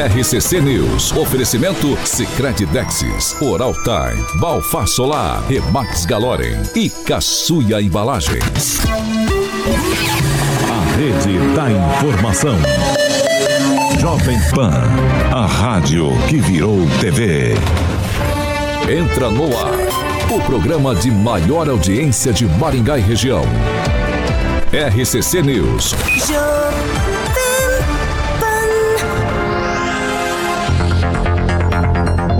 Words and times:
RCC 0.00 0.62
News. 0.62 1.12
Oferecimento 1.12 1.94
Sicredi 2.06 2.64
Dexis, 2.64 3.36
Oral 3.38 3.74
Time, 3.74 4.40
Balfar 4.40 4.86
Solar, 4.86 5.42
Remax 5.46 6.06
Galorem 6.06 6.56
e 6.74 6.88
Caçuia 6.88 7.82
Embalagens. 7.82 8.80
A 10.70 10.96
rede 10.96 11.54
da 11.54 11.70
informação. 11.70 12.56
Jovem 14.00 14.38
Pan, 14.54 14.72
a 15.34 15.44
rádio 15.44 16.10
que 16.30 16.38
virou 16.38 16.78
TV. 16.98 17.52
Entra 18.88 19.30
no 19.30 19.54
ar, 19.54 20.34
o 20.34 20.40
programa 20.46 20.94
de 20.94 21.10
maior 21.10 21.68
audiência 21.68 22.32
de 22.32 22.46
Maringá 22.46 22.96
e 22.96 23.02
região. 23.02 23.44
RCC 24.72 25.42
News. 25.42 25.94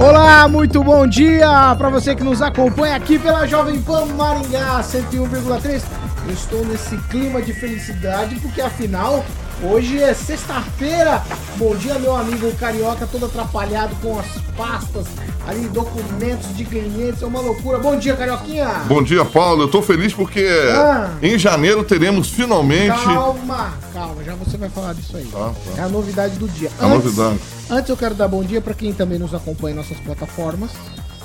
Olá, 0.03 0.49
muito 0.49 0.83
bom 0.83 1.07
dia 1.07 1.77
para 1.77 1.91
você 1.91 2.17
que 2.17 2.25
nos 2.25 2.41
acompanha 2.41 2.97
aqui 2.97 3.19
pela 3.19 3.47
Jovem 3.47 3.83
Pan 3.83 4.07
Maringá 4.07 4.81
101,3. 4.81 5.83
Eu 6.27 6.33
estou 6.33 6.65
nesse 6.65 6.97
clima 7.11 7.43
de 7.43 7.53
felicidade 7.53 8.37
porque 8.37 8.63
afinal 8.63 9.23
hoje 9.63 10.03
é 10.03 10.15
sexta-feira. 10.15 11.23
Bom 11.57 11.75
dia, 11.77 11.99
meu 11.99 12.17
amigo 12.17 12.51
carioca, 12.57 13.07
todo 13.07 13.27
atrapalhado 13.27 13.95
com 14.03 14.19
as 14.19 14.27
pastas 14.57 15.07
ali, 15.47 15.69
documentos 15.69 16.55
de 16.57 16.65
clientes, 16.65 17.23
é 17.23 17.27
uma 17.27 17.41
loucura. 17.41 17.79
Bom 17.79 17.97
dia, 17.97 18.15
carioquinha. 18.17 18.67
Bom 18.87 19.03
dia, 19.03 19.25
Paulo. 19.25 19.63
Eu 19.65 19.69
tô 19.69 19.83
feliz 19.83 20.13
porque 20.13 20.47
Ah. 20.73 21.11
em 21.23 21.39
janeiro 21.39 21.83
teremos 21.83 22.29
finalmente 22.31 23.03
Calma, 23.05 23.73
calma, 23.93 24.23
já 24.25 24.35
você 24.35 24.57
vai 24.57 24.69
falar 24.69 24.95
disso 24.95 25.17
aí. 25.17 25.25
Tá, 25.27 25.51
tá. 25.51 25.81
É 25.81 25.85
a 25.85 25.89
novidade 25.89 26.37
do 26.39 26.49
dia. 26.49 26.71
a 26.79 26.87
novidade. 26.87 27.39
Antes 27.69 27.89
eu 27.91 27.97
quero 27.97 28.15
dar 28.15 28.29
bom 28.29 28.43
dia 28.43 28.61
para 28.61 28.75
quem 28.75 28.93
também 28.93 29.19
nos 29.19 29.35
acompanha 29.35 29.75
em 29.75 29.77
nossas 29.77 29.99
plataformas. 29.99 30.71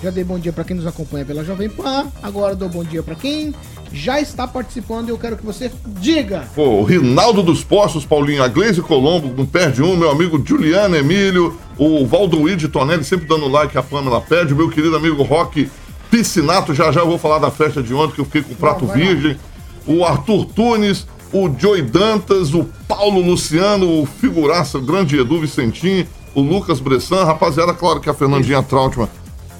Já 0.06 0.12
dei 0.12 0.24
bom 0.24 0.38
dia 0.38 0.54
para 0.54 0.64
quem 0.64 0.76
nos 0.76 0.86
acompanha 0.86 1.26
pela 1.26 1.44
Jovem 1.44 1.68
Pan. 1.68 2.06
Agora 2.22 2.56
dou 2.56 2.70
bom 2.70 2.84
dia 2.84 3.02
para 3.02 3.16
quem 3.16 3.56
já 3.92 4.22
está 4.22 4.48
participando 4.48 5.08
e 5.08 5.10
eu 5.10 5.18
quero 5.18 5.36
que 5.36 5.44
você 5.44 5.72
diga. 6.00 6.48
Pô, 6.54 6.82
o 6.82 6.84
Rinaldo 6.84 7.42
dos 7.42 7.64
Poços, 7.64 8.06
Paulinho, 8.06 8.44
a 8.44 8.48
Gleise 8.48 8.84
Colombo, 8.84 9.34
não 9.36 9.48
perde 9.48 9.82
um, 9.82 9.98
meu 9.98 10.12
amigo 10.12 10.40
Juliano 10.46 10.96
Emílio, 10.96 11.60
o 11.76 12.06
Valdoide 12.06 12.68
Tonelli 12.68 13.04
sempre 13.04 13.28
dando 13.28 13.48
like, 13.48 13.76
a 13.76 13.82
Pamela 13.82 14.22
pede, 14.22 14.54
o 14.54 14.56
meu 14.56 14.70
querido 14.70 14.96
amigo 14.96 15.24
Roque 15.24 15.72
Piscinato, 16.12 16.72
já 16.76 16.92
já 16.92 17.02
eu 17.02 17.08
vou 17.08 17.18
falar 17.18 17.40
da 17.40 17.50
festa 17.50 17.82
de 17.82 17.92
ontem 17.92 18.14
que 18.14 18.22
eu 18.22 18.26
fiquei 18.26 18.44
com 18.44 18.54
o 18.54 18.58
prato 18.58 18.86
lá. 18.86 18.94
virgem, 18.94 19.36
o 19.88 20.06
Arthur 20.06 20.46
Tunes, 20.46 21.08
o 21.34 21.50
Joey 21.58 21.82
Dantas, 21.82 22.54
o 22.54 22.64
Paulo 22.88 23.22
Luciano, 23.22 24.04
o 24.04 24.06
figuraça, 24.06 24.78
o 24.78 24.82
grande 24.82 25.18
Edu 25.18 25.40
Vicentim, 25.40 26.06
o 26.36 26.42
Lucas 26.42 26.80
Bressan, 26.80 27.24
rapaziada, 27.24 27.74
claro 27.74 28.00
que 28.00 28.08
a 28.08 28.14
Fernandinha 28.14 28.62
Trautmann, 28.62 29.10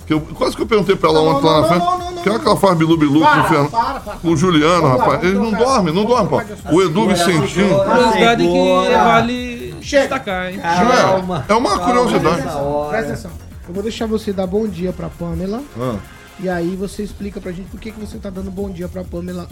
que 0.06 0.14
eu, 0.14 0.22
quase 0.22 0.56
que 0.56 0.62
eu 0.62 0.68
perguntei 0.68 0.96
pra 0.96 1.10
ela 1.10 1.20
Não, 1.22 1.28
ontem 1.36 1.46
lá 1.46 1.54
não, 1.54 1.62
na 1.62 1.68
não, 1.68 1.70
festa, 1.70 1.86
não, 1.86 1.98
não, 2.00 2.12
não, 2.12 2.24
que 2.24 2.30
é 2.30 2.32
não. 2.32 2.40
que 2.40 2.48
ela 2.48 2.58
faz 2.58 2.78
bilu-bilu 2.78 3.20
com 3.20 3.26
Para, 3.26 3.42
o 3.42 3.48
Fernando. 3.48 3.72
para, 3.72 4.00
para. 4.00 4.16
Com 4.18 4.28
o 4.30 4.38
Juliano, 4.38 4.84
lá, 4.88 4.98
rapaz. 4.98 5.24
Ele 5.24 5.34
não 5.40 5.52
dorme, 5.52 5.92
não 5.92 6.06
dorme, 6.06 6.30
pô. 6.30 6.42
O 6.76 6.82
Edu 6.82 7.08
Vicentinho. 7.08 7.78
Curiosidade 7.84 8.44
que 8.48 8.90
vale 8.94 9.76
destacar, 9.80 10.50
hein? 10.52 10.58
Não 10.58 11.36
é? 11.36 11.44
É 11.50 11.54
uma 11.54 11.80
curiosidade. 11.80 12.42
Presta 12.42 12.50
atenção, 12.50 12.88
presta 12.90 13.12
atenção. 13.14 13.32
Eu 13.68 13.74
vou 13.74 13.84
deixar 13.84 14.06
você 14.06 14.32
dar 14.32 14.46
bom 14.48 14.68
dia 14.68 14.94
pra 14.94 15.10
Pamela. 15.10 15.62
Ah, 15.80 15.96
E 16.40 16.48
aí 16.50 16.76
você 16.76 17.02
explica 17.04 17.42
pra 17.42 17.52
gente 17.52 17.68
por 17.70 17.80
que, 17.80 17.92
que 17.92 18.00
você 18.00 18.18
tá 18.18 18.30
dando 18.30 18.52
bom 18.52 18.70
dia 18.70 18.88
pra 18.88 19.04
Pamela. 19.04 19.48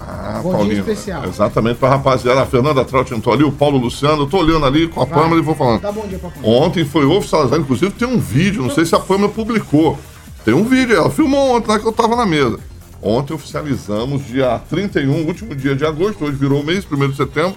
Ah, 0.00 0.40
Bom 0.42 0.50
dia 0.50 0.58
Paulinho. 0.58 0.80
especial. 0.80 1.24
Exatamente, 1.24 1.76
pra 1.76 1.88
rapaziada. 1.90 2.42
A 2.42 2.46
Fernanda 2.46 2.84
Trautmann 2.84 3.20
tô 3.20 3.32
ali, 3.32 3.44
o 3.44 3.52
Paulo 3.52 3.78
Luciano. 3.78 4.22
Eu 4.22 4.26
tô 4.26 4.38
olhando 4.38 4.64
ali 4.66 4.88
com 4.88 5.02
a 5.02 5.04
Vai. 5.04 5.18
Pâmela 5.18 5.40
e 5.40 5.44
vou 5.44 5.54
falando. 5.54 5.80
Dá 5.80 5.92
bom 5.92 6.06
dia 6.06 6.18
pra 6.18 6.30
Pamela. 6.30 6.52
Ontem 6.60 6.84
foi 6.84 7.04
oficializado, 7.04 7.60
inclusive 7.62 7.90
tem 7.92 8.06
um 8.08 8.18
vídeo, 8.18 8.62
não 8.62 8.70
sei 8.70 8.84
se 8.84 8.94
a 8.94 8.98
Pâmela 9.00 9.28
publicou. 9.28 9.98
Tem 10.44 10.54
um 10.54 10.64
vídeo, 10.64 10.96
ela 10.96 11.10
filmou 11.10 11.56
ontem 11.56 11.68
lá 11.68 11.78
que 11.78 11.86
eu 11.86 11.92
tava 11.92 12.14
na 12.16 12.24
mesa. 12.24 12.58
Ontem 13.02 13.32
oficializamos, 13.34 14.26
dia 14.26 14.60
31, 14.70 15.26
último 15.26 15.54
dia 15.54 15.74
de 15.76 15.84
agosto, 15.84 16.24
hoje 16.24 16.36
virou 16.36 16.60
o 16.60 16.64
mês, 16.64 16.86
1 16.90 17.08
de 17.08 17.16
setembro. 17.16 17.54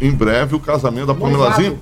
Em 0.00 0.10
breve 0.10 0.54
o 0.56 0.60
casamento 0.60 1.06
da 1.06 1.14
Pamelazinha. 1.14 1.78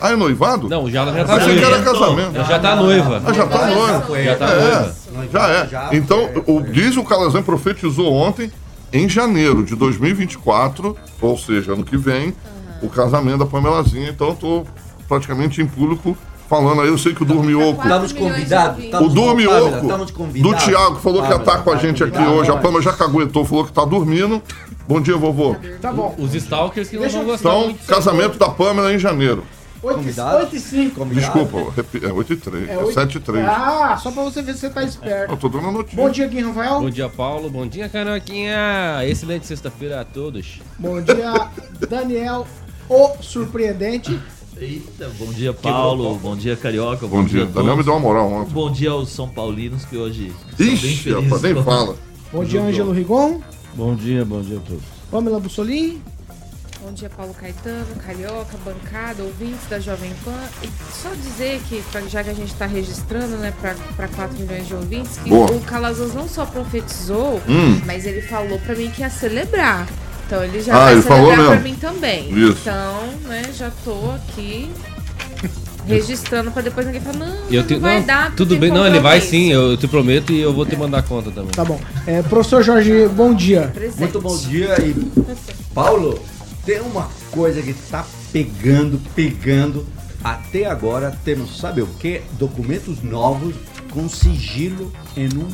Ah, 0.00 0.10
é 0.12 0.16
noivado? 0.16 0.68
Não, 0.68 0.90
já 0.90 1.02
ela 1.02 1.12
já 1.12 1.24
tá 1.24 1.34
Achei 1.36 1.58
que 1.58 1.64
era 1.64 1.78
noiva. 1.78 1.92
casamento. 1.92 2.34
Ela 2.36 2.44
já 2.44 2.58
tá 2.58 2.76
noiva. 2.76 3.22
Ah, 3.24 3.32
já 3.32 3.46
tá 3.46 3.66
noiva. 3.66 4.22
Já 4.24 4.36
tá 4.36 4.46
É, 4.50 4.92
noiva. 5.14 5.28
já 5.32 5.48
é. 5.48 5.96
Então, 5.96 6.28
o, 6.46 6.60
diz 6.60 6.96
o 6.96 7.04
Calazan 7.04 7.42
profetizou 7.42 8.12
ontem, 8.12 8.50
em 8.92 9.08
janeiro 9.08 9.64
de 9.64 9.74
2024, 9.74 10.96
ou 11.20 11.38
seja, 11.38 11.72
ano 11.72 11.84
que 11.84 11.96
vem, 11.96 12.34
o 12.82 12.88
casamento 12.88 13.38
da 13.38 13.46
Pamelazinha. 13.46 14.10
Então, 14.10 14.28
eu 14.28 14.34
tô 14.34 14.66
praticamente 15.08 15.60
em 15.62 15.66
público 15.66 16.16
falando 16.48 16.82
aí. 16.82 16.88
Eu 16.88 16.98
sei 16.98 17.14
que 17.14 17.22
o 17.22 17.24
Dormioco, 17.24 17.82
Estamos 17.82 18.12
convidados. 18.12 18.84
o 19.00 19.08
Dormioco 19.08 19.86
do. 20.34 20.54
Thiago, 20.54 20.96
falou 20.96 21.22
que 21.22 21.28
ia 21.28 21.38
Pamela, 21.38 21.40
estar 21.40 21.58
com 21.62 21.70
a 21.70 21.74
tá 21.74 21.80
gente 21.80 22.04
aqui 22.04 22.22
hoje. 22.22 22.50
A 22.50 22.56
Pamela 22.56 22.82
já 22.82 22.92
caguetou, 22.92 23.44
falou 23.44 23.64
que 23.64 23.72
tá 23.72 23.84
dormindo. 23.84 24.42
Bom 24.86 25.00
dia, 25.00 25.16
vovô. 25.16 25.56
Tá 25.80 25.92
bom. 25.92 26.14
Os 26.18 26.34
stalkers 26.34 26.88
que 26.88 26.98
não 26.98 27.08
vão 27.08 27.24
gostar 27.24 27.48
Então, 27.48 27.74
casamento 27.86 28.38
da 28.38 28.50
Pamela 28.50 28.92
em 28.92 28.98
janeiro. 28.98 29.44
8, 29.82 29.96
Convidado? 29.96 30.36
8 30.44 30.56
e 30.56 30.60
5. 30.60 30.94
Convidado. 30.94 31.44
Desculpa, 31.44 31.84
é 32.06 32.12
8 32.12 32.32
e 32.32 32.36
3, 32.36 32.68
é, 32.68 32.78
oito- 32.78 32.92
7 32.94 33.16
e 33.16 33.20
3. 33.20 33.44
Ah, 33.46 33.98
só 34.00 34.10
pra 34.12 34.22
você 34.22 34.40
ver 34.40 34.54
se 34.54 34.60
você 34.60 34.70
tá 34.70 34.82
esperto. 34.84 35.32
Eu 35.32 35.36
tô 35.36 35.48
dando 35.48 35.68
a 35.68 35.72
notícia. 35.72 35.96
Bom 35.96 36.08
dia, 36.10 36.26
Gui 36.28 36.40
Rafael. 36.40 36.80
Bom 36.80 36.90
dia, 36.90 37.08
Paulo. 37.08 37.50
Bom 37.50 37.66
dia, 37.66 37.88
Canoquinha. 37.88 39.00
Excelente 39.04 39.46
sexta-feira 39.46 40.00
a 40.00 40.04
todos. 40.04 40.60
Bom 40.78 41.00
dia, 41.00 41.32
Daniel, 41.88 42.46
o 42.88 43.10
surpreendente. 43.20 44.18
Eita, 44.56 45.10
bom 45.18 45.32
dia, 45.32 45.52
Paulo. 45.52 46.16
Bom 46.16 46.36
dia, 46.36 46.54
Carioca. 46.54 47.06
Bom 47.08 47.24
dia. 47.24 47.42
a 47.42 47.46
Daniel 47.46 47.76
me 47.76 47.82
deu 47.82 47.94
uma 47.94 48.00
moral 48.00 48.30
ontem. 48.30 48.52
Bom 48.52 48.70
dia 48.70 48.90
aos 48.90 49.08
São 49.08 49.28
Paulinos 49.28 49.84
que 49.84 49.96
hoje 49.96 50.32
Ixi, 50.58 51.10
rapaz, 51.10 51.42
nem 51.42 51.54
fala. 51.64 51.96
Bom 52.32 52.44
dia, 52.44 52.62
Ângelo 52.62 52.92
Rigon. 52.92 53.40
Bom 53.74 53.96
dia, 53.96 54.24
bom 54.24 54.40
dia 54.42 54.58
a 54.58 54.60
todos. 54.60 54.84
Pamela 55.10 55.40
Bussolim. 55.40 56.00
Bom 56.84 56.92
dia, 56.92 57.08
Paulo 57.08 57.32
Caetano, 57.32 57.86
Carioca, 58.04 58.56
bancada, 58.64 59.22
ouvintes 59.22 59.68
da 59.70 59.78
Jovem 59.78 60.10
Pan. 60.24 60.34
E 60.64 60.68
só 60.92 61.10
dizer 61.14 61.60
que, 61.68 61.80
pra- 61.92 62.00
já 62.02 62.24
que 62.24 62.30
a 62.30 62.34
gente 62.34 62.52
está 62.52 62.66
registrando, 62.66 63.36
né, 63.36 63.52
para 63.96 64.08
4 64.08 64.36
milhões 64.38 64.66
de 64.66 64.74
ouvintes, 64.74 65.16
que 65.22 65.30
Boa. 65.30 65.50
o 65.52 65.60
Calazans 65.60 66.12
não 66.12 66.28
só 66.28 66.44
profetizou, 66.44 67.40
Hum. 67.48 67.80
mas 67.86 68.04
ele 68.04 68.20
falou 68.22 68.58
para 68.58 68.74
mim 68.74 68.90
que 68.90 69.02
ia 69.02 69.10
celebrar. 69.10 69.86
Então 70.26 70.42
ele 70.42 70.60
já 70.60 70.74
Ah, 70.74 70.84
vai 70.84 70.92
ele 70.94 71.02
celebrar 71.02 71.46
para 71.50 71.60
mim 71.60 71.74
também. 71.76 72.28
Isso. 72.30 72.58
Então, 72.62 73.06
né, 73.28 73.44
já 73.56 73.70
tô 73.84 74.10
aqui 74.16 74.68
registrando 75.86 76.50
para 76.50 76.62
depois 76.62 76.84
ninguém 76.86 77.00
falar, 77.00 77.18
não, 77.18 77.36
Eu 77.50 77.60
não 77.60 77.66
te- 77.68 77.74
vai 77.76 78.00
não, 78.00 78.06
dar. 78.06 78.30
tu 78.30 78.36
tudo 78.38 78.56
bem. 78.56 78.70
Não, 78.70 78.84
ele 78.86 78.98
vai 78.98 79.20
compromisso." 79.20 79.30
sim, 79.30 79.52
eu 79.52 79.76
te 79.76 79.86
prometo 79.86 80.32
e 80.32 80.40
eu 80.40 80.52
vou 80.52 80.66
te 80.66 80.74
mandar 80.76 81.02
conta 81.02 81.30
também. 81.30 81.50
Tá 81.52 81.64
bom. 81.64 81.80
É, 82.06 82.22
professor 82.22 82.62
Jorge, 82.62 83.06
bom 83.08 83.32
dia. 83.34 83.70
Presente. 83.72 84.00
Muito 84.00 84.20
bom 84.20 84.36
dia 84.36 84.74
e 84.80 84.94
Paulo, 85.74 86.18
tem 86.64 86.80
uma 86.80 87.08
coisa 87.30 87.62
que 87.62 87.72
tá 87.74 88.06
pegando, 88.32 89.00
pegando. 89.14 89.86
Até 90.22 90.66
agora 90.66 91.16
temos, 91.24 91.58
sabe 91.58 91.82
o 91.82 91.86
que? 91.86 92.22
Documentos 92.38 93.02
novos 93.02 93.54
com 93.90 94.08
sigilo 94.08 94.92
em 95.16 95.26
um 95.36 95.48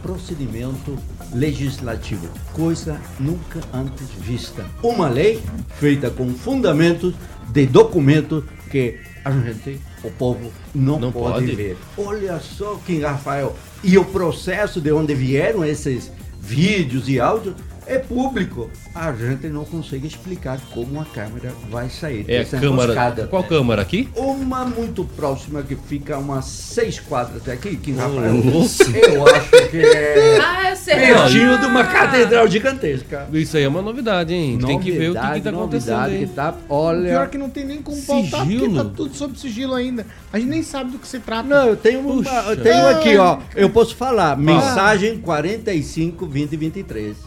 procedimento 0.00 0.96
legislativo. 1.34 2.28
Coisa 2.52 3.00
nunca 3.18 3.60
antes 3.72 4.08
vista. 4.20 4.64
Uma 4.82 5.08
lei 5.08 5.42
feita 5.80 6.08
com 6.10 6.32
fundamentos 6.34 7.14
de 7.48 7.66
documentos 7.66 8.44
que 8.70 9.00
a 9.24 9.32
gente, 9.32 9.80
o 10.04 10.10
povo, 10.12 10.52
não, 10.72 11.00
Não 11.00 11.10
pode, 11.10 11.46
pode. 11.46 11.56
ver. 11.56 11.76
Olha 11.98 12.38
só, 12.38 12.80
Kim 12.86 13.00
Rafael. 13.00 13.56
E 13.82 13.98
o 13.98 14.04
processo 14.04 14.80
de 14.80 14.92
onde 14.92 15.14
vieram 15.16 15.64
esses 15.64 16.12
vídeos 16.40 17.08
e 17.08 17.18
áudios 17.18 17.56
é 17.86 17.98
público. 17.98 18.70
A 18.94 19.12
gente 19.12 19.46
não 19.48 19.64
consegue 19.64 20.06
explicar 20.06 20.58
como 20.72 21.00
a 21.00 21.04
câmera 21.04 21.52
vai 21.70 21.88
sair 21.88 22.24
É 22.28 22.36
a 22.36 22.38
dessa 22.40 22.58
câmara. 22.58 22.84
emboscada. 22.92 23.26
Qual 23.26 23.44
câmara 23.44 23.82
aqui? 23.82 24.08
Uma 24.16 24.64
muito 24.64 25.04
próxima 25.04 25.62
que 25.62 25.76
fica 25.76 26.18
umas 26.18 26.44
seis 26.46 26.98
quadras 26.98 27.48
aqui, 27.48 27.76
Kim 27.76 27.94
Ô, 27.94 27.98
Rafael. 27.98 28.34
Eu 28.36 29.26
acho 29.26 29.70
que 29.70 29.78
é 29.78 30.38
Ah, 30.42 30.70
eu 30.70 30.76
sei. 30.76 30.94
pertinho 30.96 31.58
de 31.58 31.66
uma 31.66 31.80
Ah. 31.80 31.86
catedral 31.86 32.48
gigantesca. 32.48 33.28
Isso 33.32 33.56
aí 33.56 33.62
é 33.64 33.68
uma 33.68 33.82
novidade, 33.82 34.32
hein? 34.34 34.58
Tem 34.64 34.78
que 34.80 34.90
ver 34.92 35.10
o 35.10 35.14
que, 35.14 35.20
que 35.32 35.40
tá 35.40 35.50
acontecendo 35.50 35.56
novidade 35.96 36.14
aí. 36.14 36.26
que 36.26 36.32
tá, 36.32 36.52
Pior 36.52 36.64
olha... 36.68 37.26
que 37.26 37.38
não 37.38 37.50
tem 37.50 37.64
nem 37.64 37.82
como 37.82 38.00
pautar, 38.02 38.46
porque 38.46 38.68
tá 38.70 38.84
tudo 38.84 39.14
sob 39.14 39.38
sigilo 39.38 39.74
ainda. 39.74 40.06
A 40.32 40.38
gente 40.38 40.48
nem 40.48 40.62
sabe 40.62 40.90
do 40.92 40.98
que 40.98 41.06
se 41.06 41.18
trata. 41.20 41.48
Não, 41.48 41.68
eu 41.68 41.76
tenho, 41.76 42.00
uma, 42.00 42.22
eu 42.50 42.56
tenho 42.62 42.88
aqui, 42.88 43.16
ó. 43.16 43.38
Eu 43.54 43.70
posso 43.70 43.94
falar. 43.94 44.36
Mensagem 44.36 45.18
45, 45.18 46.26
20 46.26 46.52
e 46.52 46.56
23. 46.56 47.25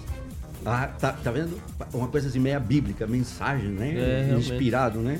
Ah, 0.69 0.88
tá, 0.88 1.13
tá 1.13 1.31
vendo? 1.31 1.60
Uma 1.94 2.07
coisa 2.07 2.27
assim 2.27 2.39
meia 2.39 2.60
bíblica, 2.60 3.07
mensagem, 3.07 3.69
né? 3.69 4.30
É. 4.31 4.36
Inspirado, 4.38 5.00
né? 5.00 5.19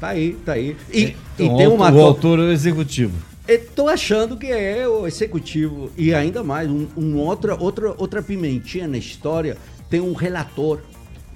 Tá 0.00 0.08
aí, 0.08 0.34
tá 0.44 0.52
aí. 0.52 0.76
E, 0.92 1.02
e 1.02 1.16
Então, 1.38 1.56
tem 1.56 1.66
uma 1.66 1.90
o 1.90 2.00
autor 2.00 2.38
é 2.38 2.42
o 2.42 2.52
executivo. 2.52 3.16
Estou 3.46 3.88
achando 3.88 4.36
que 4.36 4.46
é 4.46 4.88
o 4.88 5.06
executivo 5.06 5.90
e 5.98 6.14
ainda 6.14 6.42
mais 6.42 6.70
um, 6.70 6.86
um 6.96 7.18
outra 7.18 7.54
outra 7.54 7.94
outra 7.98 8.22
pimentinha 8.22 8.88
na 8.88 8.96
história 8.96 9.58
tem 9.90 10.00
um 10.00 10.14
relator, 10.14 10.80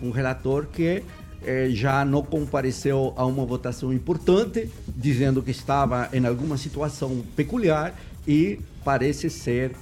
um 0.02 0.10
relator 0.10 0.66
que 0.72 1.02
eh, 1.44 1.68
já 1.70 2.04
não 2.04 2.22
compareceu 2.22 3.12
a 3.14 3.26
uma 3.26 3.44
votação 3.44 3.92
importante, 3.92 4.70
dizendo 4.88 5.42
que 5.42 5.50
estava 5.50 6.08
em 6.12 6.26
alguma 6.26 6.56
situação 6.56 7.22
peculiar 7.36 7.94
e 8.26 8.58
parece 8.84 9.28
ser 9.28 9.72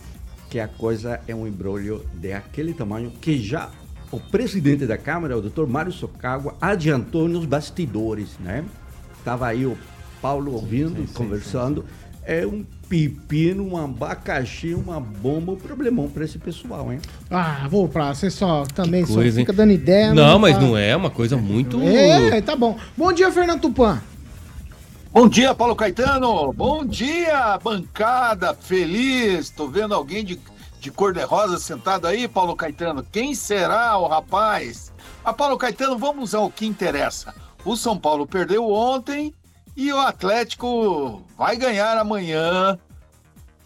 que 0.51 0.61
a 0.61 0.69
coisa 0.69 1.21
é 1.27 1.35
um 1.35 1.47
embrólio 1.47 2.05
de 2.15 2.33
aquele 2.33 2.73
tamanho 2.73 3.11
que 3.21 3.39
já 3.43 3.71
o 4.13 4.21
presidente 4.21 4.87
da 4.87 4.97
Câmara, 4.97 5.37
o 5.37 5.41
doutor 5.41 5.67
Mário 5.67 5.91
Socagua, 5.93 6.55
adiantou 6.61 7.29
nos 7.29 7.45
bastidores, 7.45 8.31
né? 8.41 8.65
Estava 9.19 9.49
aí 9.49 9.67
o 9.67 9.77
Paulo 10.23 10.55
ouvindo, 10.55 11.01
sim, 11.01 11.07
sim, 11.07 11.13
conversando. 11.13 11.85
É 12.25 12.47
um 12.47 12.65
pepino, 12.89 13.65
um 13.65 13.77
abacaxi, 13.77 14.75
uma 14.75 14.99
bomba, 15.01 15.53
um 15.53 15.57
problemão 15.57 16.09
para 16.09 16.25
esse 16.25 16.39
pessoal, 16.39 16.93
hein? 16.93 16.99
Ah, 17.31 17.67
vou 17.71 17.89
pra. 17.89 18.15
Você 18.15 18.31
só 18.31 18.65
também 18.75 19.03
Que 19.03 19.09
só 19.09 19.15
coisa, 19.17 19.39
fica 19.41 19.53
hein? 19.53 19.57
dando 19.57 19.73
ideia. 19.73 20.15
Não, 20.15 20.39
mas 20.39 20.55
tá- 20.57 20.61
não 20.63 20.77
é 20.77 20.95
uma 20.97 21.11
coisa 21.11 21.37
muito. 21.37 21.81
É, 21.83 22.41
tá 22.41 22.57
bom. 22.57 22.77
Bom 22.97 23.13
dia, 23.13 23.31
Fernando 23.31 23.61
Tupan. 23.61 24.01
Bom 25.17 25.31
dia, 25.31 25.55
Paulo 25.55 25.75
Caetano. 25.75 26.53
Bom 26.53 26.85
dia, 26.85 27.57
bancada 27.57 28.53
feliz. 28.53 29.49
Tô 29.49 29.67
vendo 29.67 29.95
alguém 29.95 30.23
de, 30.23 30.39
de 30.79 30.91
cor-de-rosa 30.91 31.59
sentado 31.59 32.07
aí, 32.07 32.29
Paulo 32.29 32.55
Caetano. 32.55 33.03
Quem 33.03 33.35
será 33.35 33.97
o 33.97 34.07
rapaz? 34.07 34.93
Ah, 35.25 35.33
Paulo 35.33 35.57
Caetano, 35.57 35.97
vamos 35.97 36.35
ao 36.35 36.51
que 36.51 36.67
interessa. 36.67 37.35
O 37.65 37.79
São 37.79 37.99
Paulo 37.99 38.27
perdeu 38.27 38.71
ontem 38.71 39.33
e 39.75 39.91
o 39.91 39.99
Atlético 39.99 41.23
vai 41.35 41.57
ganhar 41.57 41.97
amanhã. 41.97 42.79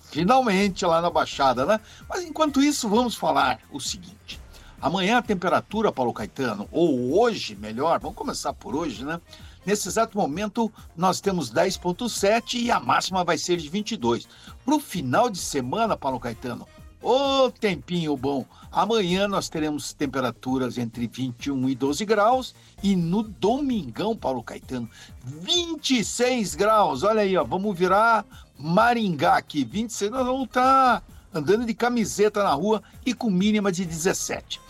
Finalmente 0.05 0.87
lá 0.87 1.01
na 1.03 1.11
Baixada, 1.11 1.67
né? 1.67 1.81
Mas 2.09 2.23
enquanto 2.23 2.63
isso, 2.63 2.89
vamos 2.89 3.17
falar 3.17 3.59
o 3.73 3.81
seguinte. 3.81 4.41
Amanhã 4.81 5.19
a 5.19 5.23
temperatura, 5.23 5.91
Paulo 5.91 6.13
Caetano, 6.13 6.69
ou 6.71 7.21
hoje, 7.21 7.57
melhor, 7.57 7.99
vamos 7.99 8.17
começar 8.17 8.53
por 8.53 8.77
hoje, 8.77 9.05
né? 9.05 9.21
Nesse 9.65 9.89
exato 9.89 10.17
momento, 10.17 10.73
nós 10.97 11.21
temos 11.21 11.53
10,7 11.53 12.55
e 12.55 12.71
a 12.71 12.81
máxima 12.81 13.25
vai 13.25 13.37
ser 13.37 13.57
de 13.59 13.69
22. 13.69 14.27
Para 14.65 14.75
o 14.75 14.81
final 14.81 15.29
de 15.29 15.39
semana, 15.39 15.97
Paulo 15.97 16.19
Caetano, 16.19 16.67
ô 17.03 17.51
tempinho 17.51 18.17
bom. 18.17 18.45
Amanhã 18.73 19.29
nós 19.29 19.49
teremos 19.49 19.93
temperaturas 19.93 20.79
entre 20.79 21.07
21 21.07 21.69
e 21.69 21.75
12 21.75 22.05
graus 22.05 22.55
e 22.83 22.97
no 22.97 23.23
domingão, 23.23 24.17
Paulo 24.17 24.43
Caetano, 24.43 24.89
26 25.25 26.55
graus. 26.55 27.03
Olha 27.03 27.23
aí, 27.23 27.37
ó, 27.37 27.45
vamos 27.45 27.79
virar 27.79 28.25
Maringá 28.59 29.37
aqui, 29.37 29.65
26. 29.65 30.11
Nós 30.11 30.27
vamos 30.27 30.45
estar 30.45 31.03
andando 31.33 31.65
de 31.65 31.75
camiseta 31.75 32.43
na 32.43 32.53
rua 32.53 32.83
e 33.05 33.15
com 33.15 33.31
mínima 33.31 33.71
de 33.71 33.85
17. 33.85 34.61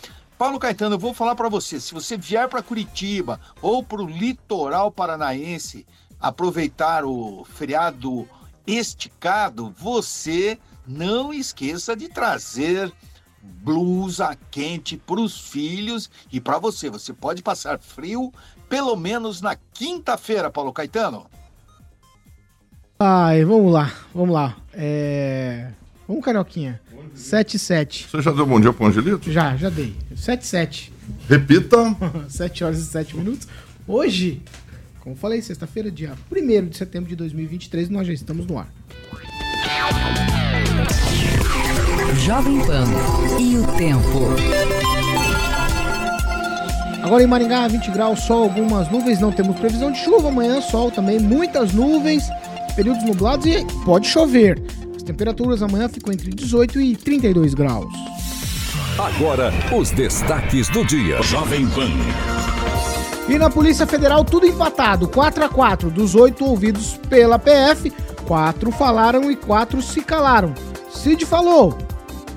Paulo 0.41 0.57
Caetano, 0.57 0.95
eu 0.95 0.99
vou 0.99 1.13
falar 1.13 1.35
para 1.35 1.47
você, 1.47 1.79
se 1.79 1.93
você 1.93 2.17
vier 2.17 2.49
para 2.49 2.63
Curitiba 2.63 3.39
ou 3.61 3.83
para 3.83 4.01
o 4.01 4.07
litoral 4.07 4.91
paranaense 4.91 5.85
aproveitar 6.19 7.05
o 7.05 7.45
feriado 7.45 8.27
esticado, 8.65 9.71
você 9.77 10.57
não 10.87 11.31
esqueça 11.31 11.95
de 11.95 12.09
trazer 12.09 12.91
blusa 13.39 14.35
quente 14.49 14.97
para 14.97 15.21
os 15.21 15.39
filhos 15.51 16.09
e 16.31 16.41
para 16.41 16.57
você. 16.57 16.89
Você 16.89 17.13
pode 17.13 17.43
passar 17.43 17.77
frio 17.77 18.33
pelo 18.67 18.95
menos 18.95 19.41
na 19.41 19.55
quinta-feira, 19.55 20.49
Paulo 20.49 20.73
Caetano. 20.73 21.27
Ai, 22.97 23.45
vamos 23.45 23.71
lá, 23.71 23.93
vamos 24.11 24.33
lá. 24.33 24.57
É... 24.73 25.71
Vamos, 26.07 26.25
Carioquinha. 26.25 26.81
7 27.13 27.59
7 27.59 28.07
Você 28.09 28.21
já 28.21 28.31
deu 28.31 28.45
bom 28.45 28.59
dia 28.59 28.73
pro 28.73 28.85
Angelito? 28.85 29.31
Já, 29.31 29.55
já 29.55 29.69
dei. 29.69 29.95
7 30.15 30.45
7 30.45 30.93
Repita. 31.29 31.95
7 32.29 32.63
horas 32.63 32.79
e 32.79 32.85
7 32.85 33.17
minutos. 33.17 33.47
Hoje, 33.87 34.41
como 35.01 35.15
falei, 35.15 35.41
sexta-feira, 35.41 35.91
dia 35.91 36.13
1 36.31 36.67
de 36.67 36.77
setembro 36.77 37.09
de 37.09 37.15
2023, 37.15 37.89
nós 37.89 38.07
já 38.07 38.13
estamos 38.13 38.45
no 38.45 38.57
ar. 38.57 38.67
Jovem 42.25 42.59
Pan 42.65 42.85
e 43.39 43.57
o 43.57 43.67
tempo. 43.77 44.35
Agora 47.03 47.23
em 47.23 47.27
Maringá, 47.27 47.67
20 47.67 47.91
graus, 47.91 48.19
sol, 48.21 48.43
algumas 48.43 48.89
nuvens, 48.91 49.19
não 49.19 49.31
temos 49.31 49.59
previsão 49.59 49.91
de 49.91 49.97
chuva. 49.99 50.29
Amanhã, 50.29 50.61
sol 50.61 50.91
também, 50.91 51.19
muitas 51.19 51.73
nuvens, 51.73 52.23
períodos 52.75 53.03
nublados 53.03 53.45
e 53.47 53.65
pode 53.83 54.07
chover. 54.07 54.61
As 55.01 55.03
temperaturas 55.03 55.63
amanhã 55.63 55.89
ficam 55.89 56.13
entre 56.13 56.29
18 56.29 56.79
e 56.79 56.95
32 56.95 57.55
graus. 57.55 57.91
Agora, 58.99 59.51
os 59.75 59.89
destaques 59.89 60.69
do 60.69 60.85
dia. 60.85 61.19
Jovem 61.23 61.67
Pan. 61.69 61.89
E 63.27 63.35
na 63.35 63.49
Polícia 63.49 63.87
Federal, 63.87 64.23
tudo 64.23 64.45
empatado, 64.45 65.07
4 65.07 65.43
a 65.43 65.49
4 65.49 65.89
Dos 65.89 66.13
oito 66.13 66.45
ouvidos 66.45 66.99
pela 67.09 67.39
PF, 67.39 67.91
quatro 68.27 68.71
falaram 68.71 69.31
e 69.31 69.35
quatro 69.35 69.81
se 69.81 70.01
calaram. 70.01 70.53
Cid 70.91 71.25
falou 71.25 71.75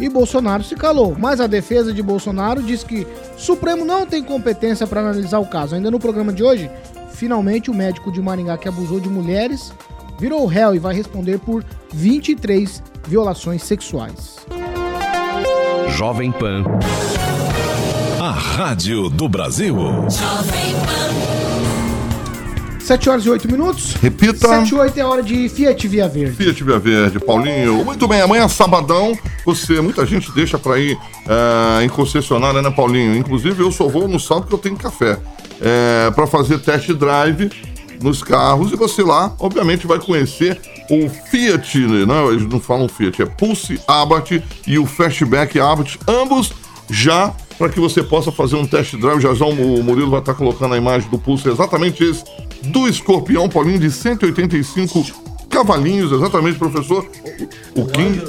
e 0.01 0.09
Bolsonaro 0.09 0.65
se 0.65 0.75
calou. 0.75 1.15
Mas 1.19 1.43
a 1.43 1.47
defesa 1.47 1.93
de 1.93 2.03
Bolsonaro 2.03 2.63
diz 2.63 2.83
que 2.83 3.07
o 3.37 3.39
Supremo 3.39 3.85
não 3.85 4.07
tem 4.07 4.25
competência 4.25 4.87
para 4.87 5.03
analisar 5.03 5.39
o 5.39 5.47
caso. 5.47 5.75
Ainda 5.75 5.91
no 5.91 6.01
programa 6.01 6.33
de 6.33 6.43
hoje, 6.43 6.71
finalmente 7.13 7.71
o 7.71 7.75
médico 7.75 8.11
de 8.11 8.23
Maringá 8.23 8.57
que 8.57 8.69
abusou 8.69 9.01
de 9.01 9.11
mulheres 9.11 9.71
virou 10.25 10.47
réu 10.47 10.75
e 10.75 10.79
vai 10.79 10.95
responder 10.95 11.39
por 11.39 11.63
23 11.93 12.83
violações 13.07 13.63
sexuais. 13.63 14.39
Jovem 15.91 16.33
Pan. 16.33 16.65
A 18.19 18.31
Rádio 18.31 19.11
do 19.11 19.29
Brasil. 19.29 19.77
7 22.81 23.11
horas 23.11 23.27
e 23.27 23.29
8 23.29 23.53
minutos. 23.53 23.93
Repita. 23.97 24.49
7 24.49 24.71
e 24.71 24.75
8 24.75 24.99
é 24.99 25.05
hora 25.05 25.23
de 25.23 25.47
Fiat 25.51 25.87
Via 25.89 26.09
Verde. 26.09 26.37
Fiat 26.37 26.65
Via 26.65 26.79
Verde, 26.79 27.21
Paulinho. 27.21 27.85
Muito 27.85 28.09
bem, 28.09 28.23
amanhã 28.23 28.49
sabadão, 28.49 29.13
você, 29.45 29.79
muita 29.83 30.07
gente 30.07 30.33
deixa 30.33 30.59
pra 30.59 30.79
ir 30.79 30.97
eh, 31.29 31.85
em 31.85 31.89
concessionária, 31.91 32.63
né, 32.63 32.71
Paulinho? 32.71 33.15
Inclusive 33.15 33.63
eu 33.63 33.71
só 33.71 33.89
vou 33.89 34.09
no 34.09 34.19
sábado 34.19 34.47
que 34.47 34.55
eu 34.55 34.59
tenho 34.59 34.77
café. 34.77 35.19
É, 35.61 36.11
para 36.13 36.27
fazer 36.27 36.59
test 36.61 36.91
drive 36.93 37.74
nos 38.03 38.23
carros 38.23 38.73
e 38.73 38.77
você 38.77 39.03
lá, 39.03 39.35
obviamente, 39.39 39.87
vai 39.87 39.99
conhecer 39.99 40.61
o 40.91 41.09
Fiat, 41.09 41.79
né? 41.79 42.05
Não, 42.05 42.33
eles 42.33 42.47
não 42.47 42.61
falam 42.61 42.89
Fiat, 42.89 43.23
é 43.23 43.27
Pulse 43.27 43.81
Abarth 43.87 44.33
e 44.67 44.79
o 44.79 44.87
Fastback 44.87 45.59
Abarth, 45.59 45.97
ambos 46.07 46.53
já 46.91 47.33
para 47.59 47.69
que 47.69 47.81
você 47.81 48.03
possa 48.03 48.33
fazer 48.33 48.57
um 48.57 48.67
test 48.67 48.97
drive. 48.97 49.21
Já 49.21 49.35
já 49.35 49.47
o 49.47 49.83
Murilo 49.83 50.11
vai 50.11 50.21
estar 50.21 50.35
colocando 50.35 50.75
a 50.75 50.77
imagem 50.77 51.09
do 51.09 51.19
Pulse, 51.19 51.49
exatamente 51.49 52.03
esse, 52.03 52.25
do 52.65 52.89
Escorpião, 52.89 53.49
Paulinho, 53.49 53.79
de 53.79 53.91
185 53.91 55.05
cavalinhos, 55.49 56.11
exatamente, 56.13 56.59
professor. 56.59 57.07
O 57.75 57.87
Kim. 57.87 58.21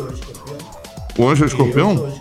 O 1.18 1.28
Anjo 1.28 1.44
é 1.46 1.48
escorpião? 1.48 2.14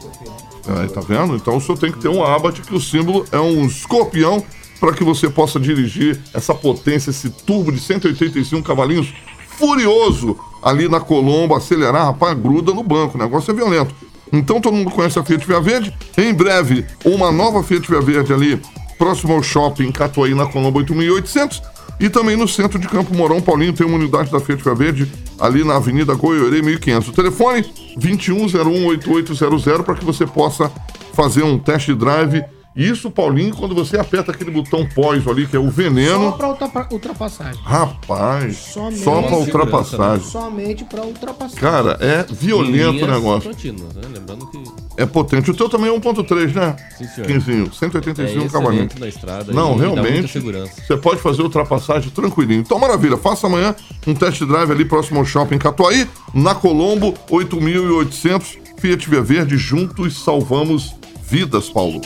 Aí, 0.66 0.88
tá 0.88 1.00
vendo? 1.00 1.36
Então 1.36 1.56
o 1.56 1.60
senhor 1.60 1.76
tem 1.76 1.92
que 1.92 1.98
ter 1.98 2.08
um 2.08 2.24
abate 2.24 2.62
que 2.62 2.74
o 2.74 2.80
símbolo 2.80 3.26
é 3.32 3.38
um 3.38 3.66
escorpião 3.66 4.42
para 4.84 4.92
que 4.92 5.02
você 5.02 5.30
possa 5.30 5.58
dirigir 5.58 6.20
essa 6.34 6.54
potência, 6.54 7.08
esse 7.08 7.30
turbo 7.30 7.72
de 7.72 7.80
185 7.80 8.62
cavalinhos 8.62 9.14
furioso 9.56 10.38
ali 10.62 10.90
na 10.90 11.00
Colombo, 11.00 11.54
acelerar, 11.54 12.04
rapaz, 12.04 12.38
gruda 12.38 12.74
no 12.74 12.82
banco, 12.82 13.16
o 13.16 13.20
negócio 13.20 13.50
é 13.50 13.54
violento. 13.54 13.94
Então 14.30 14.60
todo 14.60 14.74
mundo 14.74 14.90
conhece 14.90 15.18
a 15.18 15.24
Fiat 15.24 15.46
Via 15.46 15.58
Verde. 15.58 15.96
Em 16.18 16.34
breve, 16.34 16.84
uma 17.02 17.32
nova 17.32 17.62
Fiat 17.62 17.88
Via 17.88 18.02
Verde 18.02 18.34
ali, 18.34 18.60
próximo 18.98 19.32
ao 19.32 19.42
shopping 19.42 19.90
Catuaí, 19.90 20.34
na 20.34 20.44
Colombo 20.44 20.80
8800. 20.80 21.62
E 21.98 22.10
também 22.10 22.36
no 22.36 22.46
centro 22.46 22.78
de 22.78 22.86
Campo 22.86 23.14
Mourão, 23.14 23.40
Paulinho, 23.40 23.72
tem 23.72 23.86
uma 23.86 23.96
unidade 23.96 24.30
da 24.30 24.38
Fiat 24.38 24.62
Via 24.62 24.74
Verde 24.74 25.10
ali 25.40 25.64
na 25.64 25.76
Avenida 25.76 26.14
Goiorê 26.14 26.60
1500. 26.60 27.08
O 27.08 27.12
telefone 27.12 27.64
21018800 27.98 29.82
para 29.82 29.94
que 29.94 30.04
você 30.04 30.26
possa 30.26 30.70
fazer 31.14 31.42
um 31.42 31.58
test 31.58 31.88
drive. 31.92 32.44
Isso, 32.76 33.08
Paulinho, 33.10 33.54
quando 33.54 33.72
você 33.74 33.96
aperta 33.96 34.32
aquele 34.32 34.50
botão 34.50 34.84
pós 34.94 35.26
ali, 35.28 35.46
que 35.46 35.54
é 35.54 35.60
o 35.60 35.66
Só 35.66 35.70
veneno. 35.70 36.32
para 36.32 36.48
ultra, 36.48 36.88
ultrapassagem. 36.90 37.60
Rapaz, 37.62 38.56
Somente- 38.56 38.98
só 39.04 39.22
para 39.22 39.36
ultrapassagem. 39.36 40.26
Somente 40.26 40.84
para 40.84 41.02
ultrapassagem. 41.02 41.60
Cara, 41.60 41.96
é 42.00 42.24
violento 42.32 43.04
o 43.04 43.08
negócio. 43.08 43.50
contínuas, 43.50 43.94
né? 43.94 44.02
Lembrando 44.12 44.46
que 44.50 44.64
É 44.96 45.04
potente. 45.06 45.50
O 45.50 45.54
teu 45.54 45.68
também 45.68 45.88
é 45.88 45.92
1.3, 45.92 46.52
né? 46.54 46.76
Sim, 46.96 47.06
senhor. 47.08 47.26
Quinzinho, 47.26 47.66
é 47.66 47.74
185 47.74 48.22
excelente 48.28 48.52
cavalinhos. 48.52 48.94
na 48.94 49.08
estrada 49.08 49.52
Não, 49.52 49.74
e 49.76 49.78
dá 49.80 49.86
muita 49.86 50.02
realmente. 50.02 50.32
segurança. 50.32 50.72
Você 50.86 50.96
pode 50.96 51.20
fazer 51.20 51.42
ultrapassagem 51.42 52.10
tranquilinho. 52.10 52.60
Então, 52.60 52.78
maravilha. 52.78 53.16
Faça 53.16 53.46
amanhã 53.48 53.74
um 54.06 54.14
test 54.14 54.42
drive 54.44 54.70
ali 54.70 54.84
próximo 54.84 55.18
ao 55.20 55.24
shopping 55.24 55.58
Catuaí, 55.58 56.08
na 56.32 56.54
Colombo, 56.54 57.14
8800. 57.30 58.58
Fiat 58.78 59.08
Via 59.08 59.22
Verde, 59.22 59.56
juntos 59.56 60.22
salvamos 60.22 60.94
vidas, 61.24 61.70
Paulo. 61.70 62.00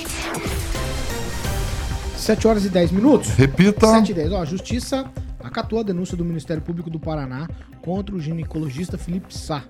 7 2.16 2.46
horas 2.46 2.64
e 2.64 2.68
10 2.68 2.92
minutos. 2.92 3.30
Repita. 3.30 3.86
7 3.86 4.12
e 4.12 4.14
10. 4.14 4.32
Ó, 4.32 4.42
a 4.42 4.44
Justiça 4.44 5.10
acatou 5.40 5.80
a 5.80 5.82
denúncia 5.82 6.16
do 6.16 6.24
Ministério 6.24 6.62
Público 6.62 6.88
do 6.88 7.00
Paraná 7.00 7.48
contra 7.82 8.14
o 8.14 8.20
ginecologista 8.20 8.96
Felipe 8.96 9.36
Sá. 9.36 9.64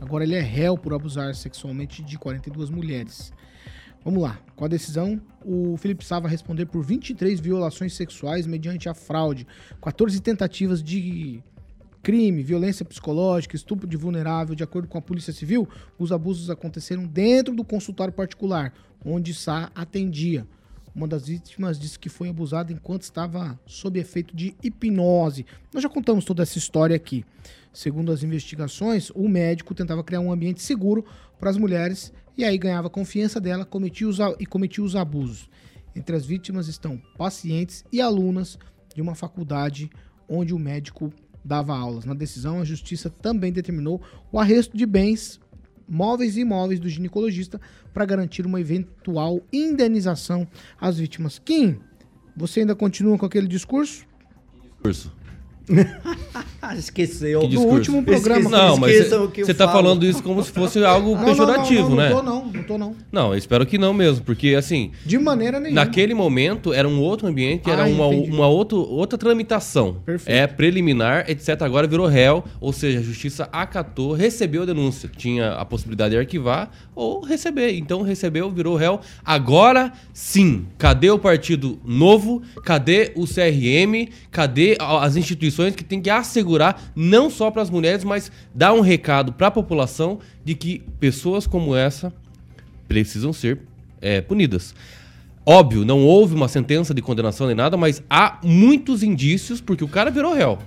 Agora 0.00 0.24
ele 0.24 0.34
é 0.34 0.40
réu 0.40 0.76
por 0.76 0.92
abusar 0.92 1.34
sexualmente 1.34 2.02
de 2.02 2.18
42 2.18 2.68
mulheres. 2.68 3.32
Vamos 4.04 4.22
lá. 4.22 4.38
Com 4.54 4.66
a 4.66 4.68
decisão, 4.68 5.20
o 5.42 5.76
Felipe 5.78 6.04
Sá 6.04 6.20
vai 6.20 6.30
responder 6.30 6.66
por 6.66 6.84
23 6.84 7.40
violações 7.40 7.94
sexuais 7.94 8.46
mediante 8.46 8.88
a 8.88 8.94
fraude, 8.94 9.46
14 9.80 10.20
tentativas 10.20 10.82
de 10.82 11.42
crime, 12.04 12.42
violência 12.42 12.84
psicológica, 12.84 13.56
estupro 13.56 13.88
de 13.88 13.96
vulnerável. 13.96 14.54
De 14.54 14.62
acordo 14.62 14.86
com 14.86 14.98
a 14.98 15.02
Polícia 15.02 15.32
Civil, 15.32 15.66
os 15.98 16.12
abusos 16.12 16.50
aconteceram 16.50 17.06
dentro 17.06 17.56
do 17.56 17.64
consultório 17.64 18.12
particular, 18.12 18.74
onde 19.02 19.32
Sá 19.32 19.72
atendia. 19.74 20.46
Uma 20.94 21.08
das 21.08 21.26
vítimas 21.26 21.78
disse 21.80 21.98
que 21.98 22.10
foi 22.10 22.28
abusada 22.28 22.72
enquanto 22.72 23.02
estava 23.02 23.58
sob 23.66 23.98
efeito 23.98 24.36
de 24.36 24.54
hipnose. 24.62 25.46
Nós 25.72 25.82
já 25.82 25.88
contamos 25.88 26.26
toda 26.26 26.42
essa 26.42 26.58
história 26.58 26.94
aqui. 26.94 27.24
Segundo 27.72 28.12
as 28.12 28.22
investigações, 28.22 29.10
o 29.10 29.26
médico 29.26 29.74
tentava 29.74 30.04
criar 30.04 30.20
um 30.20 30.30
ambiente 30.30 30.62
seguro 30.62 31.04
para 31.40 31.50
as 31.50 31.56
mulheres 31.56 32.12
e 32.36 32.44
aí 32.44 32.58
ganhava 32.58 32.90
confiança 32.90 33.40
dela 33.40 33.64
cometia 33.64 34.06
os, 34.06 34.18
e 34.38 34.44
cometia 34.44 34.84
os 34.84 34.94
abusos. 34.94 35.48
Entre 35.96 36.14
as 36.14 36.26
vítimas 36.26 36.68
estão 36.68 37.00
pacientes 37.16 37.82
e 37.90 38.00
alunas 38.00 38.58
de 38.94 39.00
uma 39.00 39.14
faculdade 39.14 39.90
onde 40.28 40.54
o 40.54 40.58
médico 40.58 41.12
dava 41.44 41.76
aulas. 41.76 42.04
Na 42.04 42.14
decisão, 42.14 42.60
a 42.60 42.64
justiça 42.64 43.10
também 43.10 43.52
determinou 43.52 44.00
o 44.32 44.38
arresto 44.38 44.76
de 44.76 44.86
bens 44.86 45.40
móveis 45.86 46.36
e 46.36 46.40
imóveis 46.40 46.80
do 46.80 46.88
ginecologista 46.88 47.60
para 47.92 48.06
garantir 48.06 48.46
uma 48.46 48.60
eventual 48.60 49.40
indenização 49.52 50.48
às 50.80 50.98
vítimas. 50.98 51.38
Kim, 51.38 51.78
você 52.36 52.60
ainda 52.60 52.74
continua 52.74 53.18
com 53.18 53.26
aquele 53.26 53.46
discurso? 53.46 54.06
Discurso. 54.72 55.12
Esqueceu. 56.78 57.40
Que 57.40 57.48
discurso? 57.48 57.74
último 57.74 58.02
programa. 58.02 58.40
Esqueci- 58.40 58.50
Não, 58.56 58.76
mas 58.78 59.08
você 59.46 59.54
tá 59.54 59.66
falo. 59.68 59.78
falando 59.82 60.04
isso 60.06 60.22
como 60.22 60.42
se 60.42 60.50
fosse 60.50 60.82
algo 60.82 61.16
pejorativo, 61.22 61.90
não, 61.90 61.96
não, 61.96 61.96
né? 61.96 62.08
Não 62.08 62.16
tô 62.16 62.22
não, 62.22 62.44
não 62.46 62.62
tô 62.64 62.78
não. 62.78 62.96
Não, 63.12 63.32
eu 63.32 63.38
espero 63.38 63.66
que 63.66 63.76
não 63.76 63.92
mesmo, 63.92 64.24
porque 64.24 64.54
assim, 64.54 64.90
De 65.04 65.18
maneira 65.18 65.60
nenhuma. 65.60 65.84
naquele 65.84 66.14
momento 66.14 66.72
era 66.72 66.88
um 66.88 67.00
outro 67.00 67.26
ambiente, 67.28 67.68
era 67.70 67.84
Ah, 67.84 67.88
uma, 67.88 68.06
entendi. 68.06 68.30
uma 68.30 68.46
outro, 68.46 68.78
outra 68.78 69.18
tramitação. 69.18 69.96
Perfeito. 70.06 70.34
É 70.34 70.46
preliminar, 70.46 71.28
etc. 71.30 71.60
Agora 71.62 71.86
virou 71.86 72.06
réu, 72.06 72.42
ou 72.60 72.72
seja, 72.72 72.98
a 72.98 73.02
justiça 73.02 73.48
acatou, 73.52 74.12
recebeu 74.12 74.62
a 74.62 74.66
denúncia. 74.66 75.10
Tinha 75.14 75.52
a 75.52 75.64
possibilidade 75.64 76.12
de 76.14 76.18
arquivar 76.18 76.70
ou 76.94 77.20
receber. 77.22 77.72
Então 77.76 78.00
recebeu, 78.02 78.50
virou 78.50 78.74
réu. 78.76 79.00
Agora 79.24 79.92
sim, 80.14 80.64
cadê 80.78 81.10
o 81.10 81.18
Partido 81.18 81.78
Novo? 81.84 82.42
Cadê 82.64 83.12
o 83.14 83.26
CRM? 83.26 84.08
Cadê 84.30 84.76
as 84.80 85.16
instituições 85.16 85.53
que 85.74 85.84
têm 85.84 86.00
que 86.00 86.10
assegurar, 86.10 86.92
não 86.94 87.28
só 87.30 87.50
para 87.50 87.62
as 87.62 87.70
mulheres, 87.70 88.04
mas 88.04 88.30
dar 88.54 88.72
um 88.72 88.80
recado 88.80 89.32
para 89.32 89.46
a 89.46 89.50
população 89.50 90.18
de 90.44 90.54
que 90.54 90.82
pessoas 90.98 91.46
como 91.46 91.74
essa 91.76 92.12
precisam 92.88 93.32
ser 93.32 93.60
é, 94.00 94.20
punidas. 94.20 94.74
Óbvio, 95.46 95.84
não 95.84 96.02
houve 96.04 96.34
uma 96.34 96.48
sentença 96.48 96.94
de 96.94 97.02
condenação 97.02 97.46
nem 97.46 97.56
nada, 97.56 97.76
mas 97.76 98.02
há 98.08 98.38
muitos 98.42 99.02
indícios 99.02 99.60
porque 99.60 99.84
o 99.84 99.88
cara 99.88 100.10
virou 100.10 100.34
réu. 100.34 100.58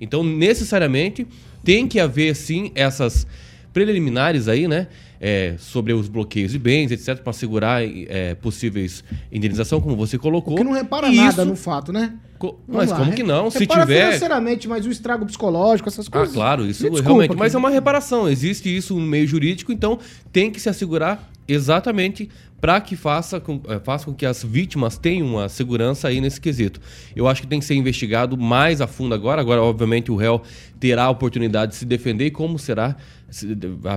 Então, 0.00 0.22
necessariamente, 0.22 1.26
tem 1.64 1.88
que 1.88 1.98
haver, 1.98 2.34
sim, 2.36 2.70
essas 2.74 3.26
preliminares 3.72 4.48
aí, 4.48 4.68
né? 4.68 4.88
é, 5.20 5.54
sobre 5.58 5.92
os 5.92 6.08
bloqueios 6.08 6.52
de 6.52 6.58
bens, 6.58 6.90
etc., 6.90 7.22
para 7.22 7.30
assegurar 7.30 7.82
é, 7.82 8.34
possíveis 8.34 9.02
indenização, 9.32 9.80
como 9.80 9.96
você 9.96 10.18
colocou. 10.18 10.56
Que 10.56 10.64
não 10.64 10.72
repara 10.72 11.08
E 11.08 11.16
nada 11.16 11.42
isso- 11.42 11.44
no 11.46 11.56
fato, 11.56 11.92
né? 11.92 12.12
Co- 12.38 12.58
Mas 12.68 12.90
lá, 12.90 12.96
como 12.98 13.10
re- 13.10 13.16
que 13.16 13.22
não? 13.22 13.50
Se 13.50 13.66
tiver. 13.66 13.86
financeiramente, 13.86 14.68
mas 14.68 14.84
o 14.86 14.90
estrago 14.90 15.24
psicológico, 15.26 15.88
essas 15.88 16.06
Ah, 16.06 16.10
coisas. 16.10 16.34
claro, 16.34 16.66
isso 16.66 16.82
Me 16.84 16.90
desculpa, 16.90 17.08
realmente. 17.14 17.36
Mas 17.38 17.54
é 17.54 17.58
uma 17.58 17.70
reparação. 17.70 18.28
Existe 18.28 18.74
isso 18.74 18.94
no 18.94 19.06
meio 19.06 19.26
jurídico, 19.26 19.72
então 19.72 19.98
tem 20.32 20.50
que 20.50 20.60
se 20.60 20.68
assegurar 20.68 21.30
exatamente 21.48 22.28
para 22.60 22.80
que 22.80 22.96
faça 22.96 23.38
com, 23.38 23.60
eh, 23.68 23.78
faça 23.84 24.06
com 24.06 24.14
que 24.14 24.26
as 24.26 24.42
vítimas 24.42 24.96
tenham 24.98 25.26
uma 25.26 25.48
segurança 25.48 26.08
aí 26.08 26.20
nesse 26.20 26.40
quesito. 26.40 26.80
Eu 27.14 27.28
acho 27.28 27.40
que 27.42 27.46
tem 27.46 27.58
que 27.60 27.64
ser 27.66 27.74
investigado 27.74 28.36
mais 28.36 28.80
a 28.80 28.86
fundo 28.86 29.14
agora. 29.14 29.40
Agora, 29.40 29.62
obviamente, 29.62 30.10
o 30.10 30.16
réu 30.16 30.42
terá 30.80 31.04
a 31.04 31.10
oportunidade 31.10 31.72
de 31.72 31.78
se 31.78 31.84
defender 31.84 32.26
e 32.26 32.30
como 32.30 32.58
será 32.58 32.96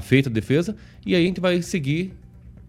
feita 0.01 0.29
a 0.29 0.31
defesa. 0.31 0.75
E 1.05 1.15
aí 1.15 1.23
a 1.23 1.25
gente 1.25 1.39
vai 1.41 1.61
seguir 1.61 2.13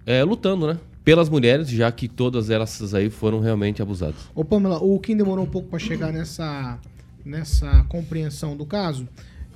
eh, 0.06 0.22
lutando, 0.24 0.66
né? 0.68 0.78
Pelas 1.10 1.28
mulheres, 1.28 1.68
já 1.68 1.90
que 1.90 2.06
todas 2.06 2.50
elas 2.50 2.94
aí 2.94 3.10
foram 3.10 3.40
realmente 3.40 3.82
abusadas. 3.82 4.14
Ô, 4.32 4.44
Pamela, 4.44 4.78
o 4.78 4.96
Kim 5.00 5.16
demorou 5.16 5.44
um 5.44 5.48
pouco 5.50 5.68
para 5.68 5.80
chegar 5.80 6.12
nessa, 6.12 6.78
nessa 7.24 7.84
compreensão 7.88 8.56
do 8.56 8.64
caso. 8.64 9.08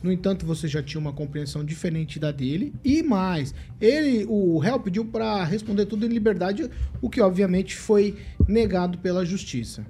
No 0.03 0.11
entanto, 0.11 0.45
você 0.45 0.67
já 0.67 0.83
tinha 0.83 1.01
uma 1.01 1.13
compreensão 1.13 1.65
diferente 1.65 2.19
da 2.19 2.33
dele. 2.33 2.75
E 2.83 3.05
mais, 3.05 3.55
ele, 3.81 4.27
o 4.29 4.59
réu 4.59 4.81
pediu 4.81 5.05
para 5.05 5.45
responder 5.45 5.87
tudo 5.87 6.05
em 6.05 6.09
liberdade, 6.09 6.69
o 7.01 7.09
que 7.09 7.21
obviamente 7.21 7.77
foi 7.77 8.17
negado 8.49 8.99
pela 8.99 9.25
justiça. 9.25 9.87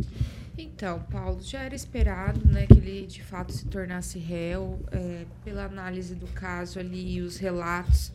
Então, 0.59 1.01
Paulo, 1.11 1.41
já 1.41 1.63
era 1.63 1.75
esperado 1.75 2.47
né, 2.47 2.67
que 2.67 2.77
ele 2.77 3.07
de 3.07 3.23
fato 3.23 3.55
se 3.55 3.65
tornasse 3.65 4.19
réu, 4.19 4.81
é, 4.93 5.25
pela 5.43 5.65
análise 5.65 6.15
do 6.15 6.27
caso 6.27 6.79
ali 6.79 7.15
e 7.15 7.23
os 7.23 7.39
relatos. 7.39 8.13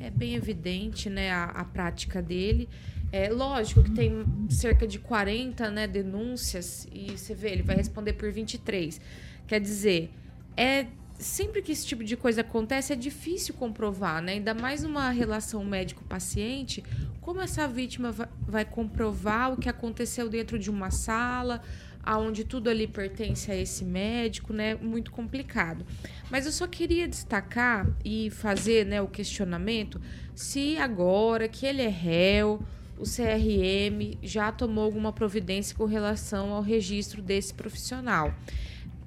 É 0.00 0.10
bem 0.10 0.34
evidente 0.34 1.10
né, 1.10 1.30
a, 1.30 1.44
a 1.44 1.64
prática 1.64 2.22
dele. 2.22 2.68
É 3.12 3.28
lógico 3.28 3.82
que 3.82 3.90
tem 3.90 4.24
cerca 4.48 4.86
de 4.86 4.98
40 4.98 5.70
né, 5.70 5.86
denúncias 5.86 6.88
e 6.92 7.10
você 7.18 7.34
vê, 7.34 7.50
ele 7.50 7.62
vai 7.62 7.76
responder 7.76 8.14
por 8.14 8.30
23. 8.32 9.00
Quer 9.46 9.60
dizer, 9.60 10.10
é 10.56 10.86
sempre 11.18 11.60
que 11.60 11.72
esse 11.72 11.86
tipo 11.86 12.02
de 12.02 12.16
coisa 12.16 12.40
acontece 12.40 12.92
é 12.92 12.96
difícil 12.96 13.52
comprovar, 13.54 14.22
né? 14.22 14.32
Ainda 14.32 14.54
mais 14.54 14.82
numa 14.82 15.10
relação 15.10 15.62
médico-paciente, 15.64 16.82
como 17.20 17.42
essa 17.42 17.68
vítima 17.68 18.10
va- 18.10 18.28
vai 18.40 18.64
comprovar 18.64 19.52
o 19.52 19.56
que 19.58 19.68
aconteceu 19.68 20.30
dentro 20.30 20.58
de 20.58 20.70
uma 20.70 20.90
sala, 20.90 21.60
aonde 22.02 22.44
tudo 22.44 22.70
ali 22.70 22.86
pertence 22.86 23.50
a 23.50 23.56
esse 23.56 23.84
médico, 23.84 24.52
né? 24.52 24.74
Muito 24.74 25.10
complicado. 25.10 25.84
Mas 26.30 26.46
eu 26.46 26.52
só 26.52 26.66
queria 26.66 27.06
destacar 27.06 27.86
e 28.04 28.30
fazer, 28.30 28.86
né, 28.86 29.00
o 29.00 29.08
questionamento 29.08 30.00
se 30.34 30.78
agora 30.78 31.46
que 31.48 31.66
ele 31.66 31.82
é 31.82 31.88
réu, 31.88 32.62
o 32.98 33.04
CRM 33.04 34.16
já 34.22 34.50
tomou 34.50 34.84
alguma 34.84 35.12
providência 35.12 35.76
com 35.76 35.84
relação 35.84 36.52
ao 36.52 36.62
registro 36.62 37.20
desse 37.20 37.52
profissional. 37.52 38.34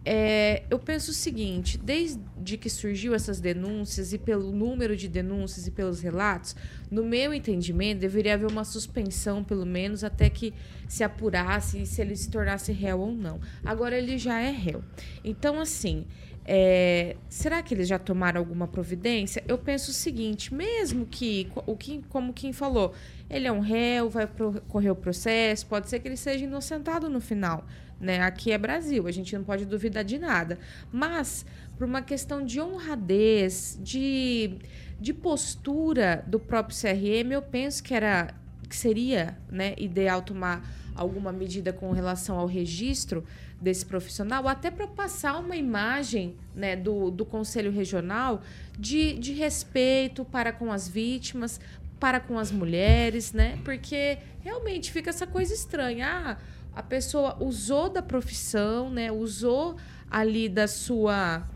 É, 0.05 0.63
eu 0.69 0.77
penso 0.77 1.11
o 1.11 1.13
seguinte: 1.13 1.77
desde 1.77 2.57
que 2.57 2.69
surgiu 2.69 3.15
essas 3.15 3.39
denúncias 3.39 4.11
e 4.11 4.17
pelo 4.17 4.51
número 4.51 4.97
de 4.97 5.07
denúncias 5.07 5.65
e 5.65 5.71
pelos 5.71 6.01
relatos, 6.01 6.55
no 6.91 7.03
meu 7.03 7.33
entendimento, 7.33 7.99
deveria 7.99 8.33
haver 8.33 8.47
uma 8.47 8.65
suspensão, 8.65 9.43
pelo 9.43 9.65
menos, 9.65 10.03
até 10.03 10.29
que 10.29 10.53
se 10.87 11.03
apurasse 11.03 11.85
se 11.85 12.01
ele 12.01 12.15
se 12.15 12.29
tornasse 12.29 12.71
réu 12.71 12.99
ou 12.99 13.11
não. 13.11 13.39
Agora 13.63 13.97
ele 13.97 14.17
já 14.17 14.39
é 14.41 14.51
réu. 14.51 14.83
Então, 15.23 15.59
assim, 15.59 16.05
é, 16.45 17.15
será 17.29 17.63
que 17.63 17.73
eles 17.73 17.87
já 17.87 17.97
tomaram 17.97 18.39
alguma 18.39 18.67
providência? 18.67 19.41
Eu 19.47 19.57
penso 19.57 19.91
o 19.91 19.93
seguinte: 19.93 20.53
mesmo 20.53 21.05
que, 21.05 21.49
o 21.65 21.77
que 21.77 22.03
como 22.09 22.33
Kim 22.33 22.51
falou, 22.51 22.93
ele 23.29 23.47
é 23.47 23.51
um 23.51 23.61
réu, 23.61 24.09
vai 24.09 24.27
correr 24.67 24.91
o 24.91 24.95
processo, 24.95 25.65
pode 25.65 25.89
ser 25.89 25.99
que 25.99 26.09
ele 26.09 26.17
seja 26.17 26.43
inocentado 26.43 27.09
no 27.09 27.21
final. 27.21 27.65
Né? 28.03 28.21
Aqui 28.21 28.51
é 28.51 28.57
Brasil, 28.57 29.07
a 29.07 29.11
gente 29.11 29.33
não 29.33 29.45
pode 29.45 29.63
duvidar 29.65 30.03
de 30.03 30.19
nada. 30.19 30.59
Mas, 30.91 31.45
por 31.77 31.87
uma 31.87 32.01
questão 32.01 32.45
de 32.45 32.59
honradez, 32.59 33.79
de, 33.81 34.57
de 34.99 35.13
postura 35.13 36.21
do 36.27 36.37
próprio 36.37 36.77
CRM, 36.77 37.31
eu 37.31 37.41
penso 37.41 37.81
que 37.81 37.93
era 37.93 38.35
que 38.67 38.75
seria 38.75 39.37
né, 39.49 39.73
ideal 39.77 40.21
tomar 40.21 40.67
alguma 40.95 41.31
medida 41.31 41.71
com 41.71 41.91
relação 41.91 42.37
ao 42.37 42.45
registro 42.45 43.23
desse 43.61 43.85
profissional, 43.85 44.47
até 44.47 44.69
para 44.69 44.87
passar 44.87 45.39
uma 45.39 45.55
imagem 45.55 46.35
né, 46.53 46.75
do, 46.75 47.09
do 47.09 47.23
Conselho 47.23 47.71
Regional 47.71 48.41
de, 48.77 49.13
de 49.13 49.31
respeito 49.31 50.25
para 50.25 50.51
com 50.51 50.71
as 50.71 50.89
vítimas, 50.89 51.59
para 51.99 52.19
com 52.19 52.37
as 52.37 52.51
mulheres, 52.51 53.31
né? 53.31 53.57
Porque 53.63 54.17
realmente 54.41 54.91
fica 54.91 55.09
essa 55.09 55.25
coisa 55.25 55.53
estranha. 55.53 56.05
Ah, 56.05 56.37
a 56.75 56.81
pessoa 56.81 57.37
usou 57.39 57.89
da 57.89 58.01
profissão, 58.01 58.89
né? 58.89 59.11
Usou 59.11 59.75
ali 60.09 60.49
da 60.49 60.67
sua 60.67 61.47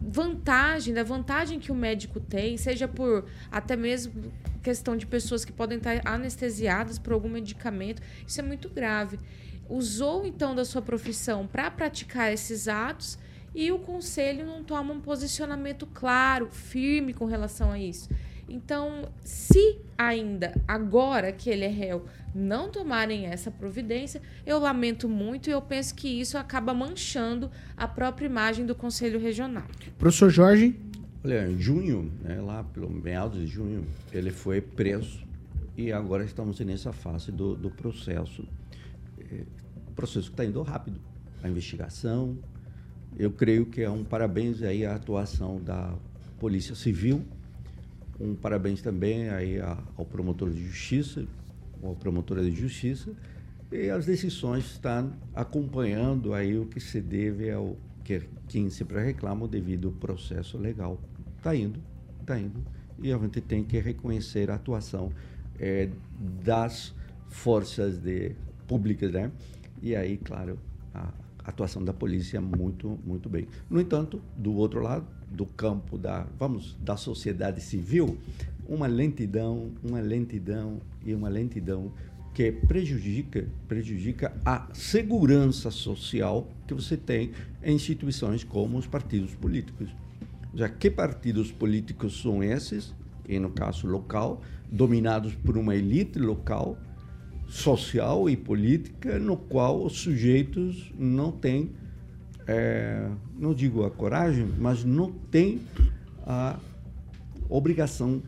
vantagem, 0.00 0.92
da 0.92 1.02
vantagem 1.02 1.58
que 1.58 1.72
o 1.72 1.74
médico 1.74 2.20
tem, 2.20 2.56
seja 2.56 2.86
por 2.86 3.24
até 3.50 3.76
mesmo 3.76 4.32
questão 4.62 4.96
de 4.96 5.06
pessoas 5.06 5.44
que 5.44 5.52
podem 5.52 5.78
estar 5.78 6.00
anestesiadas 6.04 6.98
por 6.98 7.12
algum 7.12 7.28
medicamento. 7.28 8.02
Isso 8.26 8.40
é 8.40 8.42
muito 8.42 8.68
grave. 8.68 9.18
Usou 9.68 10.26
então 10.26 10.54
da 10.54 10.64
sua 10.64 10.82
profissão 10.82 11.46
para 11.46 11.70
praticar 11.70 12.32
esses 12.32 12.68
atos 12.68 13.18
e 13.54 13.70
o 13.70 13.78
conselho 13.78 14.44
não 14.44 14.64
toma 14.64 14.92
um 14.92 15.00
posicionamento 15.00 15.86
claro, 15.86 16.48
firme 16.50 17.14
com 17.14 17.24
relação 17.24 17.70
a 17.70 17.78
isso. 17.78 18.08
Então, 18.48 19.08
se 19.22 19.78
ainda 19.96 20.54
agora 20.66 21.32
que 21.32 21.48
ele 21.48 21.64
é 21.64 21.68
réu 21.68 22.04
não 22.34 22.70
tomarem 22.70 23.26
essa 23.26 23.50
providência, 23.50 24.20
eu 24.44 24.58
lamento 24.58 25.08
muito 25.08 25.48
e 25.48 25.52
eu 25.52 25.62
penso 25.62 25.94
que 25.94 26.08
isso 26.08 26.36
acaba 26.36 26.74
manchando 26.74 27.50
a 27.76 27.86
própria 27.86 28.26
imagem 28.26 28.66
do 28.66 28.74
Conselho 28.74 29.18
Regional. 29.20 29.64
Professor 29.98 30.30
Jorge, 30.30 30.76
Olha, 31.24 31.48
em 31.48 31.58
junho, 31.58 32.12
né, 32.22 32.38
lá 32.38 32.62
pelo 32.62 32.90
meados 32.90 33.40
de 33.40 33.46
junho, 33.46 33.86
ele 34.12 34.30
foi 34.30 34.60
preso 34.60 35.24
e 35.74 35.90
agora 35.90 36.22
estamos 36.22 36.60
nessa 36.60 36.92
fase 36.92 37.32
do, 37.32 37.56
do 37.56 37.70
processo. 37.70 38.46
É, 39.18 39.40
processo 39.96 40.26
que 40.26 40.34
está 40.34 40.44
indo 40.44 40.60
rápido. 40.60 41.00
A 41.42 41.48
investigação, 41.48 42.36
eu 43.16 43.30
creio 43.30 43.64
que 43.64 43.80
é 43.80 43.88
um 43.88 44.04
parabéns 44.04 44.62
aí 44.62 44.84
à 44.84 44.94
atuação 44.94 45.62
da 45.62 45.94
Polícia 46.38 46.74
Civil, 46.74 47.24
um 48.20 48.34
parabéns 48.34 48.80
também 48.80 49.28
aí 49.28 49.60
ao 49.60 50.04
promotor 50.04 50.50
de 50.50 50.64
justiça, 50.64 51.26
ou 51.82 51.94
promotora 51.94 52.42
de 52.42 52.54
justiça, 52.54 53.12
e 53.70 53.90
as 53.90 54.06
decisões 54.06 54.64
estão 54.66 55.12
acompanhando 55.34 56.32
aí 56.32 56.56
o 56.58 56.66
que 56.66 56.80
se 56.80 57.00
deve 57.00 57.50
ao 57.50 57.76
que 58.04 58.22
quem 58.48 58.68
sempre 58.68 59.02
reclama 59.02 59.48
devido 59.48 59.88
ao 59.88 59.94
processo 59.94 60.58
legal. 60.58 61.00
Está 61.38 61.56
indo, 61.56 61.80
está 62.20 62.38
indo. 62.38 62.62
E 63.02 63.12
a 63.12 63.18
gente 63.18 63.40
tem 63.40 63.64
que 63.64 63.80
reconhecer 63.80 64.50
a 64.50 64.54
atuação 64.54 65.10
é, 65.58 65.88
das 66.44 66.94
forças 67.28 67.98
de, 67.98 68.36
públicas, 68.68 69.10
né? 69.10 69.32
E 69.82 69.96
aí, 69.96 70.18
claro, 70.18 70.58
a 70.94 71.12
atuação 71.44 71.84
da 71.84 71.92
polícia 71.92 72.40
muito, 72.40 72.98
muito 73.04 73.28
bem. 73.28 73.46
No 73.68 73.80
entanto, 73.80 74.20
do 74.36 74.54
outro 74.54 74.80
lado, 74.80 75.06
do 75.30 75.44
campo 75.44 75.98
da, 75.98 76.26
vamos, 76.38 76.76
da 76.80 76.96
sociedade 76.96 77.60
civil, 77.60 78.18
uma 78.68 78.86
lentidão, 78.86 79.72
uma 79.82 80.00
lentidão 80.00 80.80
e 81.04 81.14
uma 81.14 81.28
lentidão 81.28 81.92
que 82.32 82.50
prejudica, 82.50 83.46
prejudica 83.68 84.32
a 84.44 84.68
segurança 84.72 85.70
social 85.70 86.48
que 86.66 86.74
você 86.74 86.96
tem 86.96 87.30
em 87.62 87.74
instituições 87.74 88.42
como 88.42 88.76
os 88.76 88.86
partidos 88.86 89.34
políticos. 89.34 89.88
Já 90.52 90.68
que 90.68 90.90
partidos 90.90 91.52
políticos 91.52 92.20
são 92.20 92.42
esses, 92.42 92.94
e 93.28 93.38
no 93.38 93.50
caso 93.50 93.86
local, 93.86 94.42
dominados 94.70 95.34
por 95.34 95.56
uma 95.56 95.76
elite 95.76 96.18
local, 96.18 96.76
social 97.48 98.28
e 98.28 98.36
política, 98.36 99.18
no 99.18 99.36
qual 99.36 99.84
os 99.84 99.98
sujeitos 99.98 100.92
não 100.98 101.30
têm, 101.30 101.70
é, 102.46 103.08
não 103.38 103.54
digo 103.54 103.84
a 103.84 103.90
coragem, 103.90 104.46
mas 104.58 104.84
não 104.84 105.12
têm 105.12 105.60
a 106.26 106.58
obrigação, 107.48 108.22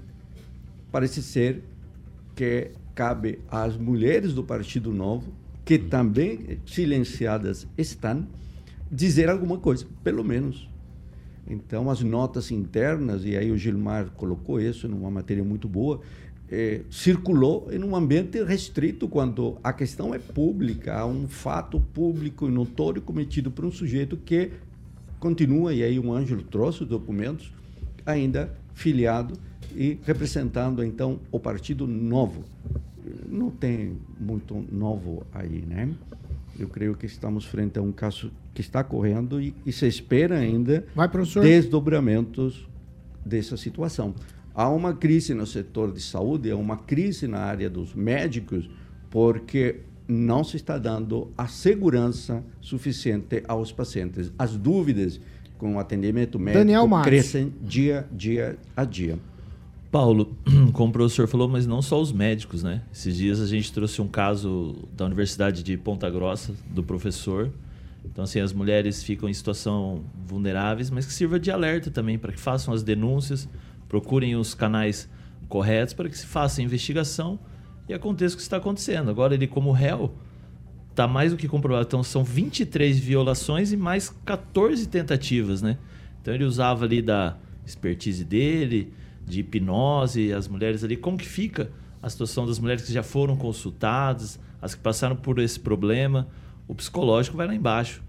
parece 0.91 1.23
ser, 1.23 1.63
que 2.35 2.71
cabe 2.95 3.41
às 3.49 3.77
mulheres 3.77 4.33
do 4.33 4.45
Partido 4.45 4.93
Novo, 4.93 5.33
que 5.65 5.79
também 5.79 6.61
silenciadas 6.65 7.67
estão, 7.77 8.27
dizer 8.91 9.29
alguma 9.29 9.59
coisa, 9.59 9.87
pelo 10.05 10.23
menos. 10.23 10.71
Então, 11.49 11.89
as 11.91 12.03
notas 12.03 12.51
internas, 12.51 13.25
e 13.25 13.37
aí 13.37 13.51
o 13.51 13.59
Gilmar 13.59 14.11
colocou 14.17 14.61
isso 14.61 14.89
numa 14.89 15.11
matéria 15.11 15.45
muito 15.45 15.69
boa, 15.69 16.01
eh, 16.51 16.83
circulou 16.91 17.69
em 17.73 17.83
um 17.83 17.97
ambiente 17.97 18.43
restrito 18.43 19.09
quando 19.09 19.59
a 19.63 19.73
questão 19.73 20.15
é 20.15 20.19
pública, 20.19 20.99
há 20.99 21.07
um 21.07 21.27
fato 21.27 21.81
público 21.81 22.47
e 22.47 22.51
notório 22.51 23.03
cometido 23.03 23.51
por 23.51 23.65
um 23.65 23.73
sujeito 23.73 24.17
que 24.17 24.53
continua, 25.19 25.75
e 25.75 25.83
aí 25.83 25.99
o 25.99 26.13
Ângelo 26.13 26.43
trouxe 26.43 26.83
os 26.83 26.89
documentos, 26.89 27.53
ainda 28.05 28.55
filiado 28.75 29.35
e 29.75 29.99
representando 30.05 30.85
então 30.85 31.19
o 31.33 31.41
Partido 31.41 31.87
Novo. 31.87 32.45
Não 33.29 33.51
tem 33.51 33.97
muito 34.19 34.65
novo 34.71 35.25
aí, 35.33 35.65
né? 35.67 35.93
Eu 36.59 36.69
creio 36.69 36.95
que 36.95 37.07
estamos 37.07 37.45
frente 37.45 37.79
a 37.79 37.83
um 37.83 37.93
caso 37.93 38.31
que 38.55 38.61
está 38.61 38.83
correndo 38.83 39.41
e, 39.41 39.55
e 39.65 39.73
se 39.73 39.87
espera 39.87 40.39
ainda 40.39 40.87
Vai, 40.95 41.09
desdobramentos 41.43 42.67
dessa 43.25 43.57
situação. 43.57 44.15
Há 44.59 44.71
uma 44.71 44.95
crise 44.95 45.35
no 45.35 45.47
setor 45.47 45.93
de 45.93 46.01
saúde, 46.01 46.51
há 46.51 46.57
uma 46.57 46.79
crise 46.79 47.29
na 47.29 47.41
área 47.41 47.69
dos 47.69 47.93
médicos, 47.93 48.71
porque 49.11 49.81
não 50.09 50.43
se 50.43 50.57
está 50.57 50.79
dando 50.79 51.31
a 51.37 51.47
segurança 51.47 52.43
suficiente 52.63 53.43
aos 53.47 53.71
pacientes. 53.71 54.33
As 54.39 54.57
dúvidas 54.57 55.21
com 55.59 55.77
o 55.77 55.79
atendimento 55.79 56.39
médico 56.39 56.65
crescem 57.03 57.53
dia, 57.61 58.09
dia 58.11 58.57
a 58.75 58.85
dia. 58.85 59.19
Paulo, 59.91 60.35
como 60.73 60.89
o 60.89 60.93
professor 60.93 61.29
falou, 61.29 61.49
mas 61.49 61.67
não 61.67 61.83
só 61.83 62.01
os 62.01 62.11
médicos, 62.11 62.63
né? 62.63 62.81
Esses 62.91 63.15
dias 63.15 63.41
a 63.43 63.47
gente 63.47 63.71
trouxe 63.71 64.01
um 64.01 64.09
caso 64.09 64.89
da 64.97 65.05
Universidade 65.05 65.63
de 65.63 65.77
Ponta 65.77 66.09
Grossa, 66.09 66.55
do 66.71 66.83
professor. 66.83 67.53
Então, 68.05 68.25
assim, 68.25 68.41
as 68.41 68.55
mulheres 68.55 69.03
ficam 69.03 69.29
em 69.29 69.35
situação 69.35 70.03
vulneráveis, 70.27 70.89
mas 70.89 71.05
que 71.05 71.13
sirva 71.13 71.39
de 71.39 71.51
alerta 71.51 71.91
também 71.91 72.19
para 72.19 72.33
que 72.33 72.41
façam 72.41 72.73
as 72.73 72.83
denúncias, 72.83 73.49
procurem 73.89 74.37
os 74.37 74.55
canais 74.55 75.09
corretos 75.49 75.95
para 75.95 76.09
que 76.09 76.19
se 76.19 76.27
faça 76.27 76.61
a 76.61 76.65
investigação 76.65 77.39
e 77.89 77.95
aconteça 77.95 78.35
o 78.35 78.37
que 78.37 78.43
está 78.43 78.57
acontecendo. 78.57 79.11
Agora, 79.11 79.35
ele, 79.35 79.47
como 79.47 79.71
réu, 79.71 80.15
está 80.91 81.07
mais 81.07 81.31
do 81.31 81.37
que 81.37 81.47
comprovado. 81.47 81.87
Então, 81.87 82.03
são 82.03 82.25
23 82.25 82.99
violações 82.99 83.73
e 83.73 83.77
mais 83.77 84.09
14 84.25 84.89
tentativas, 84.89 85.63
né? 85.63 85.79
Então, 86.21 86.35
ele 86.35 86.45
usava 86.45 86.85
ali 86.85 87.01
da 87.01 87.37
expertise 87.65 88.25
dele, 88.25 88.93
de 89.25 89.41
hipnose, 89.41 90.33
as 90.33 90.49
mulheres 90.49 90.83
ali. 90.83 90.97
Como 90.97 91.17
que 91.17 91.27
fica 91.27 91.71
a 92.03 92.09
situação 92.09 92.47
das 92.47 92.59
mulheres 92.59 92.85
que 92.85 92.93
já 92.93 93.03
foram 93.03 93.37
consultadas, 93.37 94.39
as 94.61 94.75
que 94.75 94.81
passaram 94.81 95.17
por 95.17 95.39
esse 95.39 95.61
problema? 95.61 96.29
O 96.67 96.75
psicológico 96.75 97.37
vai 97.37 97.47
lá 97.47 97.55
embaixo. 97.55 98.03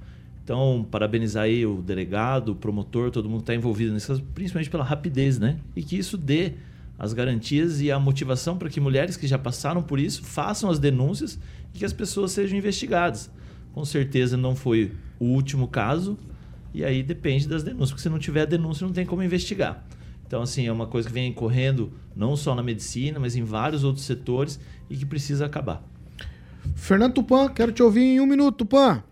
Então, 0.47 0.88
parabenizar 0.89 1.43
aí 1.43 1.65
o 1.65 1.81
delegado, 1.81 2.53
o 2.53 2.55
promotor, 2.55 3.12
todo 3.12 3.27
mundo 3.27 3.39
que 3.39 3.51
está 3.51 3.53
envolvido 3.53 3.91
nesse 3.91 4.07
caso, 4.07 4.23
principalmente 4.33 4.69
pela 4.69 4.81
rapidez, 4.81 5.38
né? 5.38 5.57
E 5.75 5.83
que 5.83 5.97
isso 5.97 6.17
dê 6.17 6.53
as 6.97 7.12
garantias 7.12 7.81
e 7.81 7.91
a 7.91 7.99
motivação 7.99 8.57
para 8.57 8.69
que 8.69 8.79
mulheres 8.79 9.17
que 9.17 9.27
já 9.27 9.38
passaram 9.38 9.83
por 9.83 9.99
isso 9.99 10.23
façam 10.23 10.69
as 10.69 10.79
denúncias 10.79 11.38
e 11.73 11.79
que 11.79 11.83
as 11.83 11.91
pessoas 11.91 12.31
sejam 12.31 12.57
investigadas. 12.57 13.29
Com 13.73 13.83
certeza 13.83 14.38
não 14.38 14.55
foi 14.55 14.93
o 15.19 15.25
último 15.25 15.67
caso, 15.67 16.17
e 16.73 16.81
aí 16.81 17.03
depende 17.03 17.45
das 17.45 17.62
denúncias, 17.62 17.89
porque 17.89 18.03
se 18.03 18.10
não 18.10 18.17
tiver 18.17 18.45
denúncia 18.45 18.88
não 18.88 18.93
tem 18.93 19.05
como 19.05 19.21
investigar. 19.21 19.86
Então, 20.25 20.41
assim, 20.41 20.65
é 20.65 20.71
uma 20.71 20.88
coisa 20.88 21.10
que 21.10 21.13
vem 21.13 21.33
correndo 21.33 21.91
não 22.15 22.38
só 22.38 22.55
na 22.55 22.63
medicina, 22.63 23.19
mas 23.19 23.36
em 23.36 23.43
vários 23.43 23.83
outros 23.83 24.05
setores 24.05 24.62
e 24.89 24.95
que 24.95 25.05
precisa 25.05 25.45
acabar. 25.45 25.83
Fernando 26.73 27.15
Tupan, 27.15 27.49
quero 27.49 27.73
te 27.73 27.83
ouvir 27.83 28.03
em 28.03 28.21
um 28.21 28.25
minuto, 28.25 28.60
Tupan. 28.60 29.03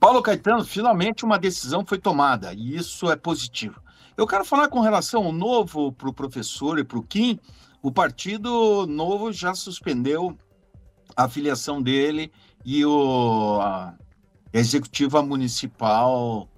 Paulo 0.00 0.22
Caetano, 0.22 0.64
finalmente 0.64 1.26
uma 1.26 1.38
decisão 1.38 1.84
foi 1.84 1.98
tomada 1.98 2.54
e 2.54 2.74
isso 2.74 3.10
é 3.10 3.16
positivo. 3.16 3.82
Eu 4.16 4.26
quero 4.26 4.46
falar 4.46 4.68
com 4.68 4.80
relação 4.80 5.26
ao 5.26 5.32
novo 5.32 5.92
para 5.92 6.08
o 6.08 6.12
professor 6.12 6.78
e 6.78 6.84
para 6.84 6.98
o 6.98 7.02
Kim. 7.02 7.38
O 7.82 7.92
Partido 7.92 8.86
Novo 8.86 9.30
já 9.30 9.54
suspendeu 9.54 10.36
a 11.14 11.28
filiação 11.28 11.82
dele 11.82 12.32
e 12.64 12.82
o, 12.84 13.60
a 13.60 13.94
executiva 14.54 15.22
municipal 15.22 16.48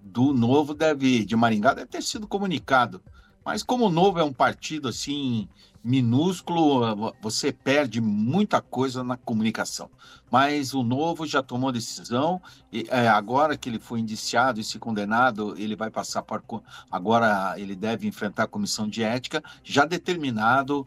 do 0.00 0.32
Novo 0.32 0.72
deve 0.72 1.24
de 1.24 1.34
Maringá 1.34 1.74
deve 1.74 1.88
ter 1.88 2.02
sido 2.04 2.28
comunicado. 2.28 3.02
Mas 3.44 3.62
como 3.62 3.86
o 3.86 3.90
Novo 3.90 4.18
é 4.18 4.24
um 4.24 4.32
partido 4.32 4.88
assim 4.88 5.48
minúsculo, 5.84 7.12
você 7.20 7.52
perde 7.52 8.00
muita 8.00 8.60
coisa 8.60 9.02
na 9.02 9.16
comunicação. 9.16 9.90
Mas 10.30 10.74
o 10.74 10.82
Novo 10.82 11.26
já 11.26 11.42
tomou 11.42 11.72
decisão, 11.72 12.40
e, 12.72 12.86
é, 12.88 13.08
agora 13.08 13.56
que 13.56 13.68
ele 13.68 13.80
foi 13.80 14.00
indiciado 14.00 14.60
e 14.60 14.64
se 14.64 14.78
condenado, 14.78 15.54
ele 15.58 15.74
vai 15.74 15.90
passar 15.90 16.22
por. 16.22 16.42
Agora 16.90 17.58
ele 17.58 17.74
deve 17.74 18.06
enfrentar 18.06 18.44
a 18.44 18.46
comissão 18.48 18.88
de 18.88 19.02
ética, 19.02 19.42
já 19.64 19.84
determinado 19.84 20.86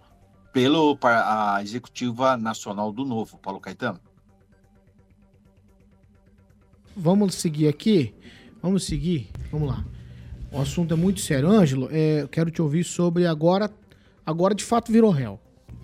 pelo 0.54 0.98
a 1.02 1.62
executiva 1.62 2.38
nacional 2.38 2.91
do 2.94 3.04
Novo, 3.04 3.38
Paulo 3.38 3.60
Caetano. 3.60 4.00
Vamos 6.96 7.36
seguir 7.36 7.68
aqui? 7.68 8.15
Vamos 8.62 8.86
seguir? 8.86 9.30
Vamos 9.52 9.68
lá. 9.68 9.86
O 10.56 10.62
assunto 10.62 10.94
é 10.94 10.98
muito 10.98 11.20
sério. 11.20 11.50
Ângelo, 11.50 11.89
é, 11.91 12.26
quero 12.32 12.50
te 12.50 12.62
ouvir 12.62 12.86
sobre 12.86 13.28
agora. 13.28 13.70
Agora 14.26 14.56
de 14.56 14.63
fato 14.63 14.89
virou 14.89 15.12
réu. 15.12 15.38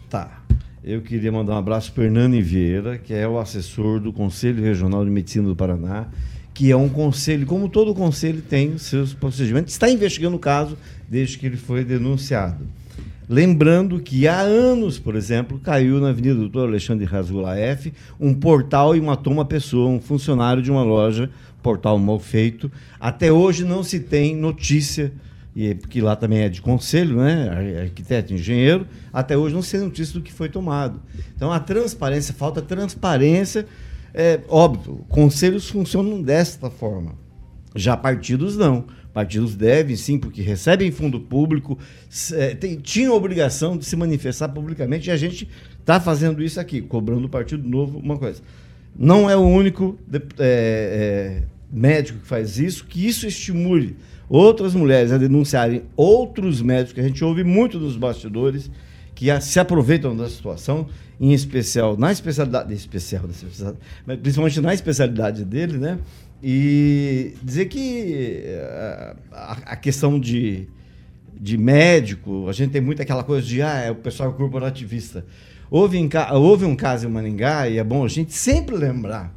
Tá. 0.10 0.42
Eu 0.82 1.02
queria 1.02 1.30
mandar 1.30 1.56
um 1.56 1.58
abraço 1.58 1.92
para 1.92 2.06
Hernani 2.06 2.42
Vieira, 2.42 2.98
que 2.98 3.14
é 3.14 3.28
o 3.28 3.38
assessor 3.38 4.00
do 4.00 4.14
Conselho 4.14 4.64
Regional 4.64 5.04
de 5.04 5.12
Medicina 5.12 5.46
do 5.46 5.56
Paraná, 5.58 6.08
que 6.54 6.72
é 6.72 6.76
um 6.76 6.88
conselho, 6.88 7.46
como 7.46 7.68
todo 7.68 7.94
conselho 7.94 8.42
tem 8.42 8.78
seus 8.78 9.14
procedimentos, 9.14 9.74
está 9.74 9.90
investigando 9.90 10.38
o 10.38 10.40
caso 10.40 10.78
desde 11.08 11.38
que 11.38 11.46
ele 11.46 11.58
foi 11.58 11.84
denunciado. 11.84 12.66
Lembrando 13.28 14.00
que 14.00 14.28
há 14.28 14.40
anos, 14.40 15.00
por 15.00 15.16
exemplo, 15.16 15.60
caiu 15.60 16.00
na 16.00 16.10
Avenida 16.10 16.36
Doutor 16.36 16.68
Alexandre 16.68 17.06
Rasgulaef 17.06 17.94
um 18.20 18.34
portal 18.34 18.96
e 18.96 19.02
matou 19.02 19.32
uma 19.32 19.46
pessoa, 19.46 19.88
um 19.90 20.02
funcionário 20.02 20.62
de 20.62 20.72
uma 20.72 20.84
loja, 20.84 21.30
portal 21.62 21.98
mal 22.00 22.20
feito. 22.20 22.72
Até 23.00 23.32
hoje 23.32 23.64
não 23.64 23.84
se 23.84 24.00
tem 24.00 24.36
notícia, 24.36 25.12
e 25.56 25.76
porque 25.76 26.02
lá 26.02 26.16
também 26.16 26.40
é 26.40 26.50
de 26.50 26.62
conselho, 26.62 27.18
né? 27.18 27.82
Arquiteto, 27.82 28.34
engenheiro, 28.34 28.88
até 29.12 29.38
hoje 29.38 29.54
não 29.54 29.62
se 29.62 29.72
tem 29.72 29.82
notícia 29.82 30.14
do 30.14 30.22
que 30.22 30.32
foi 30.32 30.50
tomado. 30.50 31.02
Então 31.36 31.52
a 31.52 31.60
transparência, 31.60 32.34
falta 32.34 32.62
transparência. 32.62 33.66
É 34.14 34.42
óbvio, 34.50 35.06
conselhos 35.08 35.70
funcionam 35.70 36.22
desta 36.22 36.70
forma. 36.70 37.16
Já 37.74 37.96
partidos 37.96 38.58
não. 38.58 38.86
Partidos 39.14 39.56
devem, 39.56 39.96
sim, 39.96 40.18
porque 40.18 40.42
recebem 40.42 40.90
fundo 40.90 41.20
público, 41.20 41.78
eh, 42.34 42.56
tem- 42.56 42.78
tinham 42.78 43.14
a 43.14 43.16
obrigação 43.18 43.78
de 43.78 43.84
se 43.84 43.96
manifestar 43.98 44.48
publicamente 44.50 45.10
e 45.10 45.12
a 45.12 45.18
gente 45.18 45.50
está 45.80 46.00
fazendo 46.00 46.42
isso 46.42 46.60
aqui, 46.62 46.82
cobrando 46.82 47.22
do 47.24 47.30
Partido 47.30 47.68
Novo 47.68 48.00
uma 48.00 48.18
coisa. 48.18 48.42
Não 48.98 49.30
é 49.30 49.36
o 49.36 49.42
único 49.42 49.98
eh, 50.14 50.22
eh, 50.40 51.44
médico 51.72 52.20
que 52.20 52.28
faz 52.28 52.58
isso, 52.58 52.86
que 52.86 53.08
isso 53.08 53.26
estimule 53.26 53.96
outras 54.28 54.74
mulheres 54.74 55.12
a 55.12 55.18
denunciarem 55.18 55.84
outros 55.96 56.62
médicos, 56.62 56.94
que 56.94 57.00
a 57.00 57.04
gente 57.04 57.24
ouve 57.24 57.44
muito 57.44 57.78
dos 57.78 57.98
bastidores, 57.98 58.72
que 59.14 59.28
se 59.42 59.60
aproveitam 59.60 60.16
da 60.16 60.30
situação, 60.30 60.88
em 61.20 61.34
especial 61.34 61.96
na 61.98 62.12
especialidade, 62.12 62.74
especial, 62.74 63.24
mas 64.06 64.18
principalmente 64.18 64.60
na 64.62 64.74
especialidade 64.74 65.46
dele, 65.46 65.78
né? 65.78 66.00
E 66.42 67.36
dizer 67.44 67.66
que 67.66 68.42
eh, 68.46 69.16
a, 69.32 69.52
a 69.74 69.76
questão 69.76 70.20
de, 70.20 70.68
de 71.40 71.56
médico, 71.58 72.48
a 72.50 72.52
gente 72.52 72.72
tem 72.72 72.82
muito 72.82 73.00
aquela 73.02 73.24
coisa 73.24 73.46
de, 73.46 73.62
ah, 73.62 73.78
é 73.80 73.92
o 73.92 73.96
pessoal 73.96 74.34
corporativista. 74.34 75.24
Houve, 75.70 76.00
em 76.00 76.10
houve 76.34 76.66
um 76.66 76.76
caso 76.76 77.08
em 77.08 77.12
Maningá, 77.12 77.70
e 77.70 77.78
é 77.78 77.84
bom 77.84 78.04
a 78.04 78.08
gente 78.08 78.34
sempre 78.34 78.76
lembrar, 78.76 79.32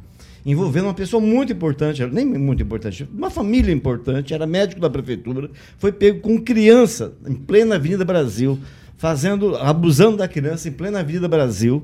envolvendo 0.45 0.85
uma 0.85 0.93
pessoa 0.93 1.19
muito 1.19 1.51
importante, 1.51 2.05
nem 2.05 2.25
muito 2.25 2.61
importante, 2.61 3.07
uma 3.11 3.29
família 3.31 3.73
importante, 3.73 4.33
era 4.33 4.45
médico 4.45 4.79
da 4.79 4.89
prefeitura, 4.89 5.49
foi 5.77 5.91
pego 5.91 6.19
com 6.19 6.39
criança 6.39 7.13
em 7.27 7.33
plena 7.33 7.75
Avenida 7.75 8.05
Brasil, 8.05 8.59
fazendo, 8.97 9.55
abusando 9.55 10.17
da 10.17 10.27
criança 10.27 10.69
em 10.69 10.71
plena 10.71 10.99
Avenida 10.99 11.27
Brasil, 11.27 11.83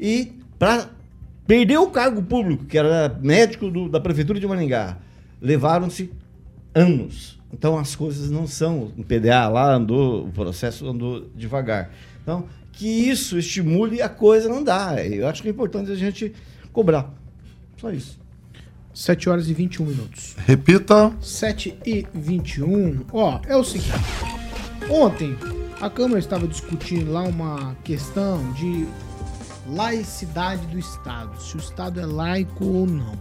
e 0.00 0.32
para 0.58 0.88
perder 1.46 1.78
o 1.78 1.88
cargo 1.88 2.22
público, 2.22 2.64
que 2.64 2.78
era 2.78 3.18
médico 3.20 3.70
do- 3.70 3.88
da 3.88 4.00
prefeitura 4.00 4.40
de 4.40 4.46
Maringá, 4.46 4.96
levaram-se 5.40 6.10
anos. 6.74 7.38
Então 7.52 7.76
as 7.78 7.94
coisas 7.94 8.30
não 8.30 8.46
são. 8.46 8.90
O 8.96 9.04
PDA 9.04 9.46
lá 9.48 9.74
andou, 9.74 10.24
o 10.24 10.32
processo 10.32 10.88
andou 10.88 11.26
devagar. 11.36 11.90
Então, 12.22 12.46
que 12.72 12.86
isso 12.86 13.38
estimule 13.38 14.00
a 14.00 14.08
coisa 14.08 14.48
não 14.48 14.64
dá. 14.64 15.04
Eu 15.04 15.26
acho 15.28 15.42
que 15.42 15.48
é 15.48 15.50
importante 15.50 15.90
a 15.90 15.94
gente 15.94 16.32
cobrar. 16.72 17.12
Só 17.82 17.90
isso. 17.90 18.16
7 18.94 19.28
horas 19.28 19.48
e 19.48 19.54
21 19.54 19.86
minutos. 19.86 20.36
Repita. 20.46 21.12
7 21.20 21.76
e 21.84 22.06
21. 22.14 23.04
Ó, 23.12 23.40
é 23.44 23.56
o 23.56 23.64
seguinte. 23.64 23.90
Ontem, 24.88 25.36
a 25.80 25.90
Câmara 25.90 26.20
estava 26.20 26.46
discutindo 26.46 27.10
lá 27.10 27.24
uma 27.24 27.74
questão 27.82 28.52
de 28.52 28.86
laicidade 29.66 30.64
do 30.68 30.78
Estado. 30.78 31.42
Se 31.42 31.56
o 31.56 31.58
Estado 31.58 31.98
é 31.98 32.06
laico 32.06 32.64
ou 32.64 32.86
não. 32.86 33.18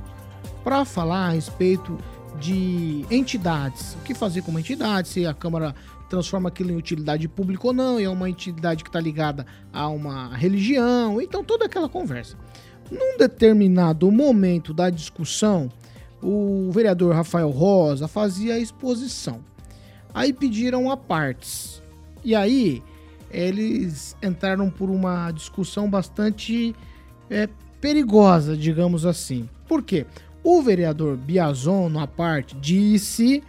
Para 0.63 0.86
falar 0.86 1.30
a 1.30 1.32
respeito 1.32 1.97
de 2.39 3.04
entidades. 3.10 3.95
O 3.95 4.04
que 4.04 4.13
fazer 4.13 4.43
com 4.43 4.52
uma 4.52 4.60
entidade, 4.60 5.08
se 5.08 5.26
a 5.26 5.34
Câmara 5.34 5.74
transforma 6.08 6.50
aquilo 6.50 6.69
em 6.69 6.76
utilidade 6.76 7.28
pública 7.28 7.65
ou 7.65 7.74
não, 7.74 8.00
e 8.00 8.04
é 8.04 8.10
uma 8.10 8.30
entidade 8.30 8.84
que 8.84 8.89
está 8.89 9.00
ligada 9.00 9.43
a 9.74 9.88
uma 9.88 10.36
religião, 10.36 11.19
então 11.19 11.43
toda 11.43 11.65
aquela 11.65 11.89
conversa. 11.89 12.38
Num 12.91 13.17
determinado 13.17 14.12
momento 14.12 14.73
da 14.73 14.89
discussão, 14.89 15.71
o 16.21 16.69
vereador 16.71 17.15
Rafael 17.15 17.49
Rosa 17.49 18.06
fazia 18.08 18.56
a 18.56 18.60
exposição. 18.60 19.39
Aí 20.13 20.34
pediram 20.34 20.91
a 20.91 20.97
partes. 20.97 21.82
E 22.23 22.36
aí 22.36 22.84
eles 23.32 24.15
entraram 24.21 24.69
por 24.69 24.89
uma 24.89 25.32
discussão 25.32 25.89
bastante 25.89 26.75
é, 27.30 27.47
perigosa, 27.80 28.58
digamos 28.58 29.06
assim. 29.06 29.49
Por 29.67 29.82
quê? 29.82 30.06
O 30.43 30.62
vereador 30.62 31.15
Biazon, 31.15 31.88
na 31.88 32.06
parte, 32.06 32.58
disse, 32.58 33.41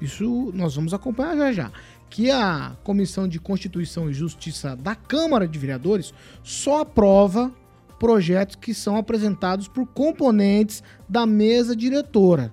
isso 0.00 0.50
nós 0.54 0.74
vamos 0.74 0.92
acompanhar 0.92 1.36
já 1.36 1.52
já, 1.52 1.72
que 2.10 2.30
a 2.30 2.76
Comissão 2.82 3.28
de 3.28 3.38
Constituição 3.38 4.10
e 4.10 4.14
Justiça 4.14 4.74
da 4.74 4.94
Câmara 4.94 5.46
de 5.46 5.58
Vereadores 5.58 6.12
só 6.42 6.80
aprova 6.80 7.52
projetos 7.98 8.56
que 8.56 8.72
são 8.72 8.96
apresentados 8.96 9.68
por 9.68 9.86
componentes 9.86 10.82
da 11.08 11.26
mesa 11.26 11.74
diretora. 11.74 12.52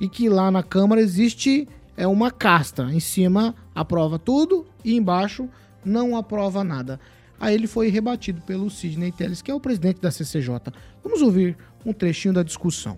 E 0.00 0.08
que 0.08 0.28
lá 0.28 0.50
na 0.50 0.62
Câmara 0.62 1.00
existe 1.00 1.68
é 1.96 2.06
uma 2.06 2.30
casta. 2.30 2.84
Em 2.92 3.00
cima 3.00 3.54
aprova 3.74 4.18
tudo 4.18 4.66
e 4.84 4.96
embaixo 4.96 5.48
não 5.84 6.16
aprova 6.16 6.62
nada. 6.62 7.00
Aí 7.38 7.54
ele 7.54 7.66
foi 7.66 7.88
rebatido 7.88 8.40
pelo 8.42 8.70
Sidney 8.70 9.10
Telles, 9.10 9.42
que 9.42 9.50
é 9.50 9.54
o 9.54 9.60
presidente 9.60 10.00
da 10.00 10.10
CCJ. 10.10 10.72
Vamos 11.02 11.22
ouvir 11.22 11.56
um 11.84 11.92
trechinho 11.92 12.32
da 12.32 12.42
discussão. 12.42 12.96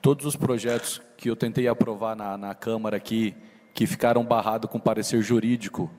Todos 0.00 0.24
os 0.24 0.34
projetos 0.34 1.00
que 1.16 1.28
eu 1.28 1.36
tentei 1.36 1.68
aprovar 1.68 2.16
na, 2.16 2.36
na 2.36 2.54
Câmara 2.54 2.96
aqui, 2.96 3.34
que 3.74 3.86
ficaram 3.86 4.24
barrados 4.24 4.70
com 4.70 4.80
parecer 4.80 5.22
jurídico, 5.22 5.90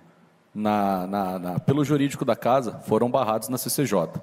na, 0.53 1.07
na- 1.07 1.39
na- 1.39 1.59
pelo 1.59 1.83
jurídico 1.83 2.23
da 2.25 2.35
casa, 2.35 2.79
foram 2.85 3.09
barrados 3.09 3.49
na 3.49 3.57
CCJ. 3.57 4.21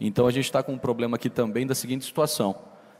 Então 0.00 0.26
a 0.26 0.30
gente 0.30 0.44
está 0.44 0.62
com 0.62 0.72
um 0.72 0.78
problema 0.78 1.16
aqui 1.16 1.30
também 1.30 1.66
da 1.66 1.74
seguinte 1.74 2.04
situação. 2.04 2.54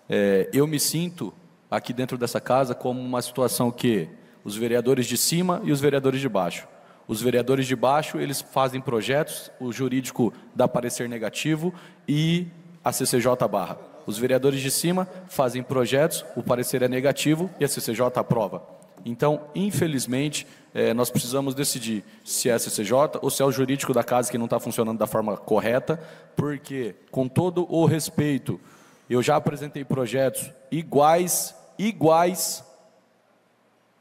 É, 0.09 0.49
eu 0.53 0.67
me 0.67 0.79
sinto 0.79 1.33
aqui 1.71 1.93
dentro 1.93 2.17
dessa 2.17 2.41
casa 2.41 2.75
como 2.75 3.01
uma 3.01 3.21
situação 3.21 3.71
que 3.71 4.09
os 4.45 4.57
vereadores 4.57 5.07
de 5.07 5.17
cima 5.17 5.61
e 5.65 5.73
os 5.73 5.81
vereadores 5.81 6.21
de 6.21 6.29
baixo. 6.29 6.67
Os 7.09 7.21
vereadores 7.21 7.67
de 7.67 7.77
baixo, 7.77 8.19
eles 8.19 8.41
fazem 8.41 8.81
projetos, 8.81 9.51
o 9.61 9.73
jurídico 9.73 10.33
dá 10.55 10.67
parecer 10.67 11.09
negativo 11.09 11.73
e 12.09 12.47
a 12.85 12.93
CCJ 12.93 13.47
barra. 13.51 13.77
Os 14.07 14.17
vereadores 14.19 14.61
de 14.61 14.71
cima 14.71 15.09
fazem 15.29 15.63
projetos, 15.63 16.25
o 16.37 16.43
parecer 16.43 16.83
é 16.83 16.89
negativo 16.89 17.51
e 17.61 17.65
a 17.65 17.69
CCJ 17.69 18.07
aprova. 18.21 18.63
Então, 19.05 19.43
infelizmente, 19.55 20.47
eh, 20.77 20.93
nós 20.93 21.09
precisamos 21.09 21.55
decidir 21.55 22.05
se 22.23 22.51
é 22.51 22.59
CCJ 22.59 23.19
ou 23.23 23.31
se 23.31 23.41
é 23.41 23.47
o 23.47 23.51
jurídico 23.51 23.95
da 23.95 24.05
casa 24.05 24.31
que 24.31 24.37
não 24.37 24.45
está 24.45 24.61
funcionando 24.61 24.99
da 24.99 25.07
forma 25.07 25.35
correta, 25.35 25.99
porque, 26.37 26.95
com 27.11 27.27
todo 27.27 27.67
o 27.73 27.87
respeito, 27.87 28.61
eu 29.09 29.23
já 29.23 29.37
apresentei 29.37 29.87
projetos 29.87 30.51
iguais, 30.71 31.57
iguais, 31.79 32.63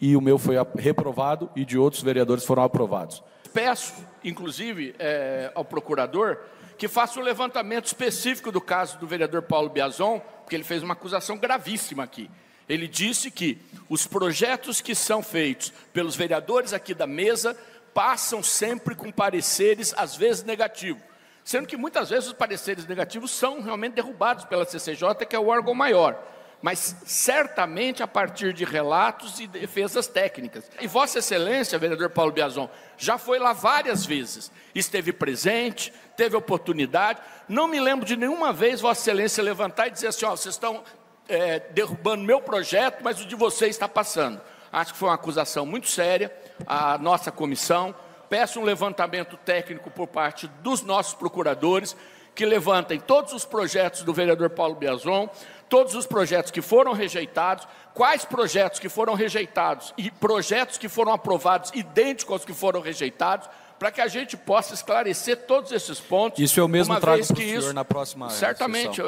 e 0.02 0.18
o 0.18 0.22
meu 0.22 0.38
foi 0.38 0.58
reprovado 0.78 1.50
e 1.56 1.64
de 1.64 1.78
outros 1.78 2.04
vereadores 2.04 2.44
foram 2.44 2.64
aprovados. 2.64 3.24
Peço, 3.54 3.94
inclusive, 4.22 4.94
eh, 5.00 5.50
ao 5.56 5.64
procurador 5.64 6.40
que 6.78 6.90
faça 6.90 7.18
um 7.22 7.24
levantamento 7.24 7.86
específico 7.86 8.52
do 8.52 8.60
caso 8.60 8.98
do 8.98 9.08
vereador 9.08 9.44
Paulo 9.44 9.70
Biazon, 9.70 10.20
porque 10.42 10.58
ele 10.58 10.66
fez 10.66 10.84
uma 10.84 10.92
acusação 10.92 11.38
gravíssima 11.38 12.04
aqui. 12.04 12.30
Ele 12.67 12.88
disse 12.88 13.30
que 13.30 13.60
os 13.89 14.08
projetos 14.08 14.82
que 14.82 14.95
são 14.95 15.21
feitos 15.21 15.71
pelos 15.93 16.15
vereadores 16.15 16.73
aqui 16.73 16.93
da 16.93 17.06
mesa 17.06 17.56
passam 17.93 18.43
sempre 18.43 18.95
com 18.95 19.12
pareceres, 19.12 19.93
às 19.95 20.15
vezes 20.15 20.43
negativos. 20.43 21.01
Sendo 21.43 21.67
que 21.67 21.78
muitas 21.78 22.10
vezes 22.10 22.28
os 22.28 22.34
pareceres 22.34 22.88
negativos 22.88 23.30
são 23.30 23.62
realmente 23.62 23.93
derrubados 23.93 24.45
pela 24.45 24.65
CCJ, 24.65 25.25
que 25.30 25.36
é 25.36 25.39
o 25.39 25.47
órgão 25.47 25.75
maior. 25.75 26.19
Mas 26.60 26.95
certamente 27.06 28.01
a 28.01 28.08
partir 28.08 28.51
de 28.51 28.65
relatos 28.65 29.39
e 29.39 29.45
defesas 29.45 30.08
técnicas. 30.08 30.65
E 30.82 30.88
Vossa 30.88 31.19
Excelência, 31.19 31.78
vereador 31.78 32.10
Paulo 32.10 32.32
Biazon, 32.32 32.67
já 32.97 33.19
foi 33.19 33.38
lá 33.38 33.54
várias 33.54 34.04
vezes. 34.04 34.51
Esteve 34.73 35.13
presente, 35.13 35.93
teve 36.17 36.36
oportunidade. 36.36 37.21
Não 37.47 37.67
me 37.67 37.80
lembro 37.80 38.04
de 38.04 38.15
nenhuma 38.15 38.51
vez 38.51 38.82
Vossa 38.82 39.01
Excelência 39.01 39.43
levantar 39.43 39.88
e 39.88 39.91
dizer 39.91 40.08
assim: 40.08 40.25
ó, 40.25 40.32
vocês 40.32 40.56
estão 40.56 40.84
é, 41.28 41.60
derrubando 41.72 42.24
meu 42.24 42.42
projeto, 42.42 43.02
mas 43.04 43.22
o 43.22 43.26
de 43.26 43.36
vocês 43.36 43.72
está 43.72 43.88
passando. 43.88 44.40
Acho 44.72 44.94
que 44.94 45.00
foi 45.00 45.10
uma 45.10 45.16
acusação 45.16 45.66
muito 45.66 45.88
séria. 45.88 46.36
A 46.68 46.98
nossa 46.98 47.32
comissão 47.32 47.96
peço 48.30 48.60
um 48.60 48.64
levantamento 48.64 49.38
técnico 49.38 49.90
por 49.90 50.08
parte 50.08 50.48
dos 50.62 50.82
nossos 50.82 51.14
procuradores 51.14 51.96
que 52.34 52.46
levantem 52.46 53.00
todos 53.00 53.32
os 53.32 53.46
projetos 53.46 54.02
do 54.02 54.14
vereador 54.14 54.50
Paulo 54.50 54.76
Biazon, 54.76 55.30
todos 55.70 55.96
os 55.96 56.06
projetos 56.06 56.52
que 56.52 56.62
foram 56.62 56.92
rejeitados, 56.92 57.66
quais 57.94 58.26
projetos 58.26 58.78
que 58.78 58.90
foram 58.90 59.14
rejeitados 59.14 59.94
e 59.98 60.12
projetos 60.12 60.78
que 60.78 60.90
foram 60.90 61.14
aprovados 61.14 61.72
idênticos 61.74 62.34
aos 62.34 62.44
que 62.44 62.54
foram 62.54 62.82
rejeitados, 62.82 63.48
para 63.80 63.90
que 63.90 64.02
a 64.02 64.08
gente 64.10 64.36
possa 64.36 64.74
esclarecer 64.74 65.46
todos 65.46 65.72
esses 65.72 66.00
pontos. 66.00 66.40
Isso 66.40 66.60
eu 66.60 66.68
mesmo 66.68 67.00
trago 67.00 67.26
para 67.26 67.34
o 67.34 67.38
senhor 67.38 67.60
isso- 67.60 67.74
na 67.74 67.86
próxima 67.86 68.30
Certamente. 68.30 69.02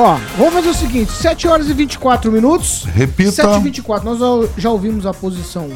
Ó, 0.00 0.14
vamos 0.36 0.54
fazer 0.54 0.68
o 0.68 0.74
seguinte: 0.74 1.10
7 1.10 1.48
horas 1.48 1.68
e 1.68 1.72
24 1.72 2.30
minutos. 2.30 2.84
Repita. 2.84 3.32
7 3.32 3.56
e 3.58 3.62
24 3.64 4.08
Nós 4.14 4.48
já- 4.56 4.70
ouvimos 4.70 5.04
a 5.04 5.12
posição 5.12 5.68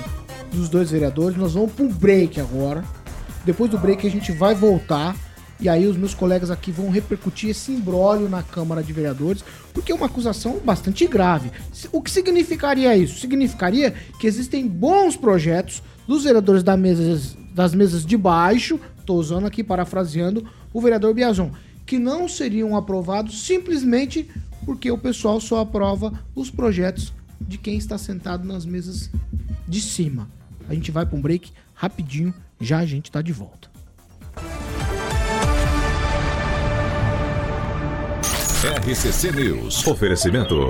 dos 0.52 0.68
dois 0.68 0.92
vereadores. 0.92 1.36
Nós 1.36 1.54
vamos 1.54 1.72
para 1.72 1.84
um 1.84 1.88
break 1.92 2.40
agora. 2.40 2.84
Depois 3.44 3.68
do 3.68 3.76
break 3.76 4.06
a 4.06 4.10
gente 4.10 4.30
vai 4.30 4.54
voltar. 4.54 5.16
E 5.58 5.68
aí 5.68 5.88
os 5.88 5.96
meus 5.96 6.14
colegas 6.14 6.52
aqui 6.52 6.70
vão 6.70 6.88
repercutir 6.88 7.50
esse 7.50 7.72
imbróglio 7.72 8.28
na 8.28 8.44
Câmara 8.44 8.80
de 8.80 8.92
Vereadores, 8.92 9.44
porque 9.74 9.90
é 9.90 9.94
uma 9.94 10.06
acusação 10.06 10.60
bastante 10.64 11.04
grave. 11.08 11.50
O 11.90 12.00
que 12.00 12.10
significaria 12.10 12.96
isso? 12.96 13.18
Significaria 13.20 13.92
que 14.20 14.26
existem 14.28 14.66
bons 14.68 15.16
projetos 15.16 15.82
dos 16.06 16.22
vereadores 16.24 16.62
da 16.64 16.76
mesa, 16.76 17.20
das 17.52 17.74
mesas 17.74 18.04
de 18.06 18.16
baixo, 18.16 18.78
estou 18.98 19.18
usando 19.18 19.46
aqui, 19.46 19.62
parafraseando, 19.64 20.44
o 20.72 20.80
vereador 20.80 21.14
Biazon, 21.14 21.50
que 21.86 21.98
não 21.98 22.28
seriam 22.28 22.76
aprovados 22.76 23.42
simplesmente 23.42 24.28
porque 24.64 24.90
o 24.90 24.98
pessoal 24.98 25.40
só 25.40 25.60
aprova 25.60 26.12
os 26.34 26.50
projetos 26.50 27.12
de 27.40 27.58
quem 27.58 27.76
está 27.76 27.98
sentado 27.98 28.46
nas 28.46 28.64
mesas 28.64 29.10
de 29.66 29.80
cima. 29.80 30.28
A 30.68 30.74
gente 30.74 30.90
vai 30.90 31.04
para 31.04 31.16
um 31.16 31.20
break 31.20 31.52
rapidinho, 31.74 32.32
já 32.60 32.78
a 32.78 32.86
gente 32.86 33.06
está 33.06 33.20
de 33.20 33.32
volta. 33.32 33.70
RCC 38.64 39.32
News. 39.32 39.84
Oferecimento. 39.88 40.68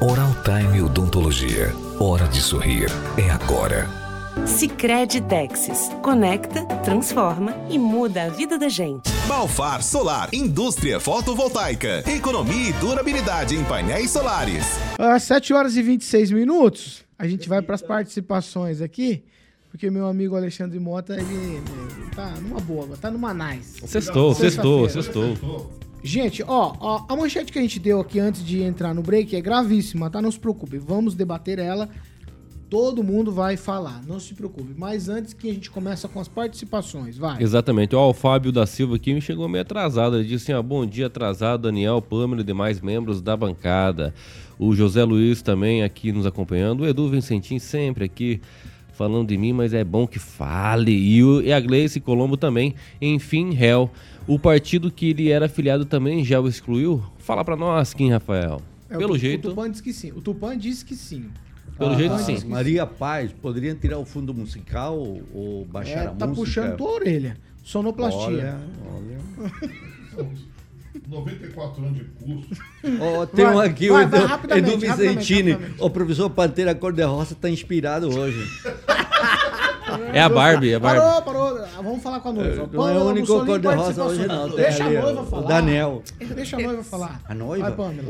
Oral 0.00 0.32
Time 0.44 0.80
Odontologia. 0.80 1.74
Hora 1.98 2.28
de 2.28 2.40
sorrir. 2.40 2.86
É 3.16 3.30
agora. 3.30 4.01
Sicredi 4.46 5.20
Texas. 5.20 5.88
Conecta, 6.02 6.64
transforma 6.84 7.54
e 7.70 7.78
muda 7.78 8.24
a 8.24 8.28
vida 8.28 8.58
da 8.58 8.68
gente. 8.68 9.10
Balfar 9.28 9.82
Solar, 9.82 10.28
indústria 10.32 10.98
fotovoltaica, 10.98 12.02
economia 12.10 12.70
e 12.70 12.72
durabilidade 12.74 13.54
em 13.54 13.62
painéis 13.64 14.10
solares. 14.10 14.64
Às 14.98 15.22
7 15.24 15.52
horas 15.52 15.76
e 15.76 15.82
26 15.82 16.30
minutos, 16.30 17.04
a 17.18 17.28
gente 17.28 17.48
vai 17.48 17.62
para 17.62 17.74
as 17.74 17.82
participações 17.82 18.80
aqui, 18.80 19.22
porque 19.70 19.90
meu 19.90 20.06
amigo 20.06 20.34
Alexandre 20.34 20.78
Mota, 20.80 21.14
ele, 21.14 21.34
ele 21.34 22.10
tá 22.14 22.30
numa 22.40 22.60
boa, 22.60 22.88
tá 23.00 23.10
numa 23.10 23.32
nice. 23.32 23.86
Sextou, 23.86 24.34
sextou, 24.34 24.88
sextou. 24.88 25.70
Gente, 26.02 26.42
ó, 26.42 26.74
ó, 26.80 27.04
a 27.08 27.14
manchete 27.14 27.52
que 27.52 27.58
a 27.58 27.62
gente 27.62 27.78
deu 27.78 28.00
aqui 28.00 28.18
antes 28.18 28.44
de 28.44 28.60
entrar 28.62 28.92
no 28.92 29.02
break 29.02 29.36
é 29.36 29.40
gravíssima, 29.40 30.10
tá? 30.10 30.20
Não 30.20 30.32
se 30.32 30.38
preocupe, 30.38 30.76
vamos 30.78 31.14
debater 31.14 31.60
ela. 31.60 31.88
Todo 32.72 33.04
mundo 33.04 33.30
vai 33.30 33.58
falar, 33.58 34.02
não 34.06 34.18
se 34.18 34.32
preocupe. 34.32 34.72
Mas 34.74 35.06
antes 35.06 35.34
que 35.34 35.50
a 35.50 35.52
gente 35.52 35.70
começa 35.70 36.08
com 36.08 36.18
as 36.18 36.26
participações, 36.26 37.18
vai. 37.18 37.42
Exatamente. 37.42 37.94
Ó, 37.94 38.08
o 38.08 38.14
Fábio 38.14 38.50
da 38.50 38.64
Silva 38.64 38.96
aqui 38.96 39.12
me 39.12 39.20
chegou 39.20 39.46
meio 39.46 39.60
atrasado. 39.60 40.16
Ele 40.16 40.26
disse 40.26 40.44
assim: 40.50 40.58
ó, 40.58 40.62
bom 40.62 40.86
dia 40.86 41.08
atrasado, 41.08 41.64
Daniel, 41.64 42.00
Pâmela 42.00 42.40
e 42.40 42.44
demais 42.44 42.80
membros 42.80 43.20
da 43.20 43.36
bancada. 43.36 44.14
O 44.58 44.74
José 44.74 45.04
Luiz 45.04 45.42
também 45.42 45.82
aqui 45.82 46.12
nos 46.12 46.24
acompanhando. 46.24 46.80
O 46.80 46.86
Edu 46.86 47.10
Vicentim 47.10 47.58
sempre 47.58 48.06
aqui 48.06 48.40
falando 48.94 49.28
de 49.28 49.36
mim, 49.36 49.52
mas 49.52 49.74
é 49.74 49.84
bom 49.84 50.06
que 50.06 50.18
fale. 50.18 50.92
E, 50.92 51.22
o, 51.22 51.42
e 51.42 51.52
a 51.52 51.60
Gleice 51.60 52.00
Colombo 52.00 52.38
também. 52.38 52.74
Enfim, 53.02 53.52
réu. 53.52 53.90
O 54.26 54.38
partido 54.38 54.90
que 54.90 55.10
ele 55.10 55.30
era 55.30 55.44
afiliado 55.44 55.84
também 55.84 56.24
já 56.24 56.40
o 56.40 56.48
excluiu? 56.48 57.02
Fala 57.18 57.44
pra 57.44 57.54
nós, 57.54 57.92
Kim 57.92 58.08
Rafael. 58.08 58.62
É, 58.88 58.96
o 58.96 58.98
Pelo 58.98 59.12
Tu- 59.12 59.18
jeito. 59.18 59.48
O 59.48 59.50
Tupan 59.50 59.70
disse 59.70 59.82
que 59.82 59.92
sim. 59.92 60.10
O 60.12 60.22
Tupan 60.22 60.56
disse 60.56 60.82
que 60.86 60.94
sim. 60.96 61.26
Pelo 61.78 61.96
jeito, 61.96 62.18
sim. 62.18 62.44
Maria 62.46 62.86
Paz, 62.86 63.32
poderiam 63.32 63.74
tirar 63.74 63.98
o 63.98 64.04
fundo 64.04 64.32
musical 64.34 64.96
ou 65.34 65.64
baixar 65.64 66.04
É, 66.04 66.06
a 66.08 66.10
tá 66.10 66.26
música? 66.26 66.44
puxando 66.44 66.76
tua 66.76 66.90
orelha. 66.92 67.36
Sonoplastia. 67.64 68.56
Olha, 68.94 69.18
olha. 70.18 70.28
94 71.08 71.84
anos 71.84 71.98
de 71.98 72.04
curso. 72.04 72.48
Ó, 73.00 73.26
tem 73.26 73.46
um 73.46 73.54
Vai, 73.54 73.68
aqui, 73.68 73.88
vai, 73.88 74.04
o 74.04 74.08
Edu, 74.08 74.16
Edu 74.56 74.78
Vicentini. 74.78 75.50
rapidamente. 75.52 75.82
O 75.82 75.90
professor 75.90 76.30
Pantera 76.30 76.74
Cor-de-Roça 76.74 77.34
tá 77.34 77.48
inspirado 77.48 78.08
hoje. 78.14 78.44
É 80.12 80.20
a 80.20 80.28
Barbie, 80.28 80.72
é 80.72 80.74
a 80.76 80.80
Barbie. 80.80 81.00
Parou, 81.00 81.22
parou. 81.22 81.66
Vamos 81.82 82.02
falar 82.02 82.20
com 82.20 82.28
a 82.28 82.32
noiva. 82.32 82.68
Não 82.72 82.88
é 82.88 82.92
o 82.98 83.04
único 83.04 83.44
cor-de-rosa 83.44 84.04
hoje, 84.04 84.26
não. 84.26 84.48
Deixa 84.50 84.84
a 84.84 84.90
noiva 84.90 85.20
o 85.22 85.26
falar. 85.26 85.48
Daniel. 85.48 86.02
Deixa 86.34 86.56
a 86.56 86.60
noiva 86.60 86.82
falar. 86.84 87.20
A 87.28 87.34
noiva? 87.34 87.70
Vai, 87.70 87.76
Pamela. 87.76 88.08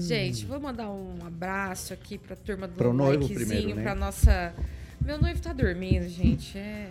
Gente, 0.00 0.44
vou 0.46 0.60
mandar 0.60 0.88
um 0.90 1.16
abraço 1.26 1.92
aqui 1.92 2.18
pra 2.18 2.36
turma 2.36 2.66
do 2.66 2.74
Pro 2.74 2.92
noivo 2.92 3.22
likezinho, 3.22 3.46
primeiro, 3.46 3.74
né? 3.76 3.82
pra 3.82 3.94
nossa... 3.94 4.52
Meu 5.04 5.20
noivo 5.20 5.40
tá 5.40 5.52
dormindo, 5.52 6.08
gente. 6.08 6.58
É... 6.58 6.88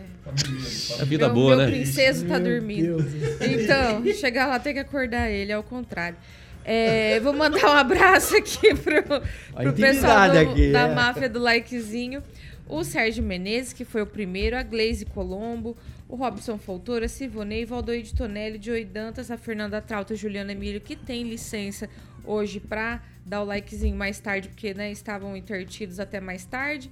É 1.00 1.06
vida 1.06 1.26
meu, 1.26 1.36
boa, 1.36 1.56
meu 1.58 1.66
né? 1.66 1.72
princeso 1.72 2.26
tá 2.26 2.40
Meu 2.40 2.52
dormindo. 2.52 2.98
Deus 2.98 3.04
do 3.04 3.20
céu. 3.20 3.50
Então, 4.02 4.14
chegar 4.14 4.46
lá 4.48 4.58
tem 4.60 4.74
que 4.74 4.80
acordar 4.80 5.30
ele, 5.30 5.52
é 5.52 5.58
o 5.58 5.64
contrário. 5.64 6.18
É, 6.64 7.20
vou 7.20 7.34
mandar 7.34 7.64
um 7.70 7.74
abraço 7.74 8.36
aqui 8.38 8.74
pro, 8.74 9.04
pro 9.04 9.74
pessoal 9.74 10.32
do- 10.32 10.38
aqui, 10.40 10.72
da 10.72 10.80
é. 10.88 10.96
máfia 10.96 11.30
do 11.30 11.40
likezinho. 11.40 12.24
O 12.68 12.84
Sérgio 12.84 13.24
Menezes, 13.24 13.74
que 13.74 13.86
foi 13.86 14.02
o 14.02 14.08
primeiro, 14.08 14.58
a 14.58 14.64
Glaze 14.64 15.06
Colombo, 15.06 15.78
o 16.10 16.16
Robson 16.16 16.58
Foltora, 16.58 17.08
Sivonei, 17.08 17.64
Valdoide 17.64 18.14
Tonelli, 18.14 18.60
Joey 18.62 18.86
Dantas, 18.86 19.30
a 19.30 19.38
Fernanda 19.38 19.80
Trauta, 19.82 20.14
a 20.14 20.18
Juliana 20.18 20.52
Emílio, 20.52 20.82
que 20.82 20.96
tem 20.96 21.24
licença 21.24 21.88
hoje 22.24 22.60
pra 22.60 23.04
dar 23.24 23.44
o 23.44 23.46
likezinho 23.46 23.96
mais 23.96 24.20
tarde, 24.20 24.50
porque 24.50 24.74
né, 24.74 24.92
estavam 24.92 25.38
intertidos 25.38 26.00
até 26.00 26.20
mais 26.20 26.44
tarde. 26.46 26.90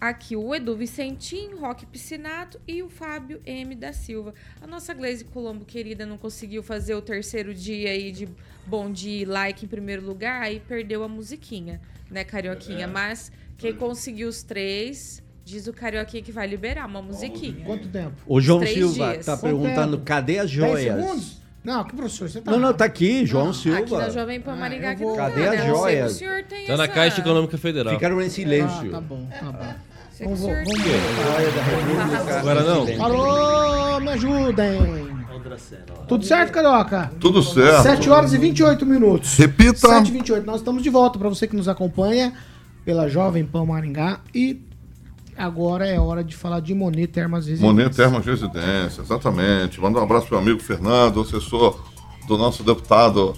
Aqui 0.00 0.36
o 0.36 0.54
Edu 0.54 0.76
Vicentim, 0.76 1.54
Roque 1.58 1.84
Piscinato 1.84 2.60
e 2.68 2.82
o 2.82 2.88
Fábio 2.88 3.40
M. 3.44 3.74
da 3.74 3.92
Silva. 3.92 4.32
A 4.60 4.66
nossa 4.66 4.94
Glaze 4.94 5.24
Colombo 5.24 5.64
querida 5.64 6.06
não 6.06 6.16
conseguiu 6.16 6.62
fazer 6.62 6.94
o 6.94 7.02
terceiro 7.02 7.52
dia 7.52 7.90
aí 7.90 8.12
de 8.12 8.28
bom 8.64 8.92
dia 8.92 9.28
like 9.28 9.64
em 9.64 9.68
primeiro 9.68 10.06
lugar, 10.06 10.42
aí 10.42 10.60
perdeu 10.60 11.02
a 11.02 11.08
musiquinha, 11.08 11.80
né, 12.08 12.22
Carioquinha? 12.22 12.86
Mas 12.86 13.32
quem 13.58 13.74
conseguiu 13.74 14.28
os 14.28 14.42
três, 14.42 15.22
diz 15.44 15.66
o 15.66 15.72
Carioquinha 15.72 16.22
que 16.22 16.30
vai 16.32 16.46
liberar 16.46 16.86
uma 16.86 17.02
musiquinha. 17.02 17.64
Quanto 17.66 17.88
tempo? 17.88 18.12
O 18.26 18.40
João 18.40 18.60
Três 18.60 18.74
Silva 18.76 19.12
dias. 19.12 19.26
tá 19.26 19.32
Quanto 19.36 19.42
perguntando 19.42 19.96
tempo? 19.96 20.04
cadê 20.06 20.38
as 20.38 20.50
10 20.50 20.50
joias? 20.50 20.96
segundos? 21.04 21.38
Não, 21.64 21.84
que 21.84 21.94
professor, 21.94 22.30
você 22.30 22.40
tá. 22.40 22.52
Não, 22.52 22.58
não, 22.58 22.72
tá 22.72 22.84
aqui, 22.84 23.26
João 23.26 23.50
Aqui 23.50 23.68
na 23.68 23.76
Silva. 23.84 24.10
Jovem 24.10 24.40
Pan 24.40 24.54
Maringá 24.56 24.92
eu 24.92 24.96
que 24.96 25.02
vou- 25.02 25.10
não 25.10 25.16
Cadê 25.18 25.42
tá, 25.44 25.50
as 25.50 25.56
né? 25.56 25.62
A 25.62 25.66
não 25.66 25.66
ser 25.66 25.72
que 25.72 25.78
joias? 25.78 26.12
O 26.12 26.14
senhor 26.18 26.42
tem 26.44 26.66
Tá 26.66 26.76
na 26.76 26.84
essa- 26.84 26.92
Caixa 26.94 27.20
Econômica 27.20 27.58
Federal. 27.58 27.94
Ficaram 27.94 28.22
em 28.22 28.26
Ah, 28.26 28.30
silêncio. 28.30 28.90
tá 28.90 29.00
bom, 29.00 29.26
tá 29.28 29.52
bom. 29.52 29.74
Vamos, 30.20 30.40
tem. 30.40 30.54
Joia 30.54 31.50
da 31.52 31.62
República. 31.62 32.38
Agora 32.38 32.62
não. 32.62 33.04
Alô, 33.04 34.00
me 34.00 34.08
ajudem. 34.10 35.18
Tudo 36.08 36.24
certo, 36.24 36.52
Carioca? 36.52 37.12
Tudo 37.20 37.42
certo. 37.42 37.82
7 37.82 38.08
horas 38.10 38.32
e 38.32 38.38
28 38.38 38.86
minutos. 38.86 39.36
Repita. 39.36 39.88
7 39.88 40.08
e 40.08 40.12
28 40.12 40.46
Nós 40.46 40.56
estamos 40.60 40.82
de 40.82 40.90
volta 40.90 41.18
para 41.18 41.28
você 41.28 41.46
que 41.46 41.54
nos 41.56 41.68
acompanha 41.68 42.32
pela 42.88 43.06
Jovem 43.06 43.44
Pan 43.44 43.66
Maringá. 43.66 44.20
E 44.34 44.62
agora 45.36 45.86
é 45.86 46.00
hora 46.00 46.24
de 46.24 46.34
falar 46.34 46.60
de 46.60 46.72
Monet 46.74 47.08
Termas 47.08 47.46
Residências. 47.46 47.70
Monet 47.70 47.94
Termas 47.94 48.24
Residência, 48.24 49.02
exatamente. 49.02 49.78
Manda 49.78 50.00
um 50.00 50.04
abraço 50.04 50.26
pro 50.26 50.40
meu 50.40 50.46
amigo 50.46 50.64
Fernando, 50.64 51.20
assessor 51.20 51.78
do 52.26 52.38
nosso 52.38 52.62
deputado, 52.62 53.34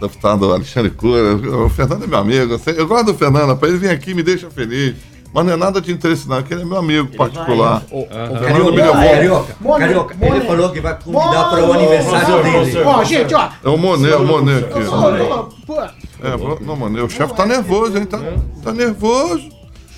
deputado 0.00 0.50
Alexandre 0.50 0.90
Cura. 0.90 1.34
O 1.34 1.68
Fernando 1.68 2.04
é 2.04 2.06
meu 2.06 2.18
amigo. 2.18 2.58
eu 2.66 2.88
gosto 2.88 3.12
do 3.12 3.14
Fernando, 3.14 3.54
para 3.58 3.68
ele 3.68 3.76
vir 3.76 3.90
aqui 3.90 4.14
me 4.14 4.22
deixa 4.22 4.48
feliz. 4.50 4.96
Mas 5.34 5.44
não 5.44 5.52
é 5.52 5.56
nada 5.56 5.82
de 5.82 5.92
interesse, 5.92 6.26
não, 6.26 6.42
que 6.42 6.54
ele 6.54 6.62
é 6.62 6.64
meu 6.64 6.78
amigo 6.78 7.14
particular. 7.14 7.82
O, 7.90 7.98
o 7.98 8.02
O 8.04 8.06
Fernando 8.06 8.72
me 8.72 8.78
Carioca, 8.78 8.98
levou. 9.00 9.10
Carioca, 9.10 9.56
Monet, 9.60 9.80
Carioca, 9.80 10.14
Monet. 10.14 10.36
ele 10.36 10.46
falou 10.46 10.70
que 10.70 10.80
vai 10.80 10.98
convidar 10.98 11.50
para 11.50 11.64
o 11.66 11.72
aniversário 11.74 12.42
dele. 12.42 12.78
Ó, 12.84 13.04
gente, 13.04 13.34
ó. 13.34 13.50
É 13.62 13.68
o 13.68 13.76
Monet, 13.76 14.14
o 14.14 14.24
Monet 14.24 14.64
aqui. 14.64 14.78
Ó, 14.88 15.42
pô, 15.66 15.82
É, 16.24 16.36
vou- 16.36 16.58
não, 16.60 16.76
mano, 16.76 17.04
o 17.04 17.10
chefe 17.10 17.34
tá 17.34 17.44
nervoso, 17.46 17.96
hein? 17.98 18.04
Tá, 18.06 18.18
tá 18.62 18.72
nervoso. 18.72 19.48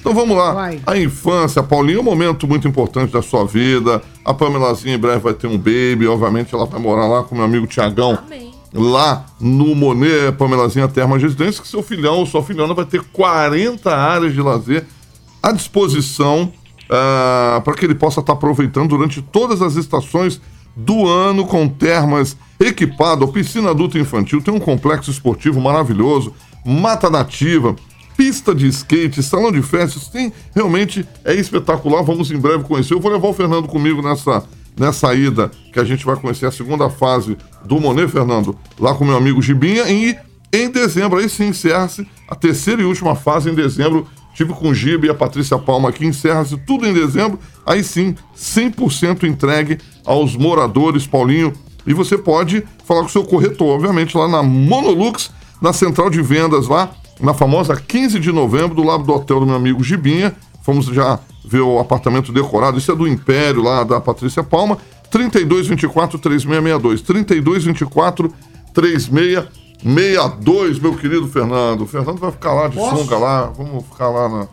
Então 0.00 0.14
vamos 0.14 0.36
lá. 0.36 0.52
Vai. 0.52 0.80
A 0.86 0.96
infância, 0.96 1.62
Paulinho, 1.62 1.98
é 1.98 2.00
um 2.00 2.04
momento 2.04 2.46
muito 2.46 2.68
importante 2.68 3.12
da 3.12 3.22
sua 3.22 3.44
vida. 3.44 4.00
A 4.24 4.32
Pamelazinha 4.32 4.94
em 4.94 4.98
breve 4.98 5.18
vai 5.18 5.34
ter 5.34 5.46
um 5.48 5.56
baby. 5.58 6.06
Obviamente 6.06 6.54
ela 6.54 6.64
vai 6.66 6.80
morar 6.80 7.06
lá 7.06 7.22
com 7.24 7.34
meu 7.34 7.44
amigo 7.44 7.66
Tiagão. 7.66 8.16
Amém. 8.24 8.52
Lá 8.72 9.24
no 9.40 9.74
Monet, 9.74 10.32
Pamelazinha 10.38 10.86
Termas 10.86 11.20
Residência, 11.22 11.60
que 11.62 11.66
seu 11.68 11.82
filhão 11.82 12.18
ou 12.18 12.26
sua 12.26 12.42
filhona 12.42 12.72
vai 12.74 12.84
ter 12.84 13.00
40 13.12 13.94
áreas 13.96 14.32
de 14.32 14.40
lazer 14.40 14.84
à 15.42 15.50
disposição 15.50 16.52
para 17.64 17.74
que 17.74 17.84
ele 17.84 17.94
possa 17.94 18.20
estar 18.20 18.34
aproveitando 18.34 18.88
durante 18.90 19.20
todas 19.22 19.60
as 19.62 19.74
estações 19.76 20.40
do 20.76 21.08
ano 21.08 21.46
com 21.46 21.66
termas 21.68 22.36
equipado, 22.58 23.26
piscina 23.28 23.70
adulta 23.70 23.98
infantil, 23.98 24.42
tem 24.42 24.54
um 24.54 24.60
complexo 24.60 25.10
esportivo 25.10 25.60
maravilhoso, 25.60 26.34
mata 26.64 27.10
nativa, 27.10 27.76
pista 28.16 28.54
de 28.54 28.66
skate, 28.66 29.22
salão 29.22 29.52
de 29.52 29.62
festas, 29.62 30.08
tem 30.08 30.32
realmente 30.54 31.06
é 31.24 31.34
espetacular. 31.34 32.02
Vamos 32.02 32.30
em 32.30 32.38
breve 32.38 32.64
conhecer. 32.64 32.94
Eu 32.94 33.00
vou 33.00 33.12
levar 33.12 33.28
o 33.28 33.34
Fernando 33.34 33.68
comigo 33.68 34.02
nessa 34.02 34.44
nessa 34.78 35.14
ida 35.14 35.50
que 35.72 35.80
a 35.80 35.84
gente 35.84 36.04
vai 36.04 36.16
conhecer 36.16 36.44
a 36.44 36.52
segunda 36.52 36.90
fase 36.90 37.36
do 37.64 37.80
Monet, 37.80 38.08
Fernando, 38.08 38.56
lá 38.78 38.94
com 38.94 39.06
meu 39.06 39.16
amigo 39.16 39.40
Gibinha 39.40 39.90
e 39.90 40.14
em 40.52 40.70
dezembro 40.70 41.18
aí 41.18 41.28
sim 41.28 41.48
encerra-se 41.48 42.06
a 42.28 42.34
terceira 42.34 42.82
e 42.82 42.84
última 42.84 43.14
fase 43.14 43.50
em 43.50 43.54
dezembro. 43.54 44.06
Tive 44.34 44.52
com 44.52 44.68
o 44.68 44.74
Gibe 44.74 45.06
e 45.06 45.10
a 45.10 45.14
Patrícia 45.14 45.58
Palma 45.58 45.88
aqui, 45.88 46.04
encerra-se 46.04 46.58
tudo 46.58 46.86
em 46.86 46.92
dezembro. 46.92 47.38
Aí 47.64 47.82
sim, 47.82 48.14
100% 48.36 49.22
entregue 49.22 49.78
aos 50.04 50.36
moradores, 50.36 51.06
Paulinho. 51.06 51.54
E 51.86 51.94
você 51.94 52.18
pode 52.18 52.66
falar 52.84 53.00
com 53.00 53.06
o 53.06 53.10
seu 53.10 53.24
corretor, 53.24 53.68
obviamente, 53.68 54.16
lá 54.16 54.26
na 54.26 54.42
Monolux, 54.42 55.30
na 55.60 55.72
central 55.72 56.10
de 56.10 56.20
vendas 56.20 56.66
lá, 56.66 56.90
na 57.20 57.32
famosa 57.32 57.76
15 57.76 58.18
de 58.18 58.32
novembro, 58.32 58.74
do 58.74 58.82
lado 58.82 59.04
do 59.04 59.14
hotel 59.14 59.38
do 59.40 59.46
meu 59.46 59.56
amigo 59.56 59.84
Gibinha. 59.84 60.34
Fomos 60.62 60.86
já 60.86 61.20
ver 61.44 61.60
o 61.60 61.78
apartamento 61.78 62.32
decorado. 62.32 62.78
Isso 62.78 62.90
é 62.90 62.96
do 62.96 63.06
Império, 63.06 63.62
lá 63.62 63.84
da 63.84 64.00
Patrícia 64.00 64.42
Palma. 64.42 64.78
3224 65.10 66.18
3662. 66.18 67.02
3224 67.02 68.32
3662, 68.74 70.80
meu 70.80 70.96
querido 70.96 71.28
Fernando. 71.28 71.82
O 71.82 71.86
Fernando 71.86 72.18
vai 72.18 72.32
ficar 72.32 72.52
lá 72.52 72.66
de 72.68 72.76
Posso? 72.76 72.96
sunga 72.96 73.16
lá. 73.16 73.44
Vamos 73.56 73.84
ficar 73.86 74.10
lá 74.10 74.28
na... 74.28 74.48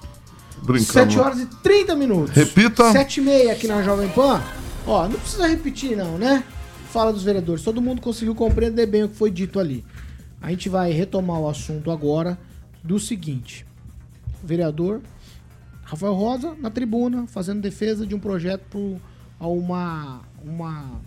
brincando. 0.62 0.94
7 0.94 1.20
horas 1.20 1.40
e 1.40 1.48
30 1.64 1.96
minutos. 1.96 2.36
Repita. 2.36 2.92
7 2.92 3.20
e 3.20 3.24
meia 3.24 3.54
aqui 3.54 3.68
na 3.68 3.82
Jovem 3.82 4.10
Pan. 4.10 4.40
Ó, 4.86 5.08
não 5.08 5.20
precisa 5.20 5.48
repetir 5.48 5.98
não, 5.98 6.18
né? 6.18 6.44
Fala 6.94 7.12
dos 7.12 7.24
vereadores. 7.24 7.64
Todo 7.64 7.82
mundo 7.82 8.04
conseguiu 8.04 8.36
compreender 8.36 8.86
bem 8.86 9.04
o 9.04 9.10
que 9.10 9.16
foi 9.16 9.32
dito 9.32 9.60
ali. 9.60 9.84
A 10.40 10.52
gente 10.52 10.70
vai 10.70 10.92
retomar 10.92 11.40
o 11.40 11.50
assunto 11.50 11.90
agora 11.90 12.38
do 12.84 13.00
seguinte: 13.00 13.66
o 14.44 14.46
vereador 14.46 15.02
Rafael 15.82 16.14
Rosa 16.14 16.54
na 16.54 16.70
tribuna 16.70 17.26
fazendo 17.26 17.62
defesa 17.62 18.06
de 18.06 18.14
um 18.14 18.20
projeto 18.20 18.62
pro, 18.70 19.02
uma, 19.40 20.22
uma 20.46 21.02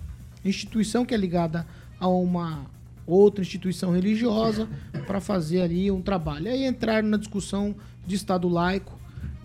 instituição 0.44 1.06
que 1.06 1.14
é 1.14 1.16
ligada 1.16 1.64
a 2.00 2.08
uma 2.08 2.66
outra 3.06 3.40
instituição 3.40 3.92
religiosa 3.92 4.68
para 5.06 5.20
fazer 5.20 5.62
ali 5.62 5.88
um 5.88 6.02
trabalho. 6.02 6.50
Aí 6.50 6.66
entraram 6.66 7.06
na 7.06 7.16
discussão 7.16 7.76
de 8.04 8.16
Estado 8.16 8.48
laico, 8.48 8.98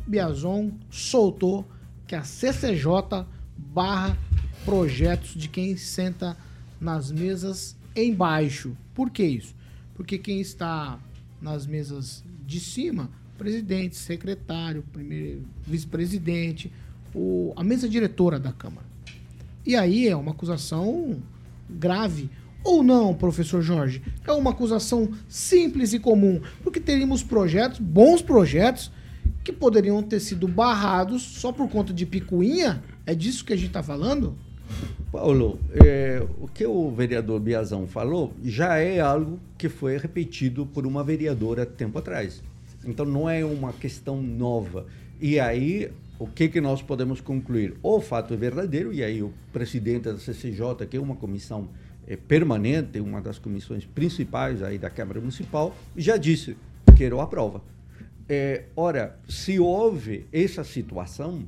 Biazon 0.07 0.71
soltou 0.89 1.67
que 2.07 2.15
a 2.15 2.23
CCJ 2.23 3.27
barra 3.55 4.17
projetos 4.65 5.33
de 5.35 5.47
quem 5.47 5.75
senta 5.77 6.37
nas 6.79 7.11
mesas 7.11 7.75
embaixo. 7.95 8.75
Por 8.93 9.09
que 9.09 9.23
isso? 9.23 9.55
Porque 9.95 10.17
quem 10.17 10.39
está 10.41 10.99
nas 11.41 11.65
mesas 11.65 12.23
de 12.45 12.59
cima, 12.59 13.09
presidente, 13.37 13.95
secretário, 13.95 14.83
primeiro 14.91 15.41
vice-presidente, 15.65 16.71
o- 17.13 17.53
a 17.55 17.63
mesa 17.63 17.87
diretora 17.89 18.39
da 18.39 18.51
Câmara. 18.51 18.85
E 19.65 19.75
aí 19.75 20.07
é 20.07 20.15
uma 20.15 20.31
acusação 20.31 21.21
grave. 21.69 22.29
Ou 22.63 22.83
não, 22.83 23.13
professor 23.13 23.61
Jorge? 23.61 24.01
É 24.25 24.31
uma 24.31 24.51
acusação 24.51 25.11
simples 25.27 25.93
e 25.93 25.99
comum. 25.99 26.41
Porque 26.63 26.79
teríamos 26.79 27.23
projetos, 27.23 27.79
bons 27.79 28.21
projetos, 28.21 28.91
que 29.43 29.51
poderiam 29.51 30.01
ter 30.03 30.19
sido 30.19 30.47
barrados 30.47 31.23
só 31.23 31.51
por 31.51 31.67
conta 31.69 31.91
de 31.91 32.05
picuinha? 32.05 32.83
É 33.05 33.15
disso 33.15 33.43
que 33.43 33.53
a 33.53 33.55
gente 33.55 33.67
está 33.67 33.81
falando? 33.81 34.37
Paulo, 35.11 35.59
é, 35.85 36.25
o 36.39 36.47
que 36.47 36.65
o 36.65 36.89
vereador 36.91 37.39
Biazão 37.39 37.85
falou 37.85 38.33
já 38.43 38.77
é 38.77 38.99
algo 38.99 39.39
que 39.57 39.67
foi 39.67 39.97
repetido 39.97 40.65
por 40.65 40.87
uma 40.87 41.03
vereadora 41.03 41.65
tempo 41.65 41.99
atrás. 41.99 42.41
Então 42.85 43.05
não 43.05 43.29
é 43.29 43.43
uma 43.43 43.73
questão 43.73 44.21
nova. 44.21 44.85
E 45.19 45.39
aí, 45.39 45.91
o 46.17 46.25
que, 46.25 46.47
que 46.47 46.61
nós 46.61 46.81
podemos 46.81 47.21
concluir? 47.21 47.75
O 47.83 47.99
fato 47.99 48.33
é 48.33 48.37
verdadeiro, 48.37 48.93
e 48.93 49.03
aí 49.03 49.21
o 49.21 49.33
presidente 49.51 50.03
da 50.03 50.17
CCJ, 50.17 50.87
que 50.89 50.97
é 50.97 50.99
uma 50.99 51.15
comissão 51.15 51.67
eh, 52.07 52.15
permanente, 52.15 52.99
uma 52.99 53.21
das 53.21 53.37
comissões 53.37 53.85
principais 53.85 54.63
aí 54.63 54.77
da 54.77 54.89
Câmara 54.89 55.19
Municipal, 55.19 55.75
já 55.95 56.17
disse 56.17 56.57
que 56.95 57.03
ele 57.03 57.19
aprova. 57.19 57.61
É, 58.27 58.63
ora, 58.75 59.19
se 59.27 59.59
houve 59.59 60.25
essa 60.31 60.63
situação, 60.63 61.43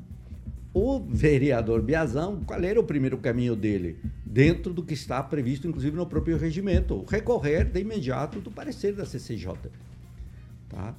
o 0.74 1.00
vereador 1.00 1.82
Biazão, 1.82 2.42
qual 2.46 2.64
era 2.64 2.80
o 2.80 2.84
primeiro 2.84 3.18
caminho 3.18 3.56
dele? 3.56 3.98
Dentro 4.26 4.74
do 4.74 4.84
que 4.84 4.96
está 4.96 5.22
previsto, 5.22 5.68
inclusive, 5.68 5.96
no 5.96 6.06
próprio 6.06 6.36
regimento, 6.38 7.06
recorrer 7.08 7.66
de 7.66 7.80
imediato 7.80 8.40
do 8.40 8.50
parecer 8.50 8.94
da 8.94 9.06
CCJ. 9.06 9.54
Tá? 10.68 10.96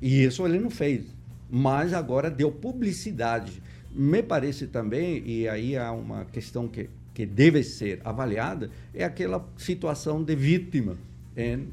E 0.00 0.22
isso 0.24 0.46
ele 0.46 0.58
não 0.58 0.70
fez, 0.70 1.06
mas 1.50 1.94
agora 1.94 2.30
deu 2.30 2.52
publicidade. 2.52 3.62
Me 3.90 4.22
parece 4.22 4.66
também, 4.66 5.22
e 5.26 5.48
aí 5.48 5.76
há 5.76 5.90
uma 5.92 6.26
questão 6.26 6.68
que, 6.68 6.90
que 7.14 7.24
deve 7.24 7.62
ser 7.62 8.00
avaliada, 8.04 8.70
é 8.92 9.04
aquela 9.04 9.48
situação 9.56 10.22
de 10.22 10.36
vítima 10.36 10.98
em, 11.34 11.68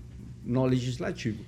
no 0.46 0.66
legislativo. 0.66 1.44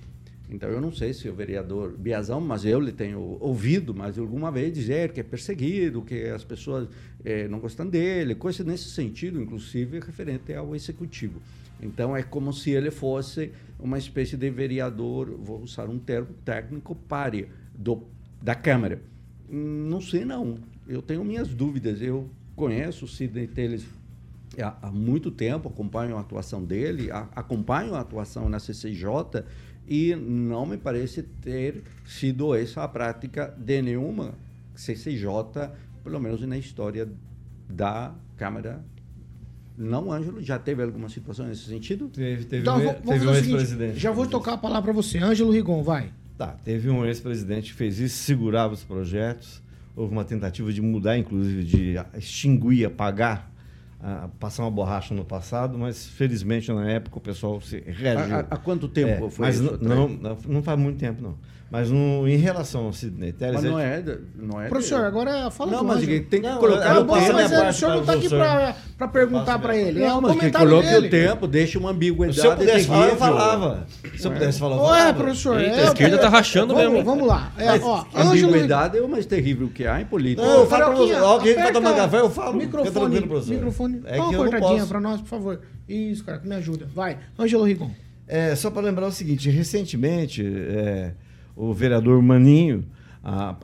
Então, 0.50 0.68
eu 0.68 0.80
não 0.80 0.92
sei 0.92 1.12
se 1.14 1.28
o 1.28 1.34
vereador 1.34 1.96
Biazão, 1.96 2.40
mas 2.40 2.64
eu 2.64 2.78
lhe 2.78 2.92
tenho 2.92 3.38
ouvido 3.40 3.94
mais 3.94 4.18
alguma 4.18 4.50
vez 4.50 4.72
dizer 4.72 5.12
que 5.12 5.20
é 5.20 5.22
perseguido, 5.22 6.02
que 6.02 6.24
as 6.26 6.44
pessoas 6.44 6.88
eh, 7.24 7.48
não 7.48 7.58
gostam 7.58 7.86
dele, 7.86 8.34
coisa 8.34 8.62
nesse 8.62 8.90
sentido, 8.90 9.40
inclusive 9.40 10.00
referente 10.00 10.52
ao 10.52 10.74
executivo. 10.76 11.40
Então, 11.82 12.16
é 12.16 12.22
como 12.22 12.52
se 12.52 12.70
ele 12.70 12.90
fosse 12.90 13.52
uma 13.78 13.98
espécie 13.98 14.36
de 14.36 14.50
vereador, 14.50 15.30
vou 15.30 15.60
usar 15.62 15.88
um 15.88 15.98
termo 15.98 16.34
técnico, 16.44 16.94
párea 16.94 17.48
do, 17.74 18.02
da 18.42 18.54
Câmara. 18.54 19.00
Hum, 19.50 19.88
Não 19.88 20.00
sei, 20.00 20.24
não. 20.24 20.58
Eu 20.86 21.00
tenho 21.00 21.24
minhas 21.24 21.48
dúvidas. 21.48 22.00
Eu 22.02 22.28
conheço 22.54 23.06
o 23.06 23.08
Sidney 23.08 23.46
Teles 23.46 23.86
há, 24.58 24.76
há 24.82 24.90
muito 24.90 25.30
tempo, 25.30 25.68
acompanho 25.68 26.16
a 26.16 26.20
atuação 26.20 26.62
dele, 26.62 27.10
a, 27.10 27.28
acompanho 27.34 27.94
a 27.94 28.00
atuação 28.00 28.48
na 28.48 28.58
CCJ 28.58 29.44
e 29.88 30.14
não 30.14 30.64
me 30.66 30.76
parece 30.76 31.22
ter 31.22 31.82
sido 32.06 32.54
essa 32.54 32.82
a 32.82 32.88
prática 32.88 33.54
de 33.58 33.82
nenhuma 33.82 34.34
CCJ, 34.74 35.28
pelo 36.02 36.18
menos 36.20 36.40
na 36.42 36.56
história 36.58 37.08
da 37.68 38.14
Câmara. 38.36 38.84
Não, 39.76 40.12
Ângelo, 40.12 40.40
já 40.40 40.58
teve 40.58 40.82
alguma 40.82 41.08
situação 41.08 41.46
nesse 41.46 41.64
sentido? 41.64 42.08
Teve, 42.08 42.44
teve 42.44 42.62
Então, 42.62 42.76
um, 42.78 42.94
teve 42.94 43.26
um 43.26 43.34
ex-presidente. 43.34 43.98
já 43.98 44.10
vou 44.12 44.26
tocar 44.26 44.52
a 44.54 44.58
palavra 44.58 44.82
para 44.84 44.92
você. 44.92 45.18
Ângelo 45.18 45.50
Rigon, 45.50 45.82
vai. 45.82 46.12
Tá, 46.38 46.48
teve 46.64 46.88
um 46.90 47.04
ex-presidente 47.04 47.72
que 47.72 47.76
fez 47.78 47.98
isso, 47.98 48.16
segurava 48.18 48.74
os 48.74 48.82
projetos. 48.84 49.62
Houve 49.96 50.12
uma 50.12 50.24
tentativa 50.24 50.72
de 50.72 50.80
mudar, 50.82 51.16
inclusive, 51.18 51.62
de 51.64 51.94
extinguir, 52.16 52.84
apagar, 52.84 53.50
passar 54.38 54.62
uma 54.64 54.70
borracha 54.70 55.14
no 55.14 55.24
passado, 55.24 55.78
mas 55.78 56.06
felizmente 56.06 56.70
na 56.72 56.90
época 56.90 57.18
o 57.18 57.20
pessoal 57.20 57.60
se 57.60 57.78
reagiu. 57.80 58.36
Há- 58.50 58.56
quanto 58.58 58.88
tempo 58.88 59.30
foi 59.30 59.46
mas 59.46 59.56
isso, 59.58 59.78
Não, 59.80 60.08
não, 60.08 60.36
não 60.46 60.62
faz 60.62 60.78
muito 60.78 60.98
tempo, 60.98 61.22
não. 61.22 61.38
Mas 61.74 61.90
no, 61.90 62.28
em 62.28 62.36
relação 62.36 62.84
ao 62.84 62.92
Sidney 62.92 63.32
Teles... 63.32 63.54
Mas 63.56 63.64
não 63.64 63.80
é, 63.80 64.00
não 64.36 64.62
é. 64.62 64.68
Professor, 64.68 65.00
de- 65.00 65.06
agora 65.06 65.50
fala 65.50 65.72
Não, 65.72 65.82
mas 65.82 65.96
Ângelo. 66.04 66.24
tem 66.26 66.40
que 66.40 66.48
Não, 66.48 66.58
colocar 66.58 66.92
o 66.92 66.98
tempo. 67.00 67.12
mas 67.12 67.50
é, 67.50 67.68
o 67.68 67.72
senhor 67.72 67.96
não 67.96 68.04
para 68.04 68.14
está 68.14 68.26
aqui 68.26 68.28
professor. 68.28 68.74
para 68.96 69.08
perguntar 69.08 69.58
para 69.58 69.76
ele. 69.76 70.00
É 70.04 70.06
Não, 70.06 70.18
um 70.18 70.20
mas 70.20 70.30
que 70.34 70.38
comentário 70.38 70.68
coloque 70.68 70.88
dele. 70.88 71.06
o 71.08 71.10
tempo, 71.10 71.46
deixe 71.48 71.76
uma 71.76 71.90
ambiguidade. 71.90 72.40
Se 72.40 72.46
eu 72.46 72.56
pudesse 72.56 72.86
falar, 72.86 72.98
eu 72.98 73.04
terrível. 73.06 73.18
falava. 73.26 73.86
Se 74.16 74.24
eu 74.24 74.30
pudesse 74.30 74.58
falar, 74.60 74.76
eu 74.76 74.82
Ué, 74.82 74.98
falava. 74.98 75.14
professor. 75.18 75.60
Eita, 75.60 75.76
é, 75.76 75.80
a 75.80 75.84
esquerda 75.86 76.18
tá 76.18 76.28
rachando 76.28 76.74
vamos, 76.74 76.92
mesmo. 76.92 77.04
Vamos 77.04 77.26
lá. 77.26 77.52
É, 77.58 77.78
ó, 77.80 78.04
ambiguidade 78.14 78.96
é 78.98 79.02
o 79.02 79.08
mais 79.08 79.26
terrível 79.26 79.68
que 79.68 79.84
há 79.84 80.00
em 80.00 80.04
política. 80.04 80.46
Não, 80.46 80.60
eu 80.60 80.66
falo 80.68 80.84
pra 80.84 80.94
você. 80.94 81.12
Quem 81.12 81.54
vai 81.54 81.62
aperta 81.62 81.72
tomar 81.72 81.96
café, 81.96 82.20
eu 82.20 82.30
falo. 82.30 82.56
Microfone, 82.56 83.20
professor. 83.22 83.52
microfone. 83.52 84.00
É 84.04 84.16
Dá 84.16 84.22
uma 84.22 84.32
eu 84.32 84.44
não 84.44 84.48
cortadinha 84.50 84.86
para 84.86 85.00
nós, 85.00 85.20
por 85.22 85.26
favor. 85.28 85.60
Isso, 85.88 86.24
cara, 86.24 86.38
que 86.38 86.46
me 86.46 86.54
ajuda. 86.54 86.86
Vai. 86.94 87.18
Ângelo 87.36 87.64
Rigon. 87.64 87.90
É, 88.28 88.54
só 88.54 88.70
para 88.70 88.82
lembrar 88.82 89.08
o 89.08 89.12
seguinte, 89.12 89.50
recentemente 89.50 90.40
é, 90.46 91.12
o 91.56 91.72
vereador 91.72 92.20
Maninho 92.22 92.84
a- 93.22 93.56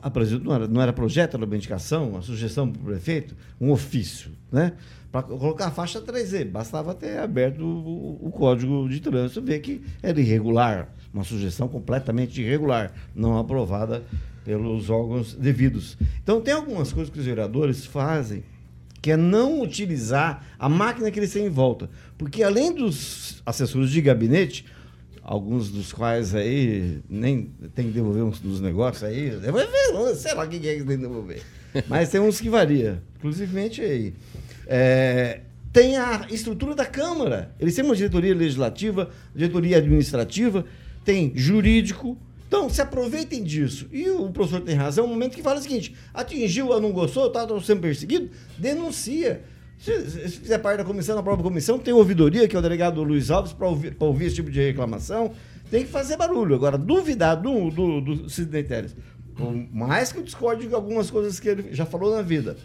não 0.43 0.53
era, 0.55 0.67
não 0.67 0.81
era 0.81 0.91
projeto, 0.91 1.35
era 1.37 1.45
uma 1.45 1.55
indicação, 1.55 2.09
uma 2.09 2.21
sugestão 2.21 2.71
para 2.71 2.81
o 2.81 2.85
prefeito, 2.85 3.35
um 3.59 3.69
ofício, 3.71 4.31
né? 4.51 4.73
Para 5.11 5.23
colocar 5.23 5.67
a 5.67 5.71
faixa 5.71 6.01
3E. 6.01 6.45
Bastava 6.49 6.95
ter 6.95 7.19
aberto 7.19 7.61
o, 7.61 8.27
o 8.27 8.31
código 8.31 8.87
de 8.89 8.99
trânsito, 9.01 9.41
ver 9.41 9.59
que 9.59 9.81
era 10.01 10.19
irregular, 10.19 10.89
uma 11.13 11.23
sugestão 11.23 11.67
completamente 11.67 12.41
irregular, 12.41 12.93
não 13.13 13.37
aprovada 13.37 14.03
pelos 14.45 14.89
órgãos 14.89 15.33
devidos. 15.35 15.97
Então, 16.23 16.41
tem 16.41 16.53
algumas 16.53 16.91
coisas 16.91 17.13
que 17.13 17.19
os 17.19 17.25
vereadores 17.25 17.85
fazem 17.85 18.43
que 19.01 19.11
é 19.11 19.17
não 19.17 19.61
utilizar 19.61 20.45
a 20.59 20.69
máquina 20.69 21.09
que 21.09 21.19
eles 21.19 21.33
têm 21.33 21.47
em 21.47 21.49
volta. 21.49 21.89
Porque 22.17 22.43
além 22.43 22.73
dos 22.73 23.41
assessores 23.45 23.89
de 23.89 23.99
gabinete, 23.99 24.63
alguns 25.23 25.69
dos 25.69 25.93
quais 25.93 26.33
aí 26.33 26.99
nem 27.09 27.51
tem 27.75 27.87
que 27.87 27.91
devolver 27.91 28.23
uns 28.23 28.39
dos 28.39 28.59
negócios 28.59 29.03
aí, 29.03 29.31
sei 30.15 30.33
lá 30.33 30.47
quem 30.47 30.59
é 30.59 30.75
que 30.75 30.83
tem 30.83 30.97
que 30.97 30.97
devolver. 30.97 31.41
Mas 31.87 32.09
tem 32.09 32.19
uns 32.19 32.41
que 32.41 32.49
varia. 32.49 33.01
Inclusive 33.17 33.59
aí. 33.81 34.13
É, 34.67 35.41
tem 35.71 35.97
a 35.97 36.27
estrutura 36.29 36.75
da 36.75 36.85
Câmara. 36.85 37.53
Eles 37.59 37.75
têm 37.75 37.85
uma 37.85 37.95
diretoria 37.95 38.35
legislativa, 38.35 39.09
diretoria 39.33 39.77
administrativa, 39.77 40.65
tem 41.05 41.31
jurídico. 41.35 42.17
Então, 42.47 42.69
se 42.69 42.81
aproveitem 42.81 43.43
disso. 43.43 43.87
E 43.91 44.09
o 44.09 44.29
professor 44.29 44.59
tem 44.61 44.75
razão, 44.75 45.05
é 45.05 45.07
um 45.07 45.11
momento 45.11 45.35
que 45.35 45.41
fala 45.41 45.59
o 45.59 45.61
seguinte: 45.61 45.95
atingiu 46.13 46.77
não 46.81 46.91
gostou, 46.91 47.27
está 47.27 47.47
sendo 47.61 47.79
perseguido, 47.79 48.29
denuncia. 48.57 49.41
Se, 49.81 50.09
se 50.11 50.29
se 50.29 50.39
fizer 50.39 50.59
parte 50.59 50.77
da 50.77 50.85
comissão, 50.85 51.15
na 51.15 51.23
própria 51.23 51.43
comissão, 51.43 51.79
tem 51.79 51.91
ouvidoria, 51.91 52.47
que 52.47 52.55
é 52.55 52.59
o 52.59 52.61
delegado 52.61 53.01
Luiz 53.03 53.31
Alves, 53.31 53.51
para 53.51 53.67
ouvir, 53.67 53.95
pra 53.95 54.07
ouvir 54.07 54.25
esse 54.25 54.35
tipo 54.35 54.51
de 54.51 54.59
reclamação. 54.61 55.31
Tem 55.71 55.83
que 55.83 55.89
fazer 55.89 56.17
barulho. 56.17 56.53
Agora, 56.53 56.77
duvidar 56.77 57.35
do, 57.41 57.71
do, 57.71 58.01
do 58.01 58.29
Sidney 58.29 58.63
Telles, 58.63 58.95
por 59.35 59.51
mais 59.73 60.11
que 60.11 60.19
eu 60.19 60.23
discorde 60.23 60.67
de 60.67 60.75
algumas 60.75 61.09
coisas 61.09 61.39
que 61.39 61.49
ele 61.49 61.73
já 61.73 61.85
falou 61.85 62.15
na 62.15 62.21
vida, 62.21 62.57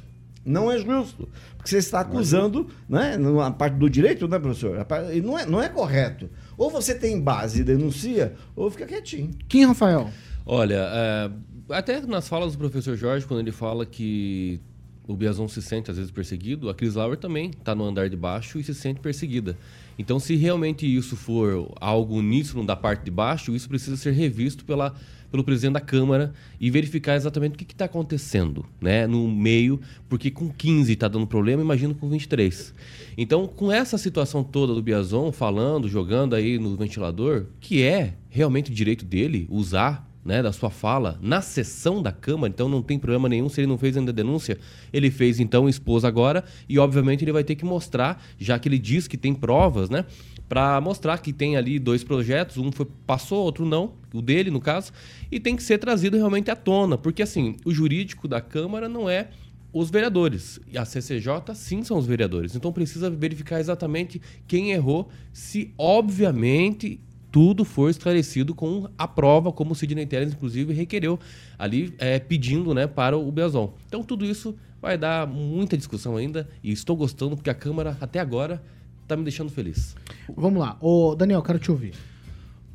não 0.45 0.71
é 0.71 0.79
justo. 0.79 1.27
Porque 1.57 1.71
você 1.71 1.79
está 1.79 2.01
acusando, 2.01 2.69
né, 2.87 3.17
na 3.17 3.51
parte 3.51 3.77
do 3.77 3.89
direito, 3.89 4.29
né, 4.29 4.39
professor? 4.39 4.87
E 5.13 5.21
não 5.23 5.39
é, 5.39 5.47
não 5.47 5.63
é 5.63 5.71
correto. 5.71 6.29
Ou 6.59 6.71
você 6.71 6.95
tem 6.95 7.19
base 7.19 7.63
e 7.63 7.65
denuncia, 7.65 8.35
ou 8.55 8.71
fica 8.71 8.85
quietinho. 8.85 9.31
Kim 9.49 9.65
Rafael. 9.65 10.11
Olha, 10.45 10.87
é, 10.93 11.31
até 11.71 12.01
nas 12.03 12.29
falas 12.29 12.53
do 12.53 12.59
professor 12.59 12.95
Jorge, 12.95 13.25
quando 13.27 13.41
ele 13.41 13.53
fala 13.53 13.87
que 13.87 14.61
o 15.07 15.15
Biazon 15.15 15.49
se 15.49 15.63
sente 15.63 15.91
às 15.91 15.97
vezes 15.97 16.11
perseguido, 16.11 16.69
a 16.69 16.75
Cris 16.75 16.95
Lauer 16.95 17.17
também 17.17 17.51
está 17.51 17.75
no 17.75 17.85
andar 17.85 18.09
de 18.09 18.17
baixo 18.17 18.59
e 18.59 18.65
se 18.65 18.75
sente 18.75 19.01
perseguida. 19.01 19.57
Então, 19.99 20.19
se 20.19 20.37
realmente 20.37 20.87
isso 20.87 21.17
for 21.17 21.73
algo 21.81 22.17
uníssono 22.17 22.67
da 22.67 22.77
parte 22.77 23.05
de 23.05 23.11
baixo, 23.11 23.55
isso 23.55 23.69
precisa 23.69 23.97
ser 23.97 24.13
revisto 24.13 24.65
pela, 24.65 24.95
pelo 25.31 25.43
presidente 25.43 25.75
da 25.75 25.81
Câmara 25.81 26.35
e 26.61 26.71
verificar 26.71 27.15
exatamente 27.15 27.55
o 27.55 27.57
que 27.57 27.73
está 27.73 27.87
acontecendo 27.87 28.67
né, 28.81 29.07
no 29.07 29.27
meio, 29.27 29.81
porque 30.09 30.31
com 30.31 30.51
15 30.51 30.93
está 30.93 31.09
dando 31.09 31.27
problema, 31.27 31.63
imagino 31.63 31.95
com 31.95 32.09
23. 32.11 32.75
Então, 33.17 33.47
com 33.47 33.73
essa 33.73 33.97
situação 33.97 34.45
toda 34.45 34.75
do 34.75 34.83
Biazon 34.83 35.33
falando, 35.33 35.89
jogando 35.89 36.35
aí 36.35 36.59
no 36.59 36.77
ventilador, 36.77 37.47
que 37.59 37.83
é 37.83 38.15
realmente 38.29 38.71
o 38.71 38.75
direito 38.75 39.05
dele 39.05 39.47
usar 39.49 40.06
né, 40.27 40.43
da 40.43 40.53
sua 40.53 40.71
fala 40.71 41.19
na 41.23 41.41
sessão 41.41 42.03
da 42.03 42.11
Câmara, 42.11 42.53
então 42.53 42.69
não 42.69 42.83
tem 42.83 42.99
problema 42.99 43.29
nenhum 43.29 43.49
se 43.49 43.61
ele 43.61 43.69
não 43.69 43.79
fez 43.79 43.97
ainda 43.97 44.11
a 44.11 44.15
denúncia. 44.15 44.59
Ele 44.93 45.11
fez 45.11 45.39
então, 45.39 45.69
expôs 45.69 46.05
agora, 46.05 46.45
e 46.69 46.79
obviamente 46.79 47.25
ele 47.25 47.33
vai 47.33 47.45
ter 47.45 47.55
que 47.55 47.65
mostrar, 47.65 48.23
já 48.39 48.59
que 48.59 48.69
ele 48.69 48.79
diz 48.79 49.07
que 49.07 49.17
tem 49.17 49.33
provas, 49.33 49.89
né? 49.89 50.05
Para 50.49 50.81
mostrar 50.81 51.19
que 51.19 51.33
tem 51.33 51.57
ali 51.57 51.79
dois 51.79 52.05
projetos, 52.05 52.57
um 52.57 52.71
foi, 52.73 52.87
passou, 53.07 53.43
outro 53.45 53.65
não, 53.65 53.93
o 54.13 54.21
dele 54.21 54.51
no 54.51 54.61
caso, 54.61 54.93
e 55.31 55.39
tem 55.39 55.55
que 55.55 55.63
ser 55.63 55.79
trazido 55.79 56.17
realmente 56.17 56.51
à 56.51 56.57
tona, 56.57 56.99
porque 56.99 57.23
assim, 57.23 57.57
o 57.65 57.73
jurídico 57.73 58.27
da 58.27 58.41
Câmara 58.41 58.89
não 58.89 59.09
é 59.09 59.29
os 59.73 59.91
vereadores. 59.91 60.59
E 60.73 60.79
a 60.79 60.85
CCJ, 60.85 61.55
sim, 61.55 61.85
são 61.85 61.99
os 61.99 62.07
vereadores. 62.07 62.57
Então 62.57 62.73
precisa 62.73 63.11
verificar 63.11 63.61
exatamente 63.61 64.21
quem 64.47 64.73
errou, 64.73 65.09
se 65.33 65.73
obviamente 65.77 67.01
tudo 67.37 67.67
foi 67.67 67.91
esclarecido 67.91 68.55
com 68.55 68.89
a 68.97 69.07
prova, 69.07 69.53
como 69.53 69.73
o 69.73 69.75
Sidney 69.75 70.07
Telles, 70.07 70.33
inclusive, 70.33 70.73
requereu 70.73 71.21
ali 71.59 71.95
é, 71.99 72.19
pedindo 72.19 72.73
né, 72.73 72.87
para 72.87 73.15
o 73.19 73.31
Biazon. 73.31 73.75
Então 73.87 74.03
tudo 74.03 74.25
isso 74.25 74.57
vai 74.81 74.97
dar 74.97 75.27
muita 75.27 75.77
discussão 75.77 76.17
ainda 76.17 76.49
e 76.65 76.73
estou 76.73 76.97
gostando 76.97 77.37
porque 77.37 77.51
a 77.51 77.55
Câmara, 77.55 77.95
até 78.01 78.21
agora, 78.21 78.63
está 79.03 79.19
me 79.19 79.23
deixando 79.23 79.51
feliz. 79.51 79.95
Vamos 80.35 80.59
lá. 80.59 80.79
Ô, 80.81 81.15
Daniel, 81.15 81.43
quero 81.43 81.59
te 81.59 81.71
ouvir. 81.71 81.93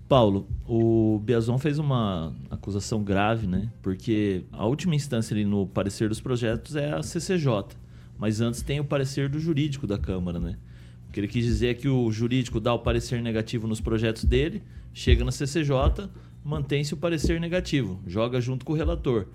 Paulo, 0.07 0.47
o 0.68 1.20
Biazon 1.24 1.57
fez 1.57 1.80
uma 1.80 2.32
acusação 2.51 3.03
grave, 3.03 3.47
né? 3.47 3.68
Porque 3.82 4.43
a 4.51 4.68
última 4.68 4.93
instância 4.93 5.34
ali 5.34 5.43
no 5.43 5.66
parecer 5.66 6.07
dos 6.07 6.22
projetos 6.22 6.76
é 6.76 6.93
a 6.93 7.01
CCJ, 7.01 7.49
mas 8.16 8.41
antes 8.41 8.62
tem 8.62 8.80
o 8.80 8.86
parecer 8.86 9.28
do 9.28 9.39
jurídico 9.39 9.88
da 9.88 9.97
Câmara, 9.97 10.39
né? 10.39 10.55
O 11.12 11.14
que 11.14 11.20
ele 11.20 11.28
quis 11.28 11.43
dizer 11.43 11.68
é 11.68 11.74
que 11.74 11.89
o 11.89 12.09
jurídico 12.09 12.57
dá 12.57 12.74
o 12.74 12.80
parecer 12.80 13.22
negativo 13.22 13.68
nos 13.68 13.82
projetos 13.82 14.24
dele, 14.24 14.64
chega 14.93 15.26
na 15.26 15.32
CCJ, 15.34 16.09
mantém-se 16.41 16.93
o 16.93 16.97
parecer 16.97 17.38
negativo, 17.38 18.01
joga 18.07 18.39
junto 18.39 18.64
com 18.64 18.72
o 18.72 18.76
relator. 18.78 19.28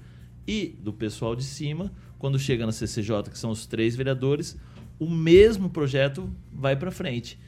E 0.49 0.74
do 0.81 0.91
pessoal 0.91 1.37
de 1.37 1.45
cima, 1.45 1.93
quando 2.18 2.39
chega 2.39 2.64
na 2.64 2.72
CCJ, 2.72 3.24
que 3.31 3.39
são 3.39 3.51
os 3.51 3.66
três 3.66 3.95
vereadores, 3.95 4.59
o 4.99 5.11
mesmo 5.11 5.68
projeto 5.68 6.35
vai 6.51 6.74
para 6.74 6.91
frente. 6.91 7.39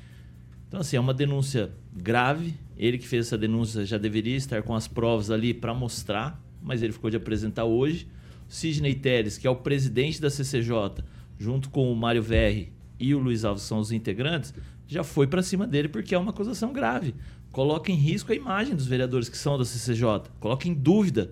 Então, 0.69 0.81
assim, 0.81 0.99
é 0.99 1.01
uma 1.01 1.15
denúncia 1.15 1.73
grave. 1.91 2.53
Ele 2.77 2.99
que 2.99 3.09
fez 3.09 3.29
essa 3.29 3.39
denúncia 3.39 3.87
já 3.87 3.97
deveria 3.97 4.37
estar 4.37 4.63
com 4.63 4.75
as 4.75 4.87
provas 4.87 5.31
ali 5.31 5.55
para 5.55 5.73
mostrar, 5.73 6.39
mas 6.63 6.83
ele 6.83 6.93
ficou 6.93 7.09
de 7.09 7.17
apresentar 7.17 7.65
hoje. 7.65 8.07
Sidney 8.47 8.95
Teres, 8.95 9.39
que 9.39 9.47
é 9.47 9.51
o 9.51 9.57
presidente 9.57 10.21
da 10.21 10.29
CCJ, 10.29 11.03
junto 11.39 11.71
com 11.71 11.91
o 11.91 11.97
Mário 11.97 12.23
Verri 12.23 12.77
e 12.99 13.15
o 13.15 13.19
Luiz 13.19 13.45
Alves, 13.45 13.63
são 13.63 13.79
os 13.79 13.93
integrantes, 13.93 14.53
já 14.87 15.05
foi 15.05 15.27
para 15.27 15.43
cima 15.43 15.67
dele 15.67 15.89
porque 15.89 16.15
é 16.15 16.19
uma 16.19 16.31
acusação 16.31 16.73
grave. 16.73 17.15
Coloca 17.53 17.91
em 17.91 17.95
risco 17.95 18.33
a 18.33 18.35
imagem 18.35 18.75
dos 18.75 18.87
vereadores 18.87 19.29
que 19.29 19.37
são 19.37 19.59
da 19.59 19.65
CCJ. 19.65 20.31
Coloca 20.41 20.69
em 20.69 20.75
dúvida. 20.75 21.31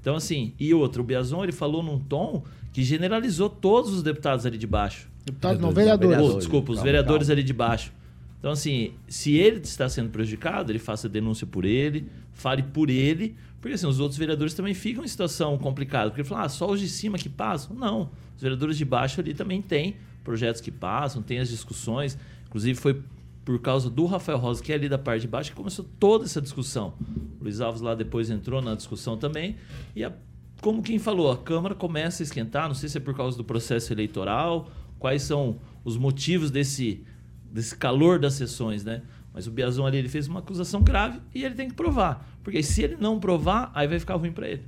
Então, 0.00 0.16
assim, 0.16 0.54
e 0.58 0.72
outro, 0.72 1.02
o 1.02 1.04
Biazon 1.04 1.42
ele 1.42 1.52
falou 1.52 1.82
num 1.82 1.98
tom 1.98 2.44
que 2.72 2.82
generalizou 2.82 3.48
todos 3.48 3.92
os 3.92 4.02
deputados 4.02 4.46
ali 4.46 4.58
de 4.58 4.66
baixo. 4.66 5.08
Deputados 5.24 5.60
não, 5.60 5.72
vereadores. 5.72 6.18
Oh, 6.20 6.38
desculpa, 6.38 6.72
os 6.72 6.82
vereadores 6.82 7.30
ali 7.30 7.42
de 7.42 7.52
baixo. 7.52 7.92
Então, 8.38 8.52
assim, 8.52 8.92
se 9.08 9.34
ele 9.34 9.58
está 9.58 9.88
sendo 9.88 10.10
prejudicado, 10.10 10.70
ele 10.70 10.78
faça 10.78 11.08
denúncia 11.08 11.46
por 11.46 11.64
ele, 11.64 12.06
fale 12.32 12.62
por 12.62 12.90
ele, 12.90 13.34
porque 13.60 13.74
assim, 13.74 13.86
os 13.86 13.98
outros 13.98 14.18
vereadores 14.18 14.54
também 14.54 14.74
ficam 14.74 15.04
em 15.04 15.08
situação 15.08 15.58
complicada. 15.58 16.10
Porque 16.10 16.20
ele 16.20 16.28
fala, 16.28 16.42
ah, 16.42 16.48
só 16.48 16.70
os 16.70 16.78
de 16.78 16.88
cima 16.88 17.18
que 17.18 17.28
passam? 17.28 17.74
Não. 17.74 18.10
Os 18.36 18.42
vereadores 18.42 18.78
de 18.78 18.84
baixo 18.84 19.20
ali 19.20 19.34
também 19.34 19.60
têm 19.60 19.96
projetos 20.26 20.60
que 20.60 20.72
passam, 20.72 21.22
tem 21.22 21.38
as 21.38 21.48
discussões. 21.48 22.18
Inclusive, 22.48 22.78
foi 22.78 23.00
por 23.44 23.60
causa 23.60 23.88
do 23.88 24.06
Rafael 24.06 24.38
Rosa, 24.38 24.60
que 24.60 24.72
é 24.72 24.74
ali 24.74 24.88
da 24.88 24.98
parte 24.98 25.22
de 25.22 25.28
baixo, 25.28 25.50
que 25.50 25.56
começou 25.56 25.86
toda 26.00 26.24
essa 26.24 26.42
discussão. 26.42 26.94
O 27.40 27.44
Luiz 27.44 27.60
Alves 27.60 27.80
lá 27.80 27.94
depois 27.94 28.28
entrou 28.28 28.60
na 28.60 28.74
discussão 28.74 29.16
também. 29.16 29.54
E 29.94 30.02
a, 30.02 30.12
como 30.60 30.82
quem 30.82 30.98
falou, 30.98 31.30
a 31.30 31.38
Câmara 31.38 31.76
começa 31.76 32.22
a 32.22 32.24
esquentar, 32.24 32.66
não 32.66 32.74
sei 32.74 32.88
se 32.88 32.98
é 32.98 33.00
por 33.00 33.16
causa 33.16 33.36
do 33.36 33.44
processo 33.44 33.92
eleitoral, 33.92 34.68
quais 34.98 35.22
são 35.22 35.60
os 35.84 35.96
motivos 35.96 36.50
desse, 36.50 37.04
desse 37.44 37.76
calor 37.76 38.18
das 38.18 38.34
sessões, 38.34 38.82
né? 38.84 39.02
Mas 39.32 39.46
o 39.46 39.52
Biazon 39.52 39.86
ali 39.86 39.98
ele 39.98 40.08
fez 40.08 40.26
uma 40.26 40.40
acusação 40.40 40.82
grave 40.82 41.20
e 41.32 41.44
ele 41.44 41.54
tem 41.54 41.68
que 41.68 41.74
provar. 41.74 42.28
Porque 42.42 42.60
se 42.64 42.82
ele 42.82 42.96
não 42.96 43.20
provar, 43.20 43.70
aí 43.74 43.86
vai 43.86 44.00
ficar 44.00 44.16
ruim 44.16 44.32
para 44.32 44.48
ele. 44.48 44.64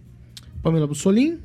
Pamela 0.63 0.87
Bussolim? 0.87 1.41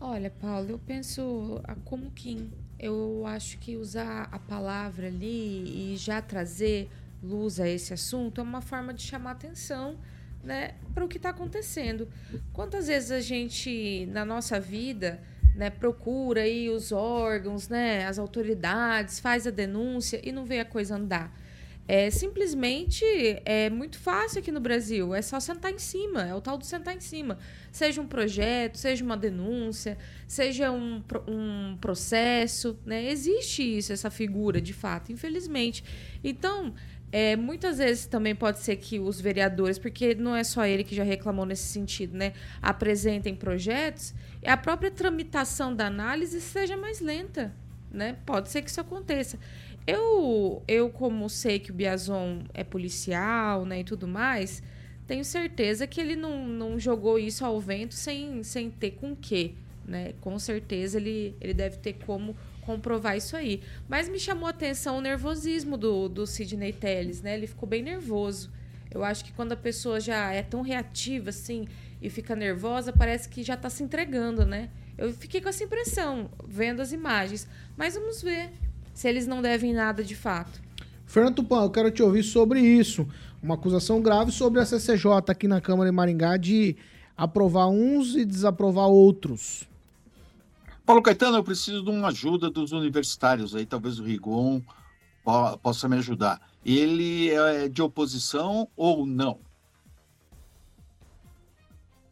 Olha, 0.00 0.28
Paulo, 0.28 0.70
eu 0.70 0.78
penso 0.78 1.60
como 1.84 2.10
Kim. 2.10 2.50
Eu 2.78 3.24
acho 3.26 3.58
que 3.58 3.76
usar 3.76 4.28
a 4.30 4.38
palavra 4.38 5.08
ali 5.08 5.92
e 5.92 5.96
já 5.96 6.22
trazer 6.22 6.88
luz 7.22 7.58
a 7.58 7.68
esse 7.68 7.92
assunto 7.92 8.40
é 8.40 8.44
uma 8.44 8.60
forma 8.60 8.94
de 8.94 9.02
chamar 9.02 9.32
atenção 9.32 9.98
né, 10.42 10.74
para 10.94 11.04
o 11.04 11.08
que 11.08 11.16
está 11.16 11.30
acontecendo. 11.30 12.08
Quantas 12.52 12.86
vezes 12.86 13.10
a 13.10 13.20
gente, 13.20 14.06
na 14.12 14.24
nossa 14.24 14.60
vida, 14.60 15.20
né, 15.54 15.70
procura 15.70 16.42
aí 16.42 16.70
os 16.70 16.92
órgãos, 16.92 17.68
né, 17.68 18.06
as 18.06 18.18
autoridades, 18.18 19.18
faz 19.18 19.46
a 19.46 19.50
denúncia 19.50 20.20
e 20.22 20.30
não 20.30 20.44
vê 20.44 20.60
a 20.60 20.64
coisa 20.64 20.94
andar? 20.94 21.36
É 21.88 22.10
simplesmente 22.10 23.02
é 23.46 23.70
muito 23.70 23.98
fácil 23.98 24.40
aqui 24.40 24.52
no 24.52 24.60
Brasil. 24.60 25.14
É 25.14 25.22
só 25.22 25.40
sentar 25.40 25.72
em 25.72 25.78
cima. 25.78 26.22
É 26.22 26.34
o 26.34 26.40
tal 26.40 26.58
do 26.58 26.66
sentar 26.66 26.94
em 26.94 27.00
cima. 27.00 27.38
Seja 27.72 27.98
um 28.02 28.06
projeto, 28.06 28.76
seja 28.76 29.02
uma 29.02 29.16
denúncia, 29.16 29.96
seja 30.26 30.70
um, 30.70 31.02
um 31.26 31.78
processo. 31.80 32.78
Né? 32.84 33.10
Existe 33.10 33.62
isso, 33.62 33.90
essa 33.90 34.10
figura, 34.10 34.60
de 34.60 34.74
fato, 34.74 35.10
infelizmente. 35.10 35.82
Então, 36.22 36.74
é, 37.10 37.36
muitas 37.36 37.78
vezes 37.78 38.04
também 38.04 38.34
pode 38.34 38.58
ser 38.58 38.76
que 38.76 38.98
os 38.98 39.18
vereadores, 39.18 39.78
porque 39.78 40.14
não 40.14 40.36
é 40.36 40.44
só 40.44 40.66
ele 40.66 40.84
que 40.84 40.94
já 40.94 41.04
reclamou 41.04 41.46
nesse 41.46 41.68
sentido, 41.68 42.14
né? 42.14 42.34
Apresentem 42.60 43.34
projetos 43.34 44.14
e 44.42 44.48
a 44.48 44.58
própria 44.58 44.90
tramitação 44.90 45.74
da 45.74 45.86
análise 45.86 46.38
seja 46.38 46.76
mais 46.76 47.00
lenta. 47.00 47.54
Né? 47.90 48.18
Pode 48.26 48.50
ser 48.50 48.60
que 48.60 48.68
isso 48.68 48.80
aconteça. 48.82 49.38
Eu, 49.86 50.62
eu 50.68 50.90
como 50.90 51.28
sei 51.30 51.58
que 51.58 51.70
o 51.70 51.74
Biazon 51.74 52.42
é 52.52 52.62
policial, 52.62 53.64
né, 53.64 53.80
e 53.80 53.84
tudo 53.84 54.06
mais, 54.06 54.62
tenho 55.06 55.24
certeza 55.24 55.86
que 55.86 56.00
ele 56.00 56.14
não, 56.14 56.46
não 56.46 56.78
jogou 56.78 57.18
isso 57.18 57.44
ao 57.44 57.58
vento 57.58 57.94
sem, 57.94 58.42
sem 58.42 58.70
ter 58.70 58.90
com 58.92 59.16
quê, 59.16 59.54
né? 59.86 60.12
Com 60.20 60.38
certeza 60.38 60.98
ele, 60.98 61.34
ele 61.40 61.54
deve 61.54 61.78
ter 61.78 61.94
como 62.04 62.36
comprovar 62.60 63.16
isso 63.16 63.34
aí. 63.34 63.62
Mas 63.88 64.06
me 64.06 64.20
chamou 64.20 64.46
a 64.46 64.50
atenção 64.50 64.98
o 64.98 65.00
nervosismo 65.00 65.78
do, 65.78 66.10
do 66.10 66.26
Sidney 66.26 66.74
Telles, 66.74 67.22
né? 67.22 67.34
Ele 67.34 67.46
ficou 67.46 67.66
bem 67.66 67.82
nervoso. 67.82 68.52
Eu 68.90 69.02
acho 69.02 69.24
que 69.24 69.32
quando 69.32 69.52
a 69.52 69.56
pessoa 69.56 69.98
já 69.98 70.30
é 70.30 70.42
tão 70.42 70.60
reativa 70.60 71.30
assim 71.30 71.66
e 72.02 72.10
fica 72.10 72.36
nervosa, 72.36 72.92
parece 72.92 73.30
que 73.30 73.42
já 73.42 73.54
está 73.54 73.70
se 73.70 73.82
entregando, 73.82 74.44
né? 74.44 74.68
Eu 74.98 75.10
fiquei 75.14 75.40
com 75.40 75.48
essa 75.48 75.64
impressão 75.64 76.30
vendo 76.46 76.82
as 76.82 76.92
imagens. 76.92 77.48
Mas 77.74 77.94
vamos 77.94 78.20
ver 78.20 78.50
se 78.98 79.08
eles 79.08 79.28
não 79.28 79.40
devem 79.40 79.72
nada 79.72 80.02
de 80.02 80.16
fato. 80.16 80.60
Fernando 81.06 81.36
Tupan, 81.36 81.62
eu 81.62 81.70
quero 81.70 81.88
te 81.88 82.02
ouvir 82.02 82.24
sobre 82.24 82.60
isso. 82.60 83.06
Uma 83.40 83.54
acusação 83.54 84.02
grave 84.02 84.32
sobre 84.32 84.60
a 84.60 84.66
CCJ 84.66 85.22
aqui 85.28 85.46
na 85.46 85.60
Câmara 85.60 85.88
de 85.88 85.94
Maringá 85.94 86.36
de 86.36 86.76
aprovar 87.16 87.68
uns 87.68 88.16
e 88.16 88.24
desaprovar 88.24 88.88
outros. 88.88 89.68
Paulo 90.84 91.00
Caetano, 91.00 91.36
eu 91.36 91.44
preciso 91.44 91.84
de 91.84 91.90
uma 91.90 92.08
ajuda 92.08 92.50
dos 92.50 92.72
universitários 92.72 93.54
aí, 93.54 93.64
talvez 93.64 94.00
o 94.00 94.02
Rigon 94.02 94.60
possa 95.62 95.88
me 95.88 95.98
ajudar. 95.98 96.40
Ele 96.66 97.30
é 97.30 97.68
de 97.68 97.80
oposição 97.80 98.66
ou 98.76 99.06
não? 99.06 99.38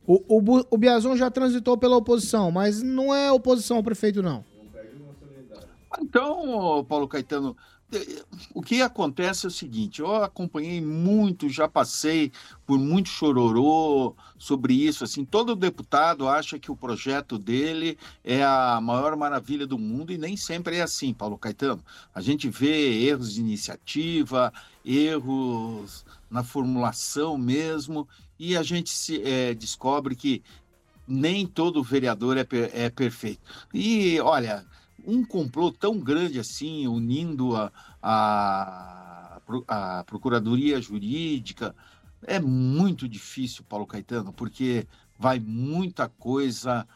O, 0.07 0.23
o, 0.39 0.67
o 0.71 0.79
Biazon 0.79 1.17
já 1.17 1.33
transitou 1.33 1.77
pela 1.77 1.97
oposição, 1.97 2.53
mas 2.53 2.81
não 2.81 3.13
é 3.13 3.33
oposição 3.33 3.79
ao 3.79 3.83
prefeito, 3.83 4.23
não. 4.23 4.45
Então, 5.99 6.85
Paulo 6.89 7.09
Caetano, 7.09 7.57
o 8.53 8.61
que 8.61 8.83
acontece 8.83 9.47
é 9.47 9.49
o 9.49 9.53
seguinte: 9.53 10.01
eu 10.01 10.17
acompanhei 10.17 10.81
muito, 10.81 11.49
já 11.49 11.69
passei 11.69 12.33
por 12.67 12.79
muito 12.79 13.09
chororô 13.09 14.15
sobre 14.37 14.75
isso. 14.75 15.05
Assim, 15.05 15.25
todo 15.25 15.55
deputado 15.55 16.29
acha 16.29 16.59
que 16.59 16.71
o 16.71 16.77
projeto 16.77 17.39
dele 17.39 17.97
é 18.25 18.43
a 18.43 18.81
maior 18.83 19.17
maravilha 19.17 19.67
do 19.67 19.79
mundo 19.79 20.13
e 20.13 20.19
nem 20.19 20.37
sempre 20.37 20.77
é 20.77 20.83
assim, 20.83 21.15
Paulo 21.15 21.39
Caetano. 21.39 21.83
A 22.13 22.21
gente 22.21 22.49
vê 22.49 23.05
erros 23.05 23.35
de 23.35 23.41
iniciativa, 23.41 24.53
erros 24.85 26.05
na 26.29 26.43
formulação 26.43 27.39
mesmo, 27.39 28.09
e 28.37 28.57
a 28.57 28.65
gente 28.65 28.91
se, 28.91 29.23
é, 29.23 29.55
descobre 29.55 30.17
que 30.17 30.43
nem 31.07 31.47
todo 31.47 31.85
vereador 31.85 32.37
é, 32.37 32.47
é 32.73 32.91
perfeito. 32.91 33.41
E, 33.73 34.19
olha, 34.19 34.67
um 35.07 35.25
complô 35.25 35.71
tão 35.71 35.99
grande 35.99 36.41
assim, 36.41 36.87
unindo 36.89 37.57
a, 37.57 37.73
a, 38.03 39.41
a 39.69 40.05
Procuradoria 40.05 40.81
Jurídica, 40.81 41.75
é 42.23 42.41
muito 42.41 43.09
difícil, 43.09 43.65
Paulo 43.69 43.87
Caetano, 43.87 44.33
porque 44.33 44.87
vai 45.19 45.39
muita 45.39 46.09
coisa 46.09 46.87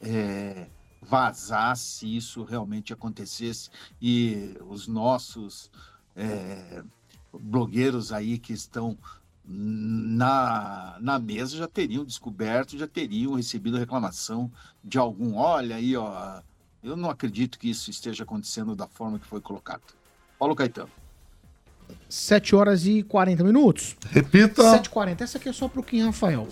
é, 0.00 0.66
vazar 1.00 1.76
se 1.76 2.16
isso 2.16 2.42
realmente 2.42 2.92
acontecesse 2.92 3.70
e 4.02 4.56
os 4.68 4.88
nossos 4.88 5.70
é, 6.16 6.82
blogueiros 7.32 8.12
aí 8.12 8.38
que 8.38 8.52
estão 8.52 8.98
na, 9.44 10.96
na 11.00 11.18
mesa 11.18 11.56
já 11.56 11.66
teriam 11.66 12.04
descoberto, 12.04 12.78
já 12.78 12.86
teriam 12.86 13.34
recebido 13.34 13.78
reclamação 13.78 14.50
de 14.84 14.98
algum. 14.98 15.34
Olha 15.34 15.76
aí, 15.76 15.96
ó, 15.96 16.40
eu 16.82 16.96
não 16.96 17.10
acredito 17.10 17.58
que 17.58 17.68
isso 17.70 17.90
esteja 17.90 18.24
acontecendo 18.24 18.74
da 18.74 18.86
forma 18.86 19.18
que 19.18 19.26
foi 19.26 19.40
colocado. 19.40 19.82
Paulo 20.38 20.54
Caetano. 20.54 20.88
7 22.08 22.54
horas 22.54 22.86
e 22.86 23.02
40 23.02 23.42
minutos. 23.44 23.96
Repita. 24.10 24.62
7h40. 24.80 25.20
Essa 25.22 25.38
aqui 25.38 25.48
é 25.48 25.52
só 25.52 25.68
pro 25.68 25.82
Kim 25.82 26.02
Rafael. 26.02 26.46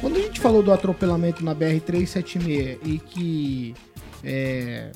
Quando 0.00 0.16
a 0.16 0.20
gente 0.20 0.40
falou 0.40 0.62
do 0.62 0.72
atropelamento 0.72 1.44
na 1.44 1.54
BR-376 1.54 2.78
e 2.84 2.98
que 2.98 3.74
é, 4.24 4.90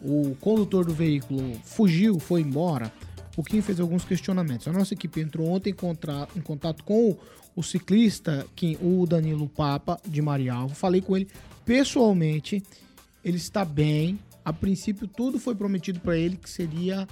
o 0.00 0.34
condutor 0.40 0.84
do 0.86 0.94
veículo 0.94 1.52
fugiu, 1.64 2.18
foi 2.18 2.40
embora, 2.40 2.90
o 3.36 3.42
Kim 3.44 3.60
fez 3.60 3.78
alguns 3.78 4.04
questionamentos. 4.04 4.66
A 4.68 4.72
nossa 4.72 4.94
equipe 4.94 5.20
entrou 5.20 5.48
ontem 5.48 5.70
em, 5.70 5.74
contra- 5.74 6.26
em 6.34 6.40
contato 6.40 6.82
com 6.82 7.10
o, 7.10 7.18
o 7.56 7.62
ciclista, 7.62 8.46
Kim, 8.56 8.78
o 8.80 9.06
Danilo 9.06 9.48
Papa, 9.48 10.00
de 10.06 10.22
Marialvo. 10.22 10.74
Falei 10.74 11.00
com 11.02 11.14
ele 11.16 11.28
pessoalmente. 11.64 12.62
Ele 13.24 13.36
está 13.36 13.64
bem. 13.64 14.18
A 14.44 14.52
princípio, 14.52 15.08
tudo 15.08 15.38
foi 15.38 15.54
prometido 15.54 16.00
para 16.00 16.16
ele 16.16 16.36
que 16.36 16.50
seria 16.50 17.08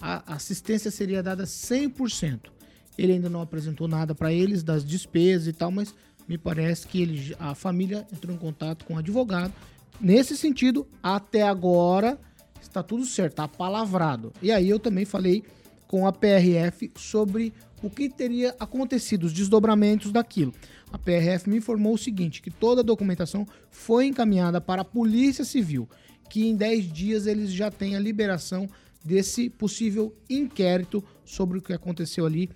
a 0.00 0.34
assistência 0.34 0.90
seria 0.90 1.22
dada 1.22 1.44
100%. 1.44 2.50
Ele 2.98 3.12
ainda 3.12 3.28
não 3.28 3.40
apresentou 3.42 3.88
nada 3.88 4.14
para 4.14 4.32
eles 4.32 4.62
das 4.62 4.84
despesas 4.84 5.48
e 5.48 5.52
tal, 5.52 5.70
mas 5.70 5.94
me 6.28 6.38
parece 6.38 6.86
que 6.86 7.02
ele, 7.02 7.36
a 7.38 7.54
família 7.54 8.06
entrou 8.12 8.34
em 8.34 8.38
contato 8.38 8.84
com 8.84 8.94
o 8.94 8.98
advogado. 8.98 9.52
Nesse 10.00 10.36
sentido, 10.36 10.86
até 11.02 11.42
agora 11.42 12.18
está 12.60 12.82
tudo 12.82 13.04
certo, 13.04 13.32
está 13.32 13.48
palavrado. 13.48 14.32
E 14.42 14.50
aí 14.50 14.68
eu 14.68 14.78
também 14.78 15.04
falei 15.04 15.44
com 15.86 16.06
a 16.06 16.12
PRF 16.12 16.90
sobre 16.96 17.52
o 17.86 17.90
que 17.90 18.08
teria 18.08 18.54
acontecido, 18.58 19.24
os 19.24 19.32
desdobramentos 19.32 20.12
daquilo. 20.12 20.52
A 20.92 20.98
PRF 20.98 21.48
me 21.48 21.56
informou 21.56 21.94
o 21.94 21.98
seguinte, 21.98 22.42
que 22.42 22.50
toda 22.50 22.80
a 22.80 22.84
documentação 22.84 23.46
foi 23.70 24.06
encaminhada 24.06 24.60
para 24.60 24.82
a 24.82 24.84
Polícia 24.84 25.44
Civil, 25.44 25.88
que 26.28 26.46
em 26.46 26.56
10 26.56 26.92
dias 26.92 27.26
eles 27.26 27.52
já 27.52 27.70
têm 27.70 27.96
a 27.96 28.00
liberação 28.00 28.68
desse 29.04 29.48
possível 29.48 30.12
inquérito 30.28 31.02
sobre 31.24 31.58
o 31.58 31.62
que 31.62 31.72
aconteceu 31.72 32.26
ali 32.26 32.50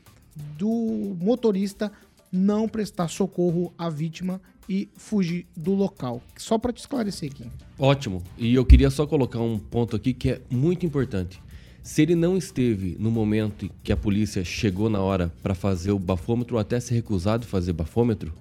do 0.58 1.16
motorista 1.20 1.92
não 2.32 2.68
prestar 2.68 3.08
socorro 3.08 3.72
à 3.76 3.88
vítima 3.88 4.40
e 4.68 4.88
fugir 4.96 5.46
do 5.56 5.74
local. 5.74 6.22
Só 6.36 6.58
para 6.58 6.72
te 6.72 6.78
esclarecer 6.78 7.30
aqui. 7.30 7.44
Ótimo. 7.78 8.22
E 8.38 8.54
eu 8.54 8.64
queria 8.64 8.90
só 8.90 9.06
colocar 9.06 9.40
um 9.40 9.58
ponto 9.58 9.96
aqui 9.96 10.14
que 10.14 10.30
é 10.30 10.40
muito 10.48 10.86
importante. 10.86 11.42
Se 11.82 12.02
ele 12.02 12.14
não 12.14 12.36
esteve 12.36 12.96
no 12.98 13.10
momento 13.10 13.64
em 13.64 13.70
que 13.82 13.92
a 13.92 13.96
polícia 13.96 14.44
chegou 14.44 14.90
na 14.90 15.00
hora 15.00 15.32
para 15.42 15.54
fazer 15.54 15.92
o 15.92 15.98
bafômetro 15.98 16.56
ou 16.56 16.60
até 16.60 16.78
se 16.78 16.92
recusado 16.94 17.44
de 17.44 17.48
fazer 17.48 17.72
bafômetro, 17.72 18.32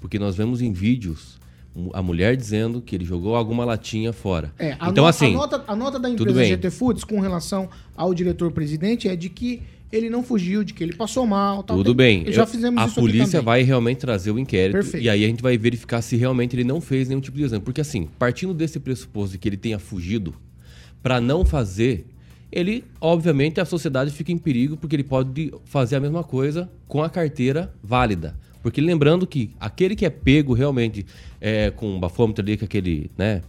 porque 0.00 0.18
nós 0.18 0.36
vemos 0.36 0.60
em 0.60 0.72
vídeos 0.72 1.38
a 1.92 2.02
mulher 2.02 2.36
dizendo 2.36 2.80
que 2.80 2.96
ele 2.96 3.04
jogou 3.04 3.36
alguma 3.36 3.64
latinha 3.64 4.12
fora. 4.12 4.52
É, 4.58 4.76
a, 4.78 4.88
então 4.88 5.06
assim, 5.06 5.34
a 5.34 5.38
nota, 5.38 5.64
a 5.66 5.76
nota 5.76 5.98
da 5.98 6.10
empresa. 6.10 6.44
GT 6.44 6.70
Foods 6.70 7.04
com 7.04 7.20
relação 7.20 7.68
ao 7.96 8.12
diretor-presidente 8.12 9.08
é 9.08 9.14
de 9.14 9.28
que 9.28 9.62
ele 9.92 10.08
não 10.08 10.22
fugiu, 10.22 10.62
de 10.62 10.72
que 10.72 10.82
ele 10.82 10.94
passou 10.94 11.26
mal. 11.26 11.62
Tal. 11.62 11.76
Tudo 11.76 11.94
bem. 11.94 12.24
Já 12.30 12.46
fizemos 12.46 12.80
a 12.82 12.86
isso 12.86 12.94
polícia 12.94 13.42
vai 13.42 13.62
realmente 13.62 13.98
trazer 13.98 14.30
o 14.30 14.38
inquérito 14.38 14.74
Perfeito. 14.74 15.04
e 15.04 15.08
aí 15.08 15.24
a 15.24 15.26
gente 15.26 15.42
vai 15.42 15.58
verificar 15.58 16.00
se 16.00 16.16
realmente 16.16 16.54
ele 16.54 16.64
não 16.64 16.80
fez 16.80 17.08
nenhum 17.08 17.20
tipo 17.20 17.36
de 17.36 17.44
exame. 17.44 17.62
Porque 17.64 17.80
assim, 17.80 18.08
partindo 18.18 18.54
desse 18.54 18.78
pressuposto 18.78 19.32
de 19.32 19.38
que 19.38 19.48
ele 19.48 19.56
tenha 19.56 19.78
fugido 19.78 20.34
para 21.02 21.20
não 21.20 21.44
fazer, 21.44 22.06
ele, 22.52 22.84
obviamente, 23.00 23.60
a 23.60 23.64
sociedade 23.64 24.10
fica 24.10 24.32
em 24.32 24.38
perigo 24.38 24.76
porque 24.76 24.96
ele 24.96 25.04
pode 25.04 25.52
fazer 25.64 25.96
a 25.96 26.00
mesma 26.00 26.24
coisa 26.24 26.70
com 26.88 27.02
a 27.02 27.08
carteira 27.08 27.72
válida. 27.82 28.34
Porque 28.62 28.80
lembrando 28.80 29.26
que 29.26 29.50
aquele 29.58 29.96
que 29.96 30.04
é 30.04 30.10
pego 30.10 30.52
realmente 30.52 31.06
é, 31.40 31.70
com 31.70 31.96
um 31.96 32.00
bafômetro 32.00 32.42
ali, 32.42 32.56
com 32.56 32.64
aquele, 32.64 33.10
né, 33.16 33.42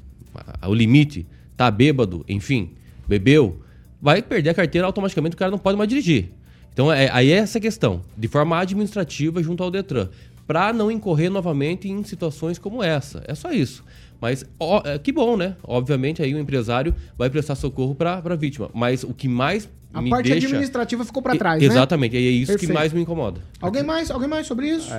o 0.66 0.74
limite, 0.74 1.26
tá 1.58 1.70
bêbado, 1.70 2.24
enfim, 2.30 2.72
bebeu, 3.08 3.62
vai 4.02 4.22
perder 4.22 4.52
a 4.52 4.54
carteira 4.54 4.88
automaticamente, 4.88 5.36
o 5.36 5.38
cara 5.38 5.52
não 5.52 5.60
pode 5.60 5.78
mais 5.78 5.90
dirigir. 5.90 6.30
Então, 6.74 6.92
é, 6.92 7.10
aí 7.12 7.32
é 7.32 7.36
essa 7.36 7.60
questão, 7.60 8.02
de 8.18 8.28
forma 8.30 8.58
administrativa 8.58 9.44
junto 9.44 9.62
ao 9.62 9.70
Detran, 9.70 10.08
para 10.52 10.74
não 10.74 10.92
incorrer 10.92 11.30
novamente 11.32 11.88
em 11.88 12.04
situações 12.04 12.60
como 12.60 12.84
essa. 12.84 13.24
É 13.26 13.34
só 13.34 13.54
isso. 13.54 13.86
Mas 14.20 14.46
ó, 14.60 14.82
é, 14.84 15.00
que 15.00 15.10
bom, 15.14 15.38
né? 15.38 15.56
Obviamente 15.64 16.22
aí 16.22 16.36
o 16.36 16.38
empresário 16.38 16.94
vai 17.18 17.30
prestar 17.30 17.56
socorro 17.56 17.96
para 17.96 18.16
a 18.18 18.36
vítima. 18.36 18.70
Mas 18.74 19.02
o 19.06 19.14
que 19.14 19.30
mais 19.30 19.70
A 19.94 20.02
me 20.02 20.10
parte 20.10 20.30
deixa... 20.30 20.48
administrativa 20.48 21.06
ficou 21.06 21.24
para 21.24 21.36
E- 21.36 21.38
trás, 21.38 21.62
né? 21.62 21.66
Exatamente, 21.66 22.18
e 22.18 22.28
é 22.28 22.32
isso 22.32 22.52
Perfeito. 22.52 22.70
que 22.70 22.74
mais 22.74 22.92
me 22.92 23.00
incomoda. 23.00 23.40
Alguém 23.62 23.82
mais? 23.82 24.12
Alguém 24.12 24.28
mais 24.28 24.46
sobre 24.46 24.68
isso? 24.68 24.90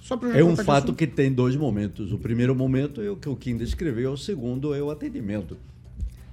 Só 0.00 0.16
pra 0.16 0.38
É 0.38 0.44
um 0.44 0.54
fato 0.54 0.70
assunto. 0.84 0.94
que 0.94 1.08
tem 1.08 1.32
dois 1.32 1.56
momentos. 1.56 2.12
O 2.12 2.18
primeiro 2.18 2.54
momento 2.54 3.02
é 3.02 3.10
o 3.10 3.16
que 3.16 3.28
o 3.28 3.34
Kim 3.34 3.56
descreveu, 3.56 4.12
o 4.12 4.16
segundo 4.16 4.72
é 4.76 4.80
o 4.80 4.92
atendimento. 4.92 5.56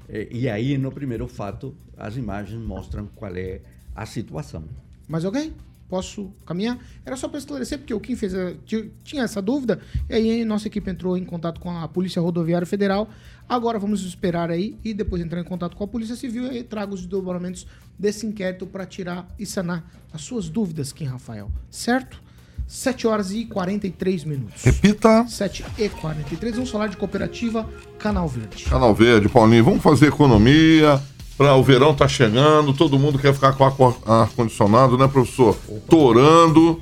É, 0.08 0.28
E 0.32 0.48
aí, 0.48 0.78
no 0.78 0.92
primeiro 0.92 1.28
fato, 1.28 1.74
as 1.98 2.16
imagens 2.16 2.62
mostram 2.62 3.10
qual 3.16 3.36
é 3.36 3.60
a 3.96 4.06
situação. 4.06 4.64
Mais 5.08 5.26
alguém? 5.26 5.52
Posso 5.90 6.32
caminhar? 6.46 6.78
Era 7.06 7.16
só 7.16 7.28
para 7.30 7.40
esclarecer, 7.40 7.78
porque 7.80 7.94
o 7.94 8.00
Kim 8.00 8.16
fez 8.16 8.34
a- 8.36 8.54
ti- 8.66 8.92
tinha 9.04 9.24
essa 9.24 9.42
dúvida, 9.42 9.80
e 10.10 10.14
aí 10.16 10.46
nossa 10.46 10.68
equipe 10.68 10.90
entrou 10.92 11.18
em 11.18 11.24
contato 11.24 11.62
com 11.62 11.72
a 11.72 11.88
Polícia 11.88 12.22
Rodoviária 12.22 12.68
Federal. 12.68 13.10
Agora 13.48 13.80
vamos 13.80 14.04
esperar 14.04 14.52
aí 14.52 14.78
e 14.84 14.94
depois 14.94 15.22
entrar 15.22 15.40
em 15.40 15.46
contato 15.46 15.78
com 15.78 15.84
a 15.84 15.88
Polícia 15.88 16.16
Civil 16.18 16.52
e 16.52 16.62
trago 16.64 16.94
os 16.94 17.02
desdobramentos 17.02 17.66
desse 17.98 18.26
inquérito 18.26 18.68
para 18.68 18.86
tirar 18.86 19.28
e 19.40 19.46
sanar 19.46 19.90
as 20.12 20.22
suas 20.22 20.50
dúvidas, 20.50 20.92
Kim 20.92 21.06
Rafael. 21.06 21.50
Certo? 21.72 22.22
7 22.68 23.08
horas 23.08 23.32
e 23.32 23.46
43 23.46 24.26
minutos. 24.26 24.62
Repita. 24.62 25.26
7 25.30 25.64
e 25.78 25.88
43. 25.88 26.56
Vamos 26.56 26.70
falar 26.70 26.88
de 26.88 26.98
cooperativa 26.98 27.64
Canal 27.98 28.28
Verde. 28.28 28.66
Canal 28.66 28.94
Verde, 28.94 29.30
Paulinho, 29.30 29.64
vamos 29.64 29.82
fazer 29.82 30.08
economia. 30.08 31.02
Pra, 31.38 31.56
o 31.56 31.64
verão 31.64 31.94
tá 31.94 32.08
chegando, 32.08 32.74
todo 32.74 32.98
mundo 32.98 33.20
quer 33.20 33.34
ficar 33.34 33.52
com 33.54 33.66
ar- 33.66 34.22
ar-condicionado, 34.22 34.98
né, 34.98 35.08
professor? 35.08 35.56
Torando. 35.88 36.80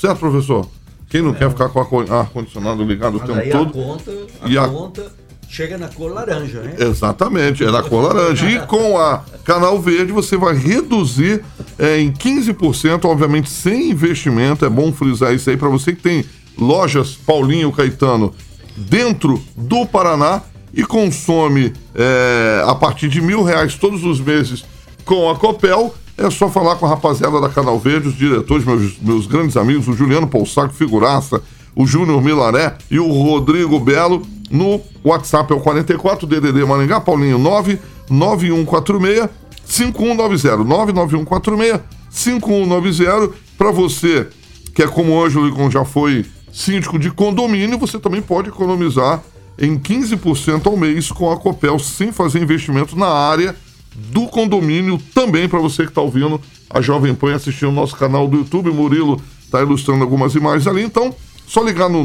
Certo, 0.00 0.18
professor? 0.20 0.66
Quem 1.10 1.22
não 1.22 1.34
quer 1.34 1.50
ficar 1.50 1.68
com 1.68 1.80
ar- 1.80 2.10
ar-condicionado 2.20 2.82
ligado 2.84 3.16
o 3.16 3.20
Mas 3.20 3.28
tempo 3.28 3.40
aí 3.40 3.50
todo? 3.50 3.68
a 3.68 3.72
conta, 3.72 4.12
a 4.42 4.48
E 4.48 4.58
a- 4.58 4.68
conta 4.68 5.12
chega 5.48 5.76
na 5.78 5.88
cor 5.88 6.12
laranja, 6.12 6.60
né? 6.60 6.74
Exatamente, 6.78 7.64
é 7.64 7.70
da 7.72 7.82
cor 7.82 8.02
laranja. 8.04 8.48
E 8.48 8.60
com 8.66 8.98
a 8.98 9.22
Canal 9.44 9.80
Verde 9.80 10.12
você 10.12 10.36
vai 10.36 10.54
reduzir 10.54 11.42
é, 11.78 11.98
em 12.00 12.12
15%, 12.12 13.04
obviamente 13.06 13.48
sem 13.50 13.90
investimento. 13.90 14.64
É 14.64 14.68
bom 14.68 14.92
frisar 14.92 15.34
isso 15.34 15.48
aí 15.48 15.56
para 15.56 15.68
você 15.68 15.94
que 15.94 16.02
tem 16.02 16.24
lojas 16.58 17.12
Paulinho 17.14 17.72
Caetano 17.72 18.34
dentro 18.76 19.42
do 19.56 19.86
Paraná 19.86 20.42
e 20.78 20.84
consome 20.84 21.72
é, 21.92 22.62
a 22.64 22.72
partir 22.72 23.08
de 23.08 23.20
mil 23.20 23.42
reais 23.42 23.74
todos 23.74 24.04
os 24.04 24.20
meses 24.20 24.64
com 25.04 25.28
a 25.28 25.34
Copel. 25.34 25.92
É 26.16 26.30
só 26.30 26.48
falar 26.48 26.76
com 26.76 26.86
a 26.86 26.90
rapaziada 26.90 27.40
da 27.40 27.48
Canal 27.48 27.80
Verde, 27.80 28.06
os 28.06 28.16
diretores, 28.16 28.64
meus, 28.64 28.96
meus 29.00 29.26
grandes 29.26 29.56
amigos, 29.56 29.88
o 29.88 29.92
Juliano 29.92 30.28
Poussaco, 30.28 30.72
figuraça, 30.72 31.42
o 31.74 31.84
Júnior 31.84 32.22
Milaré 32.22 32.76
e 32.88 33.00
o 33.00 33.10
Rodrigo 33.10 33.80
Belo 33.80 34.22
no 34.52 34.80
WhatsApp 35.04 35.52
é 35.52 35.56
o 35.56 35.60
44 35.60 36.28
DDD 36.28 36.64
Maringá, 36.64 37.00
Paulinho 37.00 37.38
99146 37.38 39.28
5190 39.64 40.64
99146 40.64 41.80
5190 42.08 43.34
para 43.56 43.72
você 43.72 44.28
que 44.72 44.82
é 44.84 44.86
como 44.86 45.12
o 45.12 45.24
Ângelo 45.24 45.46
Lincoln 45.46 45.70
já 45.72 45.84
foi 45.84 46.24
síndico 46.52 47.00
de 47.00 47.10
condomínio, 47.10 47.78
você 47.78 47.98
também 47.98 48.22
pode 48.22 48.48
economizar 48.48 49.20
em 49.58 49.78
15% 49.78 50.66
ao 50.66 50.76
mês 50.76 51.10
com 51.10 51.30
a 51.30 51.36
Copel 51.36 51.78
sem 51.78 52.12
fazer 52.12 52.40
investimento 52.40 52.96
na 52.96 53.08
área 53.08 53.56
do 53.94 54.26
condomínio 54.28 54.98
também 55.12 55.48
para 55.48 55.58
você 55.58 55.82
que 55.82 55.90
está 55.90 56.00
ouvindo 56.00 56.40
a 56.70 56.80
Jovem 56.80 57.14
Pan 57.14 57.34
assistindo 57.34 57.70
o 57.70 57.72
nosso 57.72 57.96
canal 57.96 58.28
do 58.28 58.38
YouTube. 58.38 58.70
Murilo 58.70 59.20
está 59.44 59.60
ilustrando 59.60 60.04
algumas 60.04 60.34
imagens 60.34 60.66
ali, 60.66 60.82
então 60.82 61.14
só 61.46 61.62
ligar 61.62 61.88
no 61.88 62.04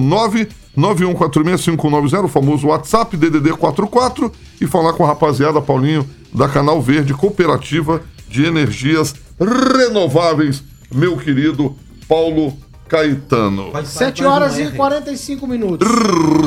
991465190, 0.77 2.23
o 2.23 2.27
famoso 2.27 2.67
WhatsApp 2.67 3.17
DDD 3.17 3.51
44 3.51 4.31
e 4.61 4.65
falar 4.65 4.93
com 4.93 5.03
a 5.03 5.07
rapaziada 5.07 5.61
Paulinho 5.61 6.09
da 6.33 6.47
Canal 6.47 6.81
Verde 6.81 7.13
Cooperativa 7.13 8.01
de 8.27 8.45
Energias 8.45 9.13
Renováveis, 9.39 10.63
meu 10.91 11.17
querido 11.17 11.75
Paulo 12.07 12.57
Caetano. 12.93 13.71
7 13.83 14.23
horas 14.23 14.59
e 14.59 14.71
45 14.71 15.47
minutos. 15.47 15.87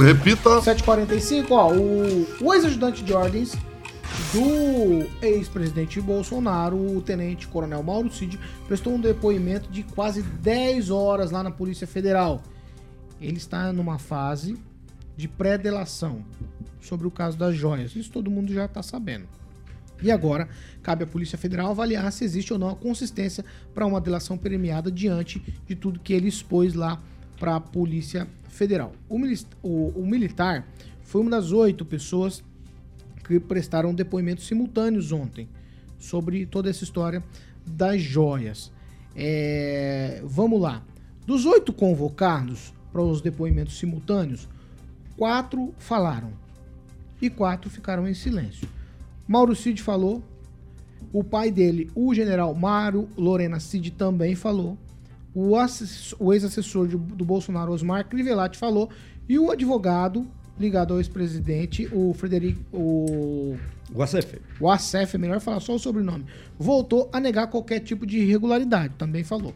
Repita. 0.00 0.60
7h45, 0.60 1.46
ó, 1.50 1.72
o, 1.72 2.24
o 2.40 2.54
ex-ajudante 2.54 3.02
de 3.02 3.12
ordens 3.12 3.56
do 4.32 5.08
ex-presidente 5.20 6.00
Bolsonaro, 6.00 6.76
o 6.76 7.02
tenente 7.02 7.48
coronel 7.48 7.82
Mauro 7.82 8.12
Cid, 8.12 8.38
prestou 8.68 8.94
um 8.94 9.00
depoimento 9.00 9.68
de 9.72 9.82
quase 9.82 10.22
10 10.22 10.88
horas 10.90 11.32
lá 11.32 11.42
na 11.42 11.50
Polícia 11.50 11.86
Federal. 11.86 12.40
Ele 13.20 13.38
está 13.38 13.72
numa 13.72 13.98
fase 13.98 14.56
de 15.16 15.26
pré-delação 15.26 16.24
sobre 16.80 17.08
o 17.08 17.10
caso 17.10 17.36
das 17.36 17.56
joias. 17.56 17.96
Isso 17.96 18.12
todo 18.12 18.30
mundo 18.30 18.52
já 18.52 18.66
está 18.66 18.84
sabendo. 18.84 19.26
E 20.02 20.10
agora, 20.10 20.48
cabe 20.82 21.04
à 21.04 21.06
Polícia 21.06 21.38
Federal 21.38 21.70
avaliar 21.70 22.10
se 22.12 22.24
existe 22.24 22.52
ou 22.52 22.58
não 22.58 22.68
a 22.70 22.76
consistência 22.76 23.44
para 23.74 23.86
uma 23.86 24.00
delação 24.00 24.36
premiada 24.36 24.90
diante 24.90 25.42
de 25.66 25.74
tudo 25.74 25.98
que 26.00 26.12
ele 26.12 26.28
expôs 26.28 26.74
lá 26.74 27.00
para 27.38 27.56
a 27.56 27.60
Polícia 27.60 28.26
Federal. 28.48 28.92
O, 29.08 29.16
o- 29.62 29.88
o 30.00 30.06
militar 30.06 30.66
foi 31.02 31.20
uma 31.22 31.30
das 31.30 31.52
oito 31.52 31.84
pessoas 31.84 32.42
que 33.24 33.40
prestaram 33.40 33.94
depoimentos 33.94 34.46
simultâneos 34.46 35.12
ontem 35.12 35.48
sobre 35.98 36.46
toda 36.46 36.68
essa 36.70 36.84
história 36.84 37.22
das 37.66 38.00
joias. 38.00 38.70
É, 39.14 40.20
vamos 40.24 40.60
lá. 40.60 40.82
Dos 41.26 41.44
oito 41.46 41.72
convocados 41.72 42.72
para 42.92 43.00
os 43.02 43.20
depoimentos 43.20 43.78
simultâneos, 43.78 44.46
quatro 45.16 45.74
falaram 45.78 46.32
e 47.20 47.28
quatro 47.30 47.68
ficaram 47.70 48.06
em 48.06 48.14
silêncio. 48.14 48.68
Mauro 49.26 49.54
Cid 49.54 49.82
falou, 49.82 50.22
o 51.12 51.24
pai 51.24 51.50
dele, 51.50 51.90
o 51.94 52.14
general 52.14 52.54
Mário 52.54 53.08
Lorena 53.16 53.58
Cid, 53.60 53.90
também 53.92 54.34
falou, 54.34 54.76
o, 55.34 55.52
o 56.18 56.32
ex-assessor 56.32 56.88
do 56.88 57.24
Bolsonaro, 57.24 57.72
Osmar 57.72 58.08
Crivellati, 58.08 58.56
falou, 58.56 58.88
e 59.28 59.38
o 59.38 59.50
advogado 59.50 60.26
ligado 60.58 60.94
ao 60.94 61.00
ex-presidente, 61.00 61.88
o 61.92 62.14
Frederico. 62.14 62.60
O, 62.72 63.56
o 63.94 64.02
ACF. 64.02 64.40
O 64.58 64.70
ACF, 64.70 65.14
é 65.14 65.18
melhor 65.18 65.40
falar 65.40 65.60
só 65.60 65.74
o 65.74 65.78
sobrenome. 65.78 66.24
Voltou 66.58 67.10
a 67.12 67.20
negar 67.20 67.48
qualquer 67.48 67.80
tipo 67.80 68.06
de 68.06 68.18
irregularidade, 68.18 68.94
também 68.96 69.22
falou. 69.22 69.54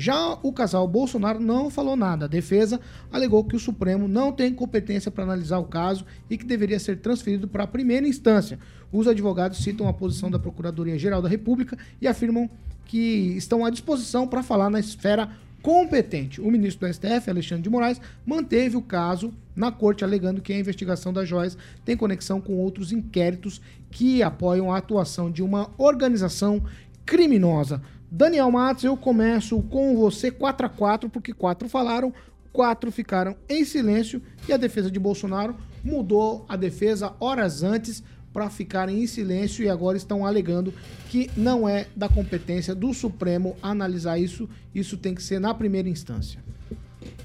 Já 0.00 0.38
o 0.44 0.52
casal 0.52 0.86
Bolsonaro 0.86 1.40
não 1.40 1.68
falou 1.68 1.96
nada. 1.96 2.26
A 2.26 2.28
defesa 2.28 2.80
alegou 3.10 3.42
que 3.42 3.56
o 3.56 3.58
Supremo 3.58 4.06
não 4.06 4.30
tem 4.30 4.54
competência 4.54 5.10
para 5.10 5.24
analisar 5.24 5.58
o 5.58 5.64
caso 5.64 6.06
e 6.30 6.38
que 6.38 6.44
deveria 6.44 6.78
ser 6.78 6.98
transferido 6.98 7.48
para 7.48 7.64
a 7.64 7.66
primeira 7.66 8.06
instância. 8.06 8.60
Os 8.92 9.08
advogados 9.08 9.58
citam 9.58 9.88
a 9.88 9.92
posição 9.92 10.30
da 10.30 10.38
Procuradoria-Geral 10.38 11.20
da 11.20 11.28
República 11.28 11.76
e 12.00 12.06
afirmam 12.06 12.48
que 12.84 13.34
estão 13.36 13.64
à 13.64 13.70
disposição 13.70 14.28
para 14.28 14.40
falar 14.40 14.70
na 14.70 14.78
esfera 14.78 15.30
competente. 15.60 16.40
O 16.40 16.48
ministro 16.48 16.86
do 16.86 16.94
STF, 16.94 17.28
Alexandre 17.28 17.64
de 17.64 17.70
Moraes, 17.70 18.00
manteve 18.24 18.76
o 18.76 18.82
caso 18.82 19.34
na 19.56 19.72
corte, 19.72 20.04
alegando 20.04 20.40
que 20.40 20.52
a 20.52 20.58
investigação 20.60 21.12
das 21.12 21.28
joias 21.28 21.58
tem 21.84 21.96
conexão 21.96 22.40
com 22.40 22.54
outros 22.54 22.92
inquéritos 22.92 23.60
que 23.90 24.22
apoiam 24.22 24.72
a 24.72 24.78
atuação 24.78 25.28
de 25.28 25.42
uma 25.42 25.72
organização 25.76 26.62
criminosa. 27.04 27.82
Daniel 28.10 28.50
Matos, 28.50 28.84
eu 28.84 28.96
começo 28.96 29.60
com 29.64 29.94
você 29.94 30.30
4 30.30 30.66
a 30.66 30.68
4 30.68 31.10
porque 31.10 31.34
quatro 31.34 31.68
falaram, 31.68 32.12
quatro 32.52 32.90
ficaram 32.90 33.36
em 33.48 33.64
silêncio 33.64 34.22
e 34.48 34.52
a 34.52 34.56
defesa 34.56 34.90
de 34.90 34.98
Bolsonaro 34.98 35.54
mudou 35.84 36.46
a 36.48 36.56
defesa 36.56 37.14
horas 37.20 37.62
antes 37.62 38.02
para 38.32 38.48
ficarem 38.48 39.02
em 39.02 39.06
silêncio 39.06 39.62
e 39.62 39.68
agora 39.68 39.98
estão 39.98 40.24
alegando 40.24 40.72
que 41.10 41.30
não 41.36 41.68
é 41.68 41.86
da 41.94 42.08
competência 42.08 42.74
do 42.74 42.94
Supremo 42.94 43.56
analisar 43.62 44.18
isso, 44.18 44.48
isso 44.74 44.96
tem 44.96 45.14
que 45.14 45.22
ser 45.22 45.38
na 45.38 45.52
primeira 45.52 45.88
instância. 45.88 46.42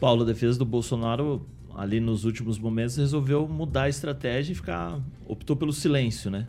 Paulo, 0.01 0.23
a 0.23 0.25
defesa 0.25 0.59
do 0.59 0.65
Bolsonaro, 0.65 1.45
ali 1.75 2.01
nos 2.01 2.25
últimos 2.25 2.59
momentos, 2.59 2.97
resolveu 2.97 3.47
mudar 3.47 3.83
a 3.83 3.89
estratégia 3.89 4.51
e 4.51 4.55
ficar. 4.55 4.99
optou 5.25 5.55
pelo 5.55 5.71
silêncio, 5.71 6.29
né? 6.29 6.47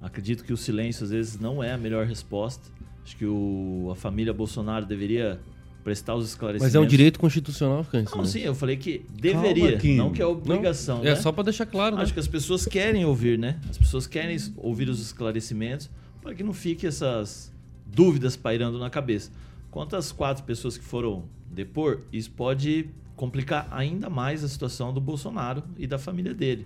Acredito 0.00 0.44
que 0.44 0.52
o 0.52 0.56
silêncio, 0.56 1.04
às 1.04 1.10
vezes, 1.10 1.38
não 1.38 1.62
é 1.62 1.72
a 1.72 1.78
melhor 1.78 2.06
resposta. 2.06 2.70
Acho 3.10 3.16
que 3.16 3.26
o, 3.26 3.88
a 3.90 3.96
família 3.96 4.32
Bolsonaro 4.32 4.86
deveria 4.86 5.40
prestar 5.82 6.14
os 6.14 6.28
esclarecimentos. 6.28 6.72
Mas 6.72 6.80
é 6.80 6.80
um 6.80 6.86
direito 6.86 7.18
constitucional, 7.18 7.84
Cândido. 7.84 8.12
Não, 8.12 8.22
né? 8.22 8.28
sim, 8.28 8.38
eu 8.38 8.54
falei 8.54 8.76
que 8.76 9.04
deveria, 9.12 9.76
Kim. 9.78 9.96
não 9.96 10.12
que 10.12 10.22
é 10.22 10.26
obrigação. 10.26 10.98
Não, 10.98 11.06
é 11.06 11.10
né? 11.10 11.16
só 11.16 11.32
pra 11.32 11.42
deixar 11.42 11.66
claro, 11.66 11.96
né? 11.96 12.02
Acho 12.02 12.14
que 12.14 12.20
as 12.20 12.28
pessoas 12.28 12.66
querem 12.66 13.04
ouvir, 13.04 13.36
né? 13.36 13.58
As 13.68 13.76
pessoas 13.76 14.06
querem 14.06 14.38
ouvir 14.58 14.88
os 14.88 15.00
esclarecimentos 15.00 15.90
para 16.22 16.36
que 16.36 16.44
não 16.44 16.52
fique 16.52 16.86
essas 16.86 17.52
dúvidas 17.84 18.36
pairando 18.36 18.78
na 18.78 18.88
cabeça. 18.88 19.32
Quanto 19.72 19.96
às 19.96 20.12
quatro 20.12 20.44
pessoas 20.44 20.78
que 20.78 20.84
foram 20.84 21.24
depor, 21.50 22.02
isso 22.12 22.30
pode 22.30 22.90
complicar 23.16 23.66
ainda 23.72 24.08
mais 24.08 24.44
a 24.44 24.48
situação 24.48 24.94
do 24.94 25.00
Bolsonaro 25.00 25.64
e 25.76 25.84
da 25.84 25.98
família 25.98 26.32
dele. 26.32 26.64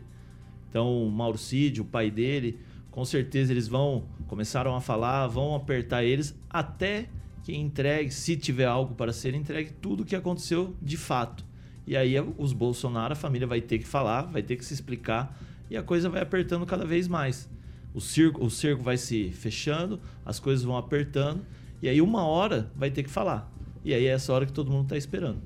Então, 0.68 1.06
o 1.06 1.10
Mauro 1.10 1.38
Cid, 1.38 1.80
o 1.80 1.86
pai 1.86 2.10
dele, 2.10 2.58
com 2.94 3.04
certeza 3.04 3.52
eles 3.52 3.66
vão 3.66 4.04
começaram 4.28 4.76
a 4.76 4.80
falar, 4.80 5.26
vão 5.26 5.56
apertar 5.56 6.04
eles 6.04 6.32
até 6.48 7.08
que 7.42 7.52
entregue, 7.52 8.12
se 8.12 8.36
tiver 8.36 8.66
algo 8.66 8.94
para 8.94 9.12
ser 9.12 9.34
entregue, 9.34 9.72
tudo 9.72 10.04
o 10.04 10.06
que 10.06 10.14
aconteceu 10.14 10.76
de 10.80 10.96
fato. 10.96 11.44
E 11.84 11.96
aí 11.96 12.14
os 12.38 12.52
Bolsonaro, 12.52 13.12
a 13.12 13.16
família 13.16 13.48
vai 13.48 13.60
ter 13.60 13.80
que 13.80 13.84
falar, 13.84 14.22
vai 14.22 14.44
ter 14.44 14.54
que 14.54 14.64
se 14.64 14.72
explicar 14.72 15.36
e 15.68 15.76
a 15.76 15.82
coisa 15.82 16.08
vai 16.08 16.22
apertando 16.22 16.64
cada 16.64 16.84
vez 16.84 17.08
mais. 17.08 17.50
O 17.92 18.00
circo, 18.00 18.44
o 18.44 18.48
cerco 18.48 18.84
vai 18.84 18.96
se 18.96 19.28
fechando, 19.32 20.00
as 20.24 20.38
coisas 20.38 20.64
vão 20.64 20.76
apertando 20.76 21.44
e 21.82 21.88
aí 21.88 22.00
uma 22.00 22.24
hora 22.24 22.70
vai 22.76 22.92
ter 22.92 23.02
que 23.02 23.10
falar. 23.10 23.52
E 23.84 23.92
aí 23.92 24.06
é 24.06 24.10
essa 24.10 24.32
hora 24.32 24.46
que 24.46 24.52
todo 24.52 24.70
mundo 24.70 24.84
está 24.84 24.96
esperando. 24.96 25.42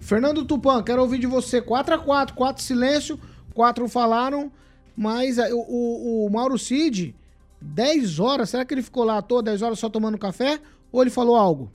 Fernando 0.00 0.44
Tupan, 0.44 0.82
quero 0.82 1.02
ouvir 1.02 1.20
de 1.20 1.26
você 1.28 1.62
4 1.62 1.94
a 1.94 1.98
4 1.98 2.34
4 2.34 2.60
silêncio, 2.64 3.16
4 3.54 3.88
falaram, 3.88 4.50
mas 4.98 5.38
é, 5.38 5.54
o, 5.54 5.58
o, 5.60 6.26
o 6.26 6.30
Mauro 6.30 6.58
Cid, 6.58 7.14
10 7.60 8.18
horas, 8.18 8.50
será 8.50 8.64
que 8.64 8.74
ele 8.74 8.82
ficou 8.82 9.04
lá 9.04 9.18
à 9.18 9.22
toa 9.22 9.40
10 9.40 9.62
horas 9.62 9.78
só 9.78 9.88
tomando 9.88 10.18
café? 10.18 10.60
Ou 10.90 11.00
ele 11.00 11.10
falou 11.10 11.36
algo? 11.36 11.70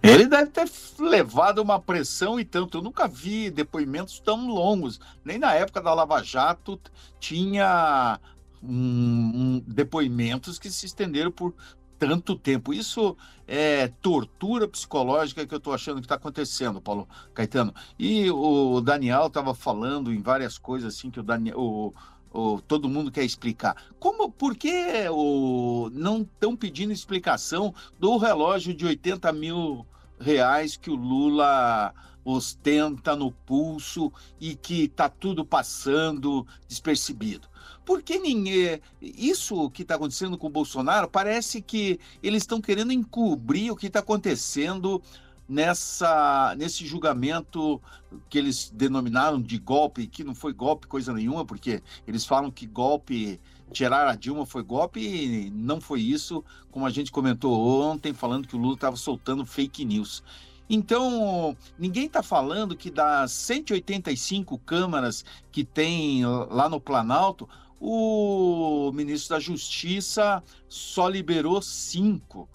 Ele 0.00 0.28
deve 0.28 0.52
ter 0.52 0.70
levado 1.00 1.58
uma 1.58 1.80
pressão 1.80 2.38
e 2.38 2.44
tanto. 2.44 2.78
Eu 2.78 2.82
nunca 2.82 3.08
vi 3.08 3.50
depoimentos 3.50 4.20
tão 4.20 4.46
longos. 4.46 5.00
Nem 5.24 5.36
na 5.36 5.52
época 5.54 5.82
da 5.82 5.92
Lava 5.92 6.22
Jato 6.22 6.80
tinha 7.18 8.20
hum, 8.62 9.32
hum, 9.34 9.62
depoimentos 9.66 10.60
que 10.60 10.70
se 10.70 10.86
estenderam 10.86 11.32
por 11.32 11.54
tanto 11.98 12.36
tempo. 12.36 12.72
Isso 12.72 13.16
é 13.46 13.88
tortura 13.88 14.66
psicológica 14.68 15.46
que 15.46 15.54
eu 15.54 15.58
estou 15.58 15.72
achando 15.74 15.96
que 15.96 16.06
está 16.06 16.16
acontecendo, 16.16 16.80
Paulo 16.80 17.08
Caetano. 17.34 17.74
E 17.98 18.30
o 18.30 18.80
Daniel 18.80 19.26
estava 19.26 19.54
falando 19.54 20.12
em 20.12 20.20
várias 20.22 20.58
coisas 20.58 20.94
assim 20.94 21.10
que 21.10 21.20
o 21.20 21.22
Daniel. 21.22 21.58
O, 21.58 21.92
o- 22.30 22.60
todo 22.60 22.88
mundo 22.88 23.10
quer 23.10 23.24
explicar. 23.24 23.76
Como, 23.98 24.30
por 24.30 24.56
que 24.56 24.70
o, 25.10 25.90
não 25.92 26.22
estão 26.22 26.56
pedindo 26.56 26.92
explicação 26.92 27.74
do 27.98 28.16
relógio 28.18 28.74
de 28.74 28.84
80 28.86 29.32
mil 29.32 29.86
reais 30.18 30.76
que 30.76 30.90
o 30.90 30.94
Lula 30.94 31.94
ostenta 32.24 33.14
no 33.14 33.30
pulso 33.30 34.12
e 34.40 34.54
que 34.56 34.84
está 34.84 35.08
tudo 35.08 35.44
passando 35.44 36.46
despercebido? 36.68 37.48
Porque 37.86 38.18
ninguém. 38.18 38.80
Isso 39.00 39.70
que 39.70 39.82
está 39.82 39.94
acontecendo 39.94 40.36
com 40.36 40.48
o 40.48 40.50
Bolsonaro 40.50 41.08
parece 41.08 41.62
que 41.62 42.00
eles 42.20 42.42
estão 42.42 42.60
querendo 42.60 42.92
encobrir 42.92 43.70
o 43.70 43.76
que 43.76 43.86
está 43.86 44.00
acontecendo 44.00 45.00
nessa 45.48 46.56
nesse 46.58 46.84
julgamento 46.84 47.80
que 48.28 48.36
eles 48.36 48.72
denominaram 48.74 49.40
de 49.40 49.56
golpe, 49.58 50.08
que 50.08 50.24
não 50.24 50.34
foi 50.34 50.52
golpe 50.52 50.88
coisa 50.88 51.12
nenhuma, 51.12 51.46
porque 51.46 51.80
eles 52.08 52.26
falam 52.26 52.50
que 52.50 52.66
golpe 52.66 53.40
tirar 53.72 54.08
a 54.08 54.16
Dilma 54.16 54.44
foi 54.44 54.64
golpe 54.64 55.00
e 55.00 55.50
não 55.50 55.80
foi 55.80 56.00
isso, 56.00 56.44
como 56.72 56.86
a 56.86 56.90
gente 56.90 57.12
comentou 57.12 57.56
ontem, 57.56 58.12
falando 58.12 58.48
que 58.48 58.56
o 58.56 58.58
Lula 58.58 58.74
estava 58.74 58.96
soltando 58.96 59.46
fake 59.46 59.84
news. 59.84 60.24
Então, 60.68 61.56
ninguém 61.78 62.06
está 62.06 62.22
falando 62.22 62.76
que 62.76 62.90
das 62.90 63.30
185 63.30 64.58
câmaras 64.58 65.24
que 65.52 65.62
tem 65.64 66.24
lá 66.50 66.68
no 66.68 66.80
Planalto, 66.80 67.48
o 67.80 68.90
ministro 68.92 69.36
da 69.36 69.40
Justiça 69.40 70.42
só 70.68 71.08
liberou 71.08 71.60
cinco. 71.60 72.48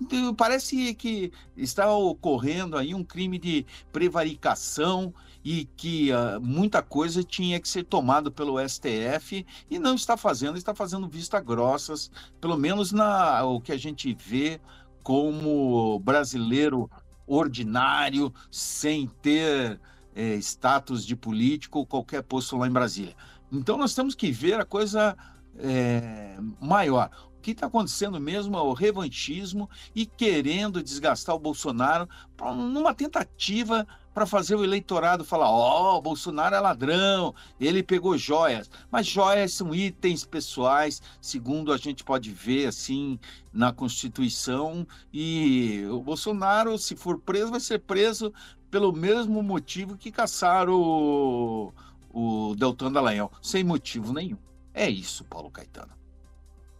Então, 0.00 0.34
parece 0.34 0.94
que 0.94 1.32
está 1.56 1.90
ocorrendo 1.94 2.76
aí 2.76 2.94
um 2.94 3.02
crime 3.02 3.38
de 3.38 3.64
prevaricação 3.90 5.12
e 5.42 5.64
que 5.76 6.12
ah, 6.12 6.38
muita 6.40 6.82
coisa 6.82 7.22
tinha 7.22 7.58
que 7.60 7.68
ser 7.68 7.84
tomado 7.84 8.30
pelo 8.30 8.58
STF 8.68 9.46
e 9.70 9.78
não 9.78 9.94
está 9.94 10.16
fazendo, 10.16 10.58
está 10.58 10.74
fazendo 10.74 11.08
vista 11.08 11.40
grossas, 11.40 12.10
pelo 12.40 12.56
menos 12.56 12.92
na 12.92 13.42
o 13.44 13.60
que 13.60 13.72
a 13.72 13.78
gente 13.78 14.12
vê 14.12 14.60
como 15.02 15.98
brasileiro 16.00 16.90
ordinário, 17.26 18.32
sem 18.50 19.06
ter 19.22 19.80
eh, 20.14 20.36
status 20.36 21.06
de 21.06 21.14
político 21.14 21.78
ou 21.78 21.86
qualquer 21.86 22.22
posto 22.22 22.56
lá 22.56 22.66
em 22.66 22.72
Brasília. 22.72 23.14
Então 23.50 23.76
nós 23.78 23.94
temos 23.94 24.14
que 24.14 24.30
ver 24.30 24.60
a 24.60 24.64
coisa 24.64 25.16
eh, 25.58 26.36
maior. 26.60 27.10
O 27.38 27.40
que 27.40 27.52
está 27.52 27.66
acontecendo 27.66 28.20
mesmo 28.20 28.56
é 28.56 28.60
o 28.60 28.72
revanchismo 28.72 29.70
e 29.94 30.04
querendo 30.04 30.82
desgastar 30.82 31.34
o 31.34 31.38
Bolsonaro 31.38 32.08
numa 32.40 32.92
tentativa 32.92 33.86
para 34.16 34.24
fazer 34.24 34.56
o 34.56 34.64
eleitorado 34.64 35.26
falar: 35.26 35.50
ó, 35.50 35.98
o 35.98 36.00
Bolsonaro 36.00 36.54
é 36.54 36.58
ladrão, 36.58 37.34
ele 37.60 37.82
pegou 37.82 38.16
joias. 38.16 38.70
Mas 38.90 39.06
joias 39.06 39.52
são 39.52 39.74
itens 39.74 40.24
pessoais, 40.24 41.02
segundo 41.20 41.70
a 41.70 41.76
gente 41.76 42.02
pode 42.02 42.32
ver 42.32 42.66
assim 42.66 43.18
na 43.52 43.74
Constituição. 43.74 44.86
E 45.12 45.84
o 45.90 46.00
Bolsonaro, 46.00 46.78
se 46.78 46.96
for 46.96 47.18
preso, 47.18 47.50
vai 47.50 47.60
ser 47.60 47.80
preso 47.80 48.32
pelo 48.70 48.90
mesmo 48.90 49.42
motivo 49.42 49.98
que 49.98 50.10
caçaram 50.10 50.80
o, 50.80 51.72
o 52.16 52.54
Deltan 52.56 52.90
Dallagnol, 52.90 53.30
sem 53.42 53.62
motivo 53.62 54.10
nenhum. 54.10 54.38
É 54.72 54.88
isso, 54.88 55.22
Paulo 55.24 55.50
Caetano. 55.50 55.92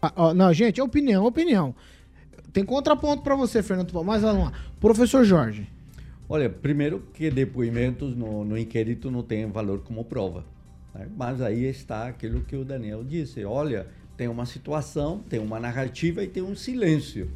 Ah, 0.00 0.12
ó, 0.16 0.34
não, 0.34 0.50
gente, 0.50 0.80
é 0.80 0.82
opinião, 0.82 1.26
opinião. 1.26 1.74
Tem 2.54 2.64
contraponto 2.64 3.22
pra 3.22 3.36
você, 3.36 3.62
Fernando 3.62 3.88
Tupan, 3.88 4.02
mas 4.02 4.22
vamos 4.22 4.44
lá. 4.44 4.52
Professor 4.80 5.24
Jorge. 5.24 5.68
Olha, 6.26 6.48
primeiro 6.48 7.00
que 7.12 7.30
depoimentos 7.30 8.16
no, 8.16 8.46
no 8.46 8.56
inquérito 8.56 9.10
não 9.10 9.22
têm 9.22 9.46
valor 9.46 9.80
como 9.80 10.06
prova. 10.06 10.42
né? 10.94 11.06
Mas 11.14 11.42
aí 11.42 11.64
está 11.64 12.08
aquilo 12.08 12.40
que 12.40 12.56
o 12.56 12.64
Daniel 12.64 13.04
disse. 13.04 13.44
Olha, 13.44 13.86
tem 14.16 14.28
uma 14.28 14.46
situação, 14.46 15.18
tem 15.28 15.38
uma 15.38 15.60
narrativa 15.60 16.24
e 16.24 16.28
tem 16.28 16.42
um 16.42 16.56
silêncio. 16.56 17.30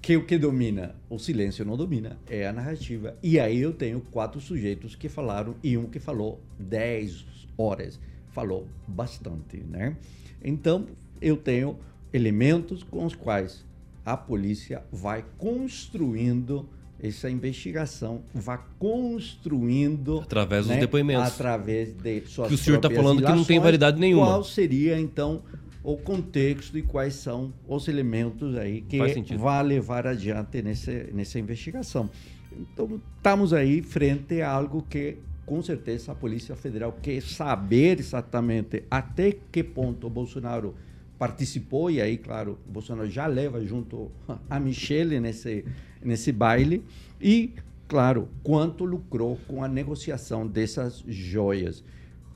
Que 0.00 0.16
o 0.16 0.24
que 0.24 0.38
domina? 0.38 0.96
O 1.08 1.18
silêncio 1.18 1.66
não 1.66 1.76
domina, 1.76 2.18
é 2.28 2.46
a 2.48 2.52
narrativa. 2.52 3.14
E 3.22 3.38
aí 3.38 3.60
eu 3.60 3.74
tenho 3.74 4.00
quatro 4.00 4.40
sujeitos 4.40 4.96
que 4.96 5.08
falaram 5.08 5.54
e 5.62 5.76
um 5.76 5.86
que 5.86 6.00
falou 6.00 6.40
10 6.58 7.31
horas. 7.56 8.00
Falou 8.30 8.66
bastante, 8.86 9.58
né? 9.58 9.96
Então, 10.42 10.86
eu 11.20 11.36
tenho 11.36 11.78
elementos 12.12 12.82
com 12.82 13.04
os 13.04 13.14
quais 13.14 13.64
a 14.04 14.16
polícia 14.16 14.82
vai 14.90 15.24
construindo 15.38 16.68
essa 17.00 17.28
investigação, 17.28 18.22
vai 18.32 18.60
construindo 18.78 20.20
Através 20.20 20.66
dos 20.66 20.74
né, 20.74 20.80
depoimentos. 20.80 21.32
através 21.32 21.92
de 21.92 22.22
suas 22.26 22.48
Que 22.48 22.54
o 22.54 22.58
senhor 22.58 22.76
tá 22.76 22.88
próprias 22.88 23.02
falando 23.04 23.26
que 23.26 23.32
não 23.32 23.44
tem 23.44 23.58
validade 23.58 23.98
nenhuma. 23.98 24.26
Qual 24.26 24.44
seria 24.44 24.98
então 25.00 25.42
o 25.82 25.96
contexto 25.96 26.78
e 26.78 26.82
quais 26.82 27.14
são 27.14 27.52
os 27.66 27.88
elementos 27.88 28.56
aí 28.56 28.82
que 28.82 28.98
vai 29.36 29.62
levar 29.64 30.06
adiante 30.06 30.62
nesse, 30.62 31.10
nessa 31.12 31.40
investigação? 31.40 32.08
Então, 32.56 33.00
estamos 33.16 33.52
aí 33.52 33.82
frente 33.82 34.40
a 34.40 34.50
algo 34.50 34.86
que 34.88 35.18
com 35.44 35.62
certeza 35.62 36.12
a 36.12 36.14
Polícia 36.14 36.54
Federal 36.56 36.92
quer 37.02 37.20
saber 37.22 37.98
exatamente 37.98 38.84
até 38.90 39.32
que 39.50 39.62
ponto 39.62 40.06
o 40.06 40.10
Bolsonaro 40.10 40.74
participou, 41.18 41.90
e 41.90 42.00
aí, 42.00 42.18
claro, 42.18 42.58
o 42.68 42.72
Bolsonaro 42.72 43.08
já 43.08 43.26
leva 43.26 43.64
junto 43.64 44.10
a 44.50 44.58
Michele 44.58 45.20
nesse, 45.20 45.64
nesse 46.02 46.32
baile, 46.32 46.84
e, 47.20 47.52
claro, 47.86 48.28
quanto 48.42 48.84
lucrou 48.84 49.38
com 49.46 49.62
a 49.62 49.68
negociação 49.68 50.46
dessas 50.46 51.04
joias. 51.06 51.84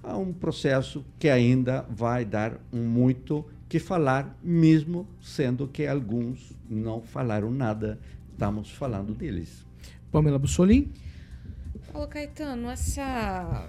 Há 0.03 0.17
um 0.17 0.33
processo 0.33 1.05
que 1.19 1.29
ainda 1.29 1.83
vai 1.91 2.25
dar 2.25 2.61
muito 2.73 3.45
que 3.69 3.81
falar, 3.81 4.39
mesmo 4.41 5.09
sendo 5.21 5.67
que 5.67 5.85
alguns 5.85 6.53
não 6.71 7.03
falaram 7.03 7.51
nada, 7.51 7.99
estamos 8.31 8.71
falando 8.71 9.13
deles. 9.13 9.67
Pamela 10.13 10.39
Bussolini. 10.39 10.93
Paulo 11.93 12.09
Caetano, 12.09 12.68
essa 12.70 13.68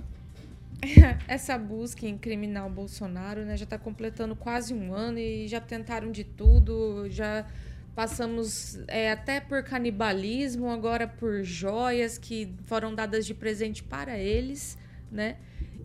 essa 1.27 1.57
busca 1.57 2.05
em 2.05 2.11
incriminar 2.11 2.67
o 2.67 2.69
Bolsonaro, 2.69 3.43
né, 3.45 3.57
já 3.57 3.63
está 3.63 3.77
completando 3.77 4.35
quase 4.35 4.73
um 4.73 4.93
ano 4.93 5.19
e 5.19 5.47
já 5.47 5.59
tentaram 5.59 6.11
de 6.11 6.23
tudo, 6.23 7.09
já 7.09 7.45
passamos 7.95 8.79
é, 8.87 9.11
até 9.11 9.39
por 9.41 9.63
canibalismo, 9.63 10.69
agora 10.69 11.07
por 11.07 11.43
joias 11.43 12.17
que 12.17 12.53
foram 12.65 12.93
dadas 12.93 13.25
de 13.25 13.33
presente 13.33 13.83
para 13.83 14.17
eles, 14.19 14.77
né? 15.11 15.37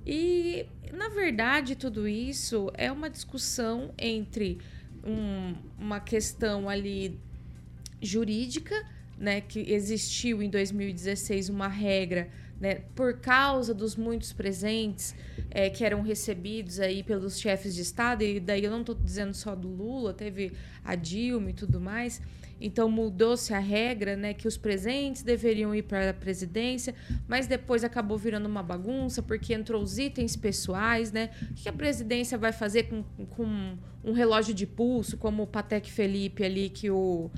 E 0.07 0.67
na 0.93 1.09
verdade 1.09 1.75
tudo 1.77 2.07
isso 2.07 2.71
é 2.75 2.93
uma 2.93 3.09
discussão 3.09 3.95
entre 3.97 4.59
um- 5.05 5.55
uma 5.79 6.01
questão 6.01 6.69
ali 6.69 7.19
jurídica, 8.01 8.75
né, 9.19 9.41
que 9.41 9.61
existiu 9.73 10.43
em 10.43 10.51
2016 10.51 11.49
uma 11.49 11.69
regra, 11.69 12.29
né, 12.61 12.83
por 12.95 13.19
causa 13.19 13.75
dos 13.75 13.97
muitos 13.97 14.33
presentes 14.33 15.15
eh, 15.51 15.69
que 15.69 15.85
eram 15.85 16.01
recebidos 16.01 16.79
aí 16.79 17.03
pelos 17.03 17.39
chefes 17.39 17.75
de 17.75 17.83
Estado, 17.83 18.23
e 18.23 18.39
daí 18.39 18.65
eu 18.65 18.71
não 18.71 18.81
estou 18.81 18.95
dizendo 18.95 19.35
só 19.35 19.55
do 19.55 19.69
Lula, 19.69 20.13
teve 20.13 20.53
a 20.85 20.95
Dilma 20.95 21.51
e 21.51 21.55
tudo 21.55 21.81
mais. 21.81 22.21
Então 22.63 22.89
mudou-se 22.89 23.53
a 23.53 23.59
regra, 23.59 24.15
né, 24.15 24.33
que 24.33 24.47
os 24.47 24.57
presentes 24.57 25.25
deveriam 25.25 25.75
ir 25.75 25.83
para 25.83 26.11
a 26.11 26.15
presidência, 26.15 26.95
mas 27.27 27.49
depois 27.49 27.83
acabou 27.83 28.17
virando 28.17 28.47
uma 28.47 28.63
bagunça 28.63 29.21
porque 29.21 29.53
entrou 29.53 29.83
os 29.83 29.99
itens 29.99 30.37
pessoais, 30.37 31.11
né? 31.11 31.31
O 31.51 31.55
que 31.55 31.69
a 31.69 31.73
presidência 31.73 32.39
vai 32.39 32.53
fazer 32.53 32.85
com, 32.85 33.03
com 33.31 33.77
um 34.05 34.13
relógio 34.13 34.55
de 34.55 34.65
pulso, 34.65 35.17
como 35.17 35.43
o 35.43 35.47
Patek 35.47 35.91
Felipe 35.91 36.45
ali 36.45 36.69
que 36.69 36.89
o 36.89 37.33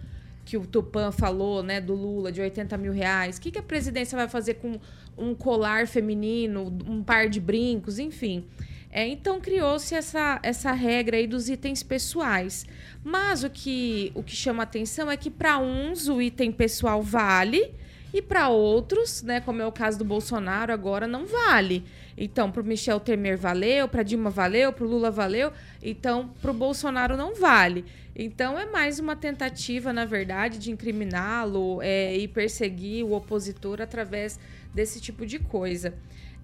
que 0.45 0.57
o 0.57 0.67
Tupan 0.67 1.11
falou, 1.11 1.63
né, 1.63 1.81
do 1.81 1.95
Lula, 1.95 2.31
de 2.31 2.41
80 2.41 2.77
mil 2.77 2.93
reais. 2.93 3.39
O 3.39 3.41
que, 3.41 3.51
que 3.51 3.59
a 3.59 3.63
presidência 3.63 4.17
vai 4.17 4.29
fazer 4.29 4.55
com 4.55 4.79
um 5.17 5.35
colar 5.35 5.87
feminino, 5.87 6.77
um 6.87 7.03
par 7.03 7.29
de 7.29 7.41
brincos, 7.41 7.99
enfim. 7.99 8.45
É, 8.91 9.09
então 9.09 9.41
criou-se 9.41 9.95
essa, 9.95 10.39
essa 10.43 10.73
regra 10.73 11.17
aí 11.17 11.27
dos 11.27 11.49
itens 11.49 11.83
pessoais. 11.83 12.65
Mas 13.03 13.43
o 13.43 13.51
que, 13.51 14.13
o 14.15 14.23
que 14.23 14.37
chama 14.37 14.63
atenção 14.63 15.11
é 15.11 15.17
que 15.17 15.31
para 15.31 15.59
uns 15.59 16.09
o 16.09 16.23
item 16.23 16.53
pessoal 16.53 17.03
vale 17.03 17.75
e 18.13 18.23
para 18.23 18.49
outros, 18.49 19.23
né, 19.23 19.41
como 19.41 19.61
é 19.61 19.67
o 19.67 19.73
caso 19.73 19.99
do 19.99 20.05
Bolsonaro 20.05 20.73
agora, 20.73 21.09
não 21.09 21.27
vale. 21.27 21.85
Então, 22.17 22.51
para 22.51 22.63
o 22.63 22.65
Michel 22.65 23.01
Temer 23.01 23.37
valeu, 23.37 23.89
para 23.89 24.03
Dilma 24.03 24.31
valeu, 24.31 24.73
para 24.73 24.85
o 24.85 24.89
Lula 24.89 25.11
valeu, 25.11 25.53
então 25.83 26.29
para 26.41 26.51
o 26.51 26.55
Bolsonaro 26.55 27.17
não 27.17 27.35
vale. 27.35 27.85
Então 28.17 28.59
é 28.59 28.67
mais 28.67 29.01
uma 29.01 29.17
tentativa, 29.17 29.93
na 29.93 30.05
verdade, 30.05 30.59
de 30.59 30.71
incriminá-lo 30.71 31.83
é, 31.83 32.17
e 32.17 32.29
perseguir 32.29 33.05
o 33.05 33.13
opositor 33.13 33.81
através 33.83 34.39
desse 34.73 35.01
tipo 35.01 35.27
de 35.27 35.39
coisa. 35.39 35.95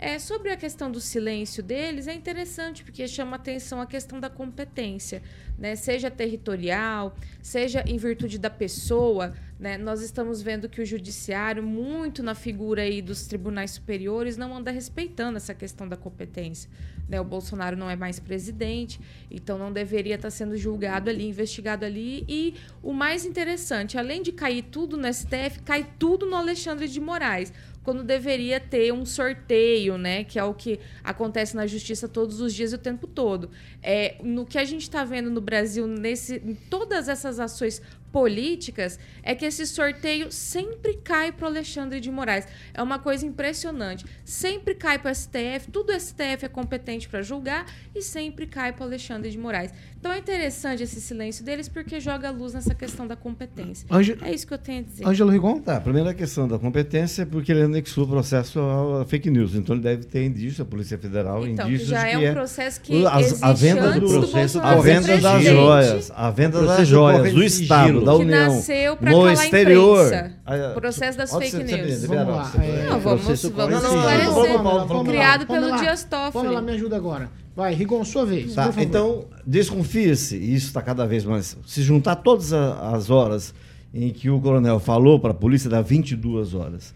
É, 0.02 0.18
sobre 0.18 0.50
a 0.50 0.56
questão 0.56 0.90
do 0.90 0.98
silêncio 0.98 1.62
deles, 1.62 2.08
é 2.08 2.14
interessante, 2.14 2.82
porque 2.82 3.06
chama 3.06 3.36
atenção 3.36 3.82
a 3.82 3.86
questão 3.86 4.18
da 4.18 4.30
competência, 4.30 5.22
né? 5.58 5.76
seja 5.76 6.10
territorial, 6.10 7.14
seja 7.42 7.84
em 7.86 7.98
virtude 7.98 8.38
da 8.38 8.48
pessoa. 8.48 9.34
Né? 9.58 9.76
Nós 9.76 10.00
estamos 10.00 10.40
vendo 10.40 10.70
que 10.70 10.80
o 10.80 10.86
judiciário, 10.86 11.62
muito 11.62 12.22
na 12.22 12.34
figura 12.34 12.80
aí 12.80 13.02
dos 13.02 13.26
tribunais 13.26 13.72
superiores, 13.72 14.38
não 14.38 14.56
anda 14.56 14.70
respeitando 14.70 15.36
essa 15.36 15.52
questão 15.52 15.86
da 15.86 15.98
competência. 15.98 16.70
Né? 17.06 17.20
O 17.20 17.24
Bolsonaro 17.24 17.76
não 17.76 17.90
é 17.90 17.94
mais 17.94 18.18
presidente, 18.18 18.98
então 19.30 19.58
não 19.58 19.70
deveria 19.70 20.14
estar 20.14 20.30
sendo 20.30 20.56
julgado 20.56 21.10
ali, 21.10 21.28
investigado 21.28 21.84
ali. 21.84 22.24
E 22.26 22.54
o 22.82 22.94
mais 22.94 23.26
interessante, 23.26 23.98
além 23.98 24.22
de 24.22 24.32
cair 24.32 24.62
tudo 24.62 24.96
no 24.96 25.12
STF, 25.12 25.60
cai 25.62 25.86
tudo 25.98 26.24
no 26.24 26.36
Alexandre 26.36 26.88
de 26.88 27.00
Moraes 27.00 27.52
quando 27.82 28.02
deveria 28.02 28.60
ter 28.60 28.92
um 28.92 29.06
sorteio, 29.06 29.96
né? 29.96 30.24
Que 30.24 30.38
é 30.38 30.44
o 30.44 30.54
que 30.54 30.78
acontece 31.02 31.56
na 31.56 31.66
justiça 31.66 32.08
todos 32.08 32.40
os 32.40 32.54
dias 32.54 32.72
e 32.72 32.74
o 32.74 32.78
tempo 32.78 33.06
todo. 33.06 33.50
É, 33.82 34.16
no 34.22 34.44
que 34.44 34.58
a 34.58 34.64
gente 34.64 34.82
está 34.82 35.04
vendo 35.04 35.30
no 35.30 35.40
Brasil, 35.40 35.86
nesse, 35.86 36.36
em 36.36 36.54
todas 36.54 37.08
essas 37.08 37.40
ações 37.40 37.80
políticas, 38.12 38.98
é 39.22 39.34
que 39.34 39.44
esse 39.44 39.66
sorteio 39.66 40.32
sempre 40.32 40.94
cai 40.94 41.32
para 41.32 41.44
o 41.44 41.48
Alexandre 41.48 42.00
de 42.00 42.10
Moraes. 42.10 42.46
É 42.74 42.82
uma 42.82 42.98
coisa 42.98 43.24
impressionante. 43.24 44.04
Sempre 44.24 44.74
cai 44.74 44.98
para 44.98 45.12
o 45.12 45.14
STF, 45.14 45.70
tudo 45.72 45.98
STF 45.98 46.44
é 46.44 46.48
competente 46.48 47.08
para 47.08 47.22
julgar 47.22 47.66
e 47.94 48.02
sempre 48.02 48.46
cai 48.46 48.72
para 48.72 48.82
o 48.82 48.86
Alexandre 48.86 49.30
de 49.30 49.38
Moraes. 49.38 49.72
Então 50.00 50.12
é 50.12 50.18
interessante 50.18 50.82
esse 50.82 50.98
silêncio 50.98 51.44
deles 51.44 51.68
porque 51.68 52.00
joga 52.00 52.30
luz 52.30 52.54
nessa 52.54 52.74
questão 52.74 53.06
da 53.06 53.14
competência. 53.14 53.86
Ange- 53.90 54.16
É 54.22 54.32
isso 54.32 54.46
que 54.46 54.54
eu 54.54 54.56
tenho 54.56 54.78
a 54.78 54.82
dizer. 54.82 55.06
Ângelo 55.06 55.30
Rigon? 55.30 55.60
Tá, 55.60 55.76
a 55.76 55.80
primeira 55.80 56.14
questão 56.14 56.48
da 56.48 56.58
competência 56.58 57.20
é 57.20 57.24
porque 57.26 57.52
ele 57.52 57.64
anexou 57.64 58.04
o 58.04 58.08
processo 58.08 58.58
à 58.60 59.04
fake 59.04 59.30
news. 59.30 59.54
Então 59.54 59.74
ele 59.76 59.82
deve 59.82 60.04
ter 60.06 60.24
indício, 60.24 60.62
a 60.62 60.64
Polícia 60.64 60.96
Federal, 60.96 61.46
Então, 61.46 61.68
indícios 61.68 61.90
que 61.90 61.94
já 61.94 62.16
de 62.18 62.24
é 62.24 62.30
um 62.30 62.32
processo 62.32 62.80
que 62.80 63.04
As- 63.06 63.42
a 63.42 63.52
venda 63.52 63.82
antes 63.88 64.00
do 64.00 64.06
do 64.06 64.12
processo, 64.20 64.58
Bolsonaro 64.58 64.78
a 64.78 64.82
venda 64.82 65.02
ser 65.02 65.20
das 65.20 65.42
joias, 65.44 66.12
a 66.16 66.30
venda 66.30 66.60
O 66.62 66.66
das 66.66 66.88
joias 66.88 67.34
do 67.34 67.42
Estado, 67.44 68.00
da 68.02 68.12
Que 68.12 68.18
União, 68.22 68.54
nasceu 68.54 68.96
pra 68.96 69.10
no 69.10 69.24
a 69.26 69.32
exterior. 69.34 70.06
imprensa. 70.06 70.32
Ah, 70.46 70.72
Processo 70.74 71.18
das 71.18 71.30
fake 71.30 71.56
news. 71.62 72.04
Vamos 72.06 72.26
lá, 72.26 72.52
é, 72.56 72.86
Não, 72.88 73.00
vamos, 73.00 73.22
vamos 73.22 73.44
esclarecer. 73.44 73.90
Vamos 73.90 74.64
lá, 74.64 74.84
vamos 74.84 74.96
lá. 75.06 75.12
Criado 75.12 75.46
pelo 75.46 75.76
Dias 75.76 76.04
Toffoli. 76.04 76.44
Pamela, 76.46 76.62
me 76.62 76.72
ajuda 76.72 76.96
agora. 76.96 77.30
Vai, 77.60 77.74
Rigon, 77.74 78.02
sua 78.04 78.24
vez. 78.24 78.54
Tá, 78.54 78.72
então, 78.78 79.26
desconfie-se, 79.46 80.34
e 80.36 80.54
isso 80.54 80.68
está 80.68 80.80
cada 80.80 81.06
vez 81.06 81.26
mais. 81.26 81.56
Se 81.66 81.82
juntar 81.82 82.16
todas 82.16 82.54
as 82.54 83.10
horas 83.10 83.52
em 83.92 84.08
que 84.10 84.30
o 84.30 84.40
coronel 84.40 84.80
falou 84.80 85.20
para 85.20 85.32
a 85.32 85.34
polícia, 85.34 85.68
dá 85.68 85.82
22 85.82 86.54
horas. 86.54 86.94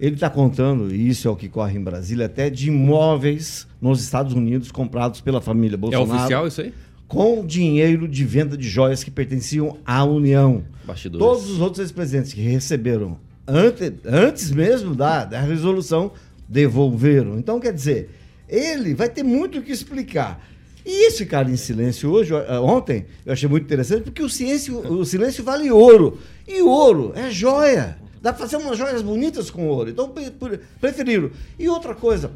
Ele 0.00 0.14
está 0.14 0.30
contando, 0.30 0.94
e 0.94 1.06
isso 1.08 1.28
é 1.28 1.30
o 1.30 1.36
que 1.36 1.50
corre 1.50 1.78
em 1.78 1.82
Brasília, 1.82 2.24
até 2.24 2.48
de 2.48 2.68
imóveis 2.68 3.66
nos 3.78 4.02
Estados 4.02 4.32
Unidos 4.32 4.70
comprados 4.72 5.20
pela 5.20 5.40
família 5.42 5.74
É 5.74 5.76
Bolsonaro. 5.76 6.12
oficial 6.18 6.46
isso 6.46 6.60
aí? 6.62 6.72
com 7.06 7.44
dinheiro 7.46 8.08
de 8.08 8.24
venda 8.24 8.56
de 8.56 8.66
joias 8.68 9.04
que 9.04 9.10
pertenciam 9.10 9.76
à 9.84 10.02
União. 10.02 10.64
Bastidores. 10.84 11.24
Todos 11.24 11.50
os 11.50 11.60
outros 11.60 11.78
ex-presidentes 11.80 12.32
que 12.32 12.40
receberam 12.40 13.18
ante- 13.46 13.92
antes 14.04 14.50
mesmo 14.50 14.92
da, 14.94 15.24
da 15.26 15.40
resolução 15.40 16.10
devolveram. 16.48 17.38
Então, 17.38 17.60
quer 17.60 17.72
dizer, 17.72 18.10
ele 18.48 18.94
vai 18.94 19.08
ter 19.08 19.22
muito 19.22 19.58
o 19.58 19.62
que 19.62 19.72
explicar. 19.72 20.44
E 20.84 21.08
esse 21.08 21.26
cara 21.26 21.50
em 21.50 21.56
silêncio 21.56 22.10
hoje, 22.10 22.32
ó, 22.32 22.60
ontem, 22.62 23.06
eu 23.24 23.32
achei 23.32 23.48
muito 23.48 23.64
interessante, 23.64 24.04
porque 24.04 24.22
o 24.22 24.28
silêncio, 24.28 24.78
o 24.92 25.04
silêncio 25.04 25.42
vale 25.42 25.70
ouro. 25.70 26.18
E 26.46 26.62
ouro 26.62 27.12
é 27.16 27.28
joia. 27.30 27.98
Dá 28.22 28.32
pra 28.32 28.46
fazer 28.46 28.56
umas 28.56 28.78
joias 28.78 29.02
bonitas 29.02 29.50
com 29.50 29.66
ouro. 29.66 29.90
Então, 29.90 30.08
pre- 30.10 30.30
pre- 30.30 30.60
preferiram. 30.80 31.30
E 31.58 31.68
outra 31.68 31.94
coisa, 31.94 32.30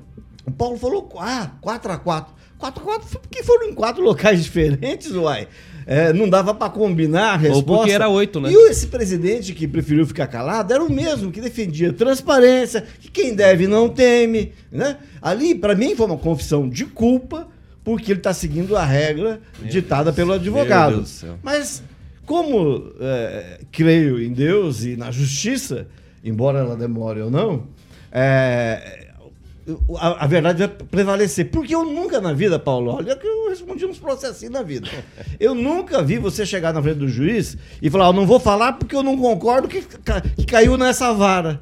o 0.44 0.50
Paulo 0.50 0.76
falou, 0.78 1.08
ah, 1.18 1.52
4x4. 1.62 2.26
4x4 2.60 3.18
porque 3.22 3.42
foram 3.42 3.68
em 3.68 3.74
quatro 3.74 4.02
locais 4.02 4.42
diferentes, 4.44 5.12
uai. 5.12 5.46
É, 5.86 6.12
não 6.12 6.28
dava 6.28 6.54
pra 6.54 6.68
combinar 6.68 7.32
a 7.32 7.36
resposta. 7.36 7.64
porque 7.64 7.90
era 7.92 8.08
oito, 8.08 8.40
né? 8.40 8.50
E 8.52 8.56
o- 8.56 8.68
esse 8.68 8.86
presidente 8.88 9.52
que 9.54 9.66
preferiu 9.66 10.06
ficar 10.06 10.26
calado 10.26 10.72
era 10.72 10.82
o 10.84 10.92
mesmo 10.92 11.32
que 11.32 11.40
defendia 11.40 11.92
transparência, 11.92 12.84
que 13.00 13.10
quem 13.10 13.34
deve 13.34 13.66
não 13.66 13.88
teme, 13.88 14.52
né? 14.70 14.98
Ali, 15.20 15.54
para 15.54 15.74
mim, 15.74 15.96
foi 15.96 16.06
uma 16.06 16.16
confissão 16.18 16.68
de 16.68 16.84
culpa, 16.84 17.48
porque 17.82 18.12
ele 18.12 18.20
está 18.20 18.32
seguindo 18.32 18.76
a 18.76 18.84
regra 18.84 19.40
ditada 19.62 20.12
pelo 20.12 20.32
advogado. 20.32 20.90
Meu 20.90 20.98
Deus 20.98 21.10
do 21.10 21.14
céu. 21.18 21.38
Mas, 21.42 21.82
como 22.26 22.92
é, 23.00 23.60
creio 23.72 24.22
em 24.22 24.32
Deus 24.32 24.84
e 24.84 24.96
na 24.96 25.10
justiça, 25.10 25.86
embora 26.22 26.58
ela 26.60 26.76
demore 26.76 27.20
ou 27.22 27.30
não, 27.30 27.64
é, 28.12 29.08
a, 29.98 30.24
a 30.24 30.26
verdade 30.26 30.58
vai 30.58 30.68
prevalecer. 30.68 31.50
Porque 31.50 31.74
eu 31.74 31.84
nunca 31.84 32.20
na 32.20 32.32
vida, 32.32 32.58
Paulo, 32.58 32.92
olha 32.92 33.14
que 33.16 33.26
eu 33.26 33.48
respondi 33.48 33.84
uns 33.86 33.98
processinhos 33.98 34.52
na 34.52 34.62
vida. 34.62 34.88
Eu 35.38 35.54
nunca 35.54 36.02
vi 36.02 36.18
você 36.18 36.44
chegar 36.46 36.72
na 36.72 36.82
frente 36.82 36.98
do 36.98 37.08
juiz 37.08 37.56
e 37.80 37.88
falar, 37.90 38.06
eu 38.06 38.12
não 38.12 38.26
vou 38.26 38.40
falar 38.40 38.74
porque 38.74 38.94
eu 38.96 39.02
não 39.02 39.16
concordo 39.16 39.68
que, 39.68 39.82
que 40.36 40.44
caiu 40.46 40.76
nessa 40.76 41.12
vara. 41.12 41.60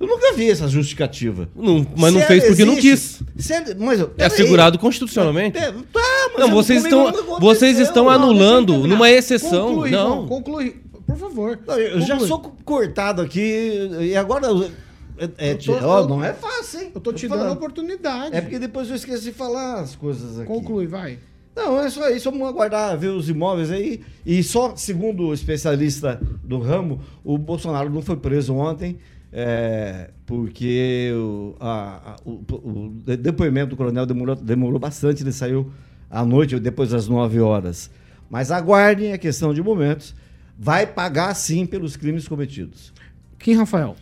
Eu 0.00 0.08
nunca 0.08 0.32
vi 0.34 0.50
essa 0.50 0.66
justificativa. 0.68 1.48
Não, 1.54 1.86
mas 1.96 2.12
não 2.12 2.20
Se 2.20 2.26
fez 2.26 2.40
ela 2.42 2.48
porque 2.50 2.64
não 2.64 2.72
existe- 2.76 3.24
quis. 3.36 3.44
se 3.46 3.52
ela- 3.52 3.64
mas, 3.78 4.00
É 4.18 4.24
assegurado 4.26 4.78
constitucionalmente. 4.78 5.56
É, 5.56 5.70
tá, 5.70 6.30
mas 6.36 6.38
Não, 6.40 6.50
vocês 6.50 6.82
estão, 6.84 7.12
vocês 7.40 7.78
estão 7.78 8.04
Não, 8.04 8.10
anulando 8.10 8.72
terminar. 8.72 8.94
numa 8.96 9.10
exceção. 9.10 9.68
Conclui, 9.68 9.90
não. 9.90 10.26
Conclui. 10.26 10.76
Por 11.06 11.16
favor. 11.16 11.58
Não, 11.66 11.78
eu 11.78 12.00
já 12.00 12.14
Conclui. 12.14 12.28
sou 12.28 12.40
cortado 12.64 13.22
aqui 13.22 13.88
e 14.00 14.16
agora. 14.16 14.48
É, 15.18 15.50
é, 15.50 15.54
tô- 15.54 15.72
ó, 15.74 16.00
eu- 16.00 16.08
não 16.08 16.24
é 16.24 16.32
fácil, 16.32 16.80
hein? 16.80 16.92
Eu 16.94 17.00
tô 17.00 17.12
te 17.12 17.28
falando. 17.28 17.44
dando 17.48 17.56
oportunidade. 17.56 18.34
É 18.36 18.40
porque 18.40 18.58
depois 18.58 18.88
eu 18.88 18.96
esqueci 18.96 19.24
de 19.24 19.32
falar 19.32 19.80
as 19.80 19.94
coisas 19.94 20.38
aqui. 20.38 20.46
Conclui, 20.48 20.86
vai. 20.86 21.18
Não, 21.54 21.80
é 21.80 21.88
só 21.88 22.08
isso. 22.10 22.30
Vamos 22.30 22.48
aguardar 22.48 22.98
ver 22.98 23.08
os 23.08 23.28
imóveis 23.28 23.70
aí. 23.70 24.00
E 24.26 24.42
só, 24.42 24.74
segundo 24.74 25.28
o 25.28 25.34
especialista 25.34 26.20
do 26.42 26.58
ramo, 26.58 27.00
o 27.22 27.38
Bolsonaro 27.38 27.88
não 27.90 28.02
foi 28.02 28.16
preso 28.16 28.54
ontem, 28.54 28.98
é, 29.32 30.10
porque 30.26 31.12
o, 31.14 31.54
a- 31.60 32.00
a- 32.04 32.16
o- 32.24 32.42
o 32.52 32.92
de- 33.04 33.16
depoimento 33.16 33.70
do 33.70 33.76
coronel 33.76 34.04
demorou, 34.06 34.34
demorou 34.34 34.78
bastante, 34.80 35.22
ele 35.22 35.30
saiu 35.32 35.70
à 36.10 36.24
noite, 36.24 36.58
depois 36.58 36.90
das 36.90 37.06
9 37.06 37.40
horas. 37.40 37.88
Mas 38.28 38.50
aguardem, 38.50 39.12
é 39.12 39.18
questão 39.18 39.54
de 39.54 39.62
momentos. 39.62 40.12
Vai 40.58 40.86
pagar 40.86 41.32
sim 41.34 41.66
pelos 41.66 41.96
crimes 41.96 42.26
cometidos. 42.26 42.92
Quem, 43.38 43.54
Rafael? 43.54 43.94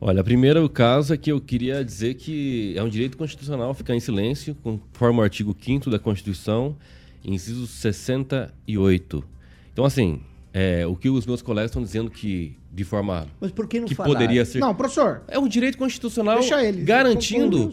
Olha, 0.00 0.22
primeiro 0.22 0.62
o 0.64 0.68
caso 0.68 1.14
é 1.14 1.16
que 1.16 1.32
eu 1.32 1.40
queria 1.40 1.82
dizer 1.82 2.14
que 2.14 2.74
é 2.76 2.82
um 2.82 2.88
direito 2.88 3.16
constitucional 3.16 3.72
ficar 3.72 3.94
em 3.94 4.00
silêncio, 4.00 4.54
conforme 4.62 5.20
o 5.20 5.22
artigo 5.22 5.56
5 5.58 5.88
da 5.88 5.98
Constituição, 5.98 6.76
inciso 7.24 7.66
68. 7.66 9.24
Então, 9.72 9.84
assim, 9.84 10.20
é, 10.52 10.86
o 10.86 10.94
que 10.94 11.08
os 11.08 11.26
meus 11.26 11.40
colegas 11.40 11.70
estão 11.70 11.82
dizendo 11.82 12.10
que, 12.10 12.56
de 12.76 12.84
forma 12.84 13.26
Mas 13.40 13.50
por 13.50 13.66
que 13.66 13.80
não 13.80 13.88
que 13.88 13.94
poderia 13.94 14.44
ser... 14.44 14.58
Não, 14.58 14.74
professor. 14.74 15.22
É 15.28 15.38
um 15.38 15.48
direito 15.48 15.78
constitucional 15.78 16.40
Deixa 16.40 16.62
ele. 16.62 16.82
garantindo 16.82 17.72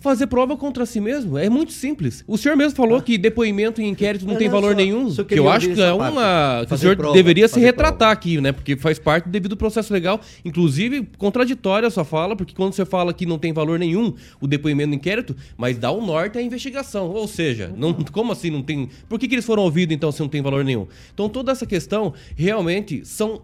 fazer 0.00 0.26
prova 0.26 0.56
contra 0.56 0.86
si 0.86 1.00
mesmo. 1.00 1.36
É 1.36 1.50
muito 1.50 1.72
simples. 1.72 2.24
O 2.26 2.38
senhor 2.38 2.56
mesmo 2.56 2.74
falou 2.74 3.00
que 3.02 3.18
depoimento 3.18 3.80
em 3.80 3.88
inquérito 3.90 4.26
não 4.26 4.36
tem 4.36 4.48
não, 4.48 4.54
só- 4.56 4.60
valor 4.60 4.74
nenhum. 4.74 5.10
só 5.10 5.22
Que 5.22 5.38
eu 5.38 5.48
acho 5.50 5.70
que 5.72 5.80
é 5.80 5.92
uma. 5.92 6.64
Que 6.66 6.74
o 6.74 6.78
senhor 6.78 6.96
prova, 6.96 7.14
deveria 7.14 7.46
se 7.46 7.60
retratar 7.60 8.10
aqui, 8.10 8.40
né? 8.40 8.52
Porque 8.52 8.74
faz 8.74 8.98
parte 8.98 9.26
do 9.26 9.30
devido 9.30 9.56
processo 9.56 9.92
legal. 9.92 10.18
Inclusive, 10.44 11.06
contraditória 11.18 11.86
a 11.86 11.90
sua 11.90 12.04
fala, 12.04 12.34
porque 12.34 12.54
quando 12.54 12.72
você 12.72 12.86
fala 12.86 13.12
que 13.12 13.26
não 13.26 13.38
tem 13.38 13.52
valor 13.52 13.78
nenhum 13.78 14.14
o 14.40 14.46
depoimento 14.46 14.88
no 14.88 14.94
inquérito, 14.94 15.36
mas 15.56 15.78
dá 15.78 15.90
o 15.90 16.04
norte 16.04 16.38
à 16.38 16.42
investigação. 16.42 17.10
Ou 17.10 17.28
seja, 17.28 17.72
não, 17.76 17.92
como 17.92 18.32
assim 18.32 18.50
não 18.50 18.62
tem. 18.62 18.88
Por 19.08 19.18
que, 19.18 19.28
que 19.28 19.34
eles 19.34 19.44
foram 19.44 19.62
ouvidos 19.62 19.94
então 19.94 20.10
se 20.10 20.20
não 20.20 20.28
tem 20.28 20.40
valor 20.40 20.64
nenhum? 20.64 20.86
Então 21.12 21.28
toda 21.28 21.52
essa 21.52 21.66
questão 21.66 22.14
realmente 22.34 23.04
são 23.04 23.42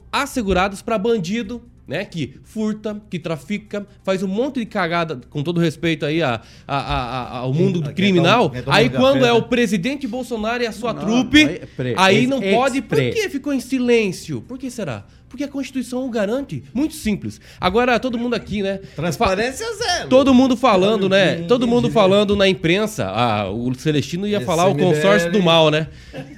assegurados 0.79 0.83
para 0.83 0.99
bandido 0.99 1.63
né, 1.87 2.05
que 2.05 2.35
furta, 2.45 3.01
que 3.09 3.19
trafica, 3.19 3.87
faz 4.05 4.23
um 4.23 4.29
monte 4.29 4.61
de 4.61 4.67
cagada, 4.67 5.19
com 5.31 5.43
todo 5.43 5.59
respeito 5.59 6.05
aí 6.05 6.23
a, 6.23 6.35
a- 6.67 6.77
a- 6.77 7.23
a- 7.23 7.39
ao 7.39 7.55
mundo 7.55 7.83
Quer 7.83 7.95
criminal. 7.95 8.53
aí 8.67 8.91
quando 8.91 9.25
é 9.25 9.33
o 9.33 9.45
presidente 9.45 10.07
Bolsonaro 10.07 10.63
e 10.63 10.67
a 10.67 10.73
sua 10.73 10.93
Não, 10.93 11.01
trupe, 11.01 11.45
não, 11.45 11.51
é 11.51 11.59
pre- 11.75 11.95
aí 11.97 12.19
ex- 12.19 12.29
não 12.29 12.43
pode. 12.43 12.83
Por 12.83 12.99
que 12.99 13.31
ficou 13.31 13.55
em 13.55 13.61
silêncio? 13.61 14.43
Por 14.43 14.59
que 14.59 14.71
será? 14.71 15.07
Porque 15.31 15.45
a 15.45 15.49
Constituição 15.49 16.05
o 16.07 16.11
garante. 16.11 16.63
Muito 16.75 16.95
simples. 16.95 17.41
Agora, 17.59 17.99
todo 17.99 18.19
mundo 18.19 18.35
aqui, 18.35 18.63
né? 18.63 18.81
Transparência 18.95 19.67
zero. 19.77 20.09
Todo 20.11 20.33
mundo 20.35 20.57
falando, 20.59 21.07
né? 21.09 21.37
quem- 21.37 21.47
Todo 21.47 21.67
mundo 21.67 21.91
falando 21.91 22.35
na 22.37 22.47
imprensa. 22.49 23.07
Ah, 23.07 23.51
o 23.51 23.75
Celestino 23.75 24.27
ia 24.27 24.39
Esse 24.39 24.47
falar 24.47 24.67
o 24.67 24.71
MBL. 24.75 24.85
consórcio 24.95 25.33
do 25.33 25.43
mal, 25.43 25.71
né? 25.71 25.87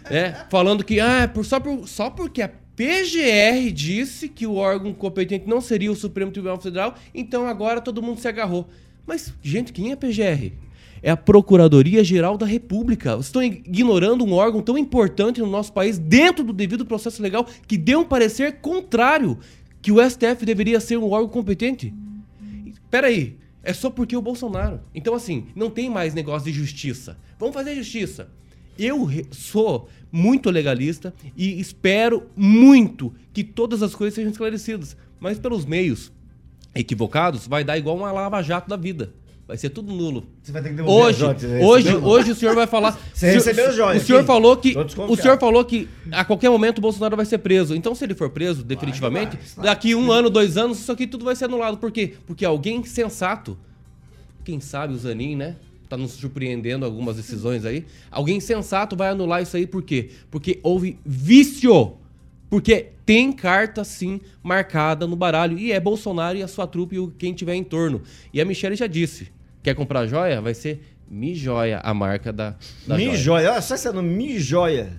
É, 0.08 0.32
falando 0.48 0.84
que 0.84 0.98
ah, 1.00 1.28
por, 1.32 1.44
só, 1.44 1.58
por, 1.60 1.88
só 1.88 2.08
porque 2.10 2.42
a 2.42 2.50
PGR 2.80 3.70
disse 3.74 4.26
que 4.26 4.46
o 4.46 4.54
órgão 4.54 4.94
competente 4.94 5.46
não 5.46 5.60
seria 5.60 5.92
o 5.92 5.94
Supremo 5.94 6.32
Tribunal 6.32 6.58
Federal, 6.58 6.94
então 7.14 7.46
agora 7.46 7.78
todo 7.78 8.00
mundo 8.00 8.18
se 8.18 8.26
agarrou. 8.26 8.70
Mas, 9.06 9.34
gente, 9.42 9.70
quem 9.70 9.92
é 9.92 9.96
PGR? 9.96 10.54
É 11.02 11.10
a 11.10 11.16
Procuradoria-Geral 11.16 12.38
da 12.38 12.46
República. 12.46 13.16
Vocês 13.16 13.26
estão 13.26 13.42
ignorando 13.42 14.24
um 14.24 14.32
órgão 14.32 14.62
tão 14.62 14.78
importante 14.78 15.42
no 15.42 15.46
nosso 15.46 15.74
país, 15.74 15.98
dentro 15.98 16.42
do 16.42 16.54
devido 16.54 16.86
processo 16.86 17.22
legal, 17.22 17.46
que 17.68 17.76
deu 17.76 18.00
um 18.00 18.04
parecer 18.04 18.60
contrário 18.62 19.38
que 19.82 19.92
o 19.92 20.02
STF 20.02 20.46
deveria 20.46 20.80
ser 20.80 20.96
um 20.96 21.10
órgão 21.10 21.28
competente. 21.28 21.92
Peraí, 22.90 23.36
é 23.62 23.74
só 23.74 23.90
porque 23.90 24.16
o 24.16 24.22
Bolsonaro. 24.22 24.80
Então, 24.94 25.14
assim, 25.14 25.48
não 25.54 25.68
tem 25.68 25.90
mais 25.90 26.14
negócio 26.14 26.50
de 26.50 26.58
justiça. 26.58 27.18
Vamos 27.38 27.54
fazer 27.54 27.74
justiça. 27.74 28.30
Eu 28.82 29.08
sou 29.30 29.90
muito 30.10 30.50
legalista 30.50 31.12
e 31.36 31.60
espero 31.60 32.26
muito 32.34 33.14
que 33.32 33.44
todas 33.44 33.82
as 33.82 33.94
coisas 33.94 34.14
sejam 34.14 34.30
esclarecidas. 34.30 34.96
Mas 35.20 35.38
pelos 35.38 35.66
meios 35.66 36.10
equivocados, 36.74 37.46
vai 37.46 37.62
dar 37.62 37.76
igual 37.76 37.96
uma 37.96 38.10
lava-jato 38.10 38.70
da 38.70 38.76
vida. 38.76 39.12
Vai 39.46 39.56
ser 39.56 39.68
tudo 39.70 39.92
nulo. 39.92 40.24
Você 40.42 40.52
vai 40.52 40.62
ter 40.62 40.70
que 40.70 40.76
devolver 40.76 41.04
Hoje, 41.04 41.24
as 41.26 41.40
joias, 41.40 41.42
você 41.42 41.64
hoje, 41.64 41.96
hoje 41.96 42.30
o 42.30 42.34
senhor 42.36 42.54
vai 42.54 42.68
falar. 42.68 42.96
Você 43.12 43.32
recebeu 43.32 43.68
as 43.68 43.74
joias 43.74 44.02
O 44.02 44.06
senhor 44.06 44.24
falou 44.24 44.56
que 44.56 44.76
o 44.78 45.16
senhor 45.16 45.38
falou 45.40 45.64
que 45.64 45.88
a 46.12 46.24
qualquer 46.24 46.48
momento 46.48 46.78
o 46.78 46.80
Bolsonaro 46.80 47.16
vai 47.16 47.26
ser 47.26 47.38
preso. 47.38 47.74
Então, 47.74 47.92
se 47.92 48.04
ele 48.04 48.14
for 48.14 48.30
preso 48.30 48.62
definitivamente, 48.62 49.36
daqui 49.56 49.92
um 49.94 50.12
ano, 50.12 50.30
dois 50.30 50.56
anos, 50.56 50.78
isso 50.78 50.92
aqui 50.92 51.04
tudo 51.04 51.24
vai 51.24 51.34
ser 51.34 51.46
anulado. 51.46 51.78
Por 51.78 51.90
quê? 51.90 52.14
Porque 52.26 52.44
alguém 52.44 52.84
sensato, 52.84 53.58
quem 54.44 54.60
sabe 54.60 54.94
o 54.94 54.96
Zanin, 54.96 55.34
né? 55.34 55.56
Tá 55.90 55.96
nos 55.96 56.12
surpreendendo 56.12 56.84
algumas 56.86 57.16
decisões 57.16 57.64
aí. 57.64 57.84
Alguém 58.12 58.38
sensato 58.40 58.94
vai 58.96 59.08
anular 59.08 59.42
isso 59.42 59.56
aí, 59.56 59.66
por 59.66 59.82
quê? 59.82 60.10
Porque 60.30 60.58
houve 60.62 60.96
vício. 61.04 61.94
Porque 62.48 62.90
tem 63.04 63.32
carta, 63.32 63.82
sim, 63.84 64.20
marcada 64.42 65.06
no 65.06 65.16
baralho. 65.16 65.58
E 65.58 65.72
é 65.72 65.80
Bolsonaro 65.80 66.38
e 66.38 66.42
a 66.44 66.48
sua 66.48 66.66
trupe 66.66 66.94
e 66.94 66.98
o- 67.00 67.12
quem 67.18 67.34
tiver 67.34 67.54
em 67.54 67.64
torno. 67.64 68.02
E 68.32 68.40
a 68.40 68.44
Michelle 68.44 68.76
já 68.76 68.86
disse: 68.86 69.32
quer 69.64 69.74
comprar 69.74 70.06
joia? 70.06 70.40
Vai 70.40 70.54
ser 70.54 70.80
Mi 71.10 71.34
Joia, 71.34 71.80
a 71.82 71.92
marca 71.92 72.32
da, 72.32 72.54
da 72.86 72.96
Mi 72.96 73.06
joia. 73.06 73.16
Joia. 73.16 73.50
Olha 73.52 73.60
só 73.62 73.74
esse 73.74 73.90
nome, 73.90 74.08
Mi 74.08 74.38
Joia. 74.38 74.92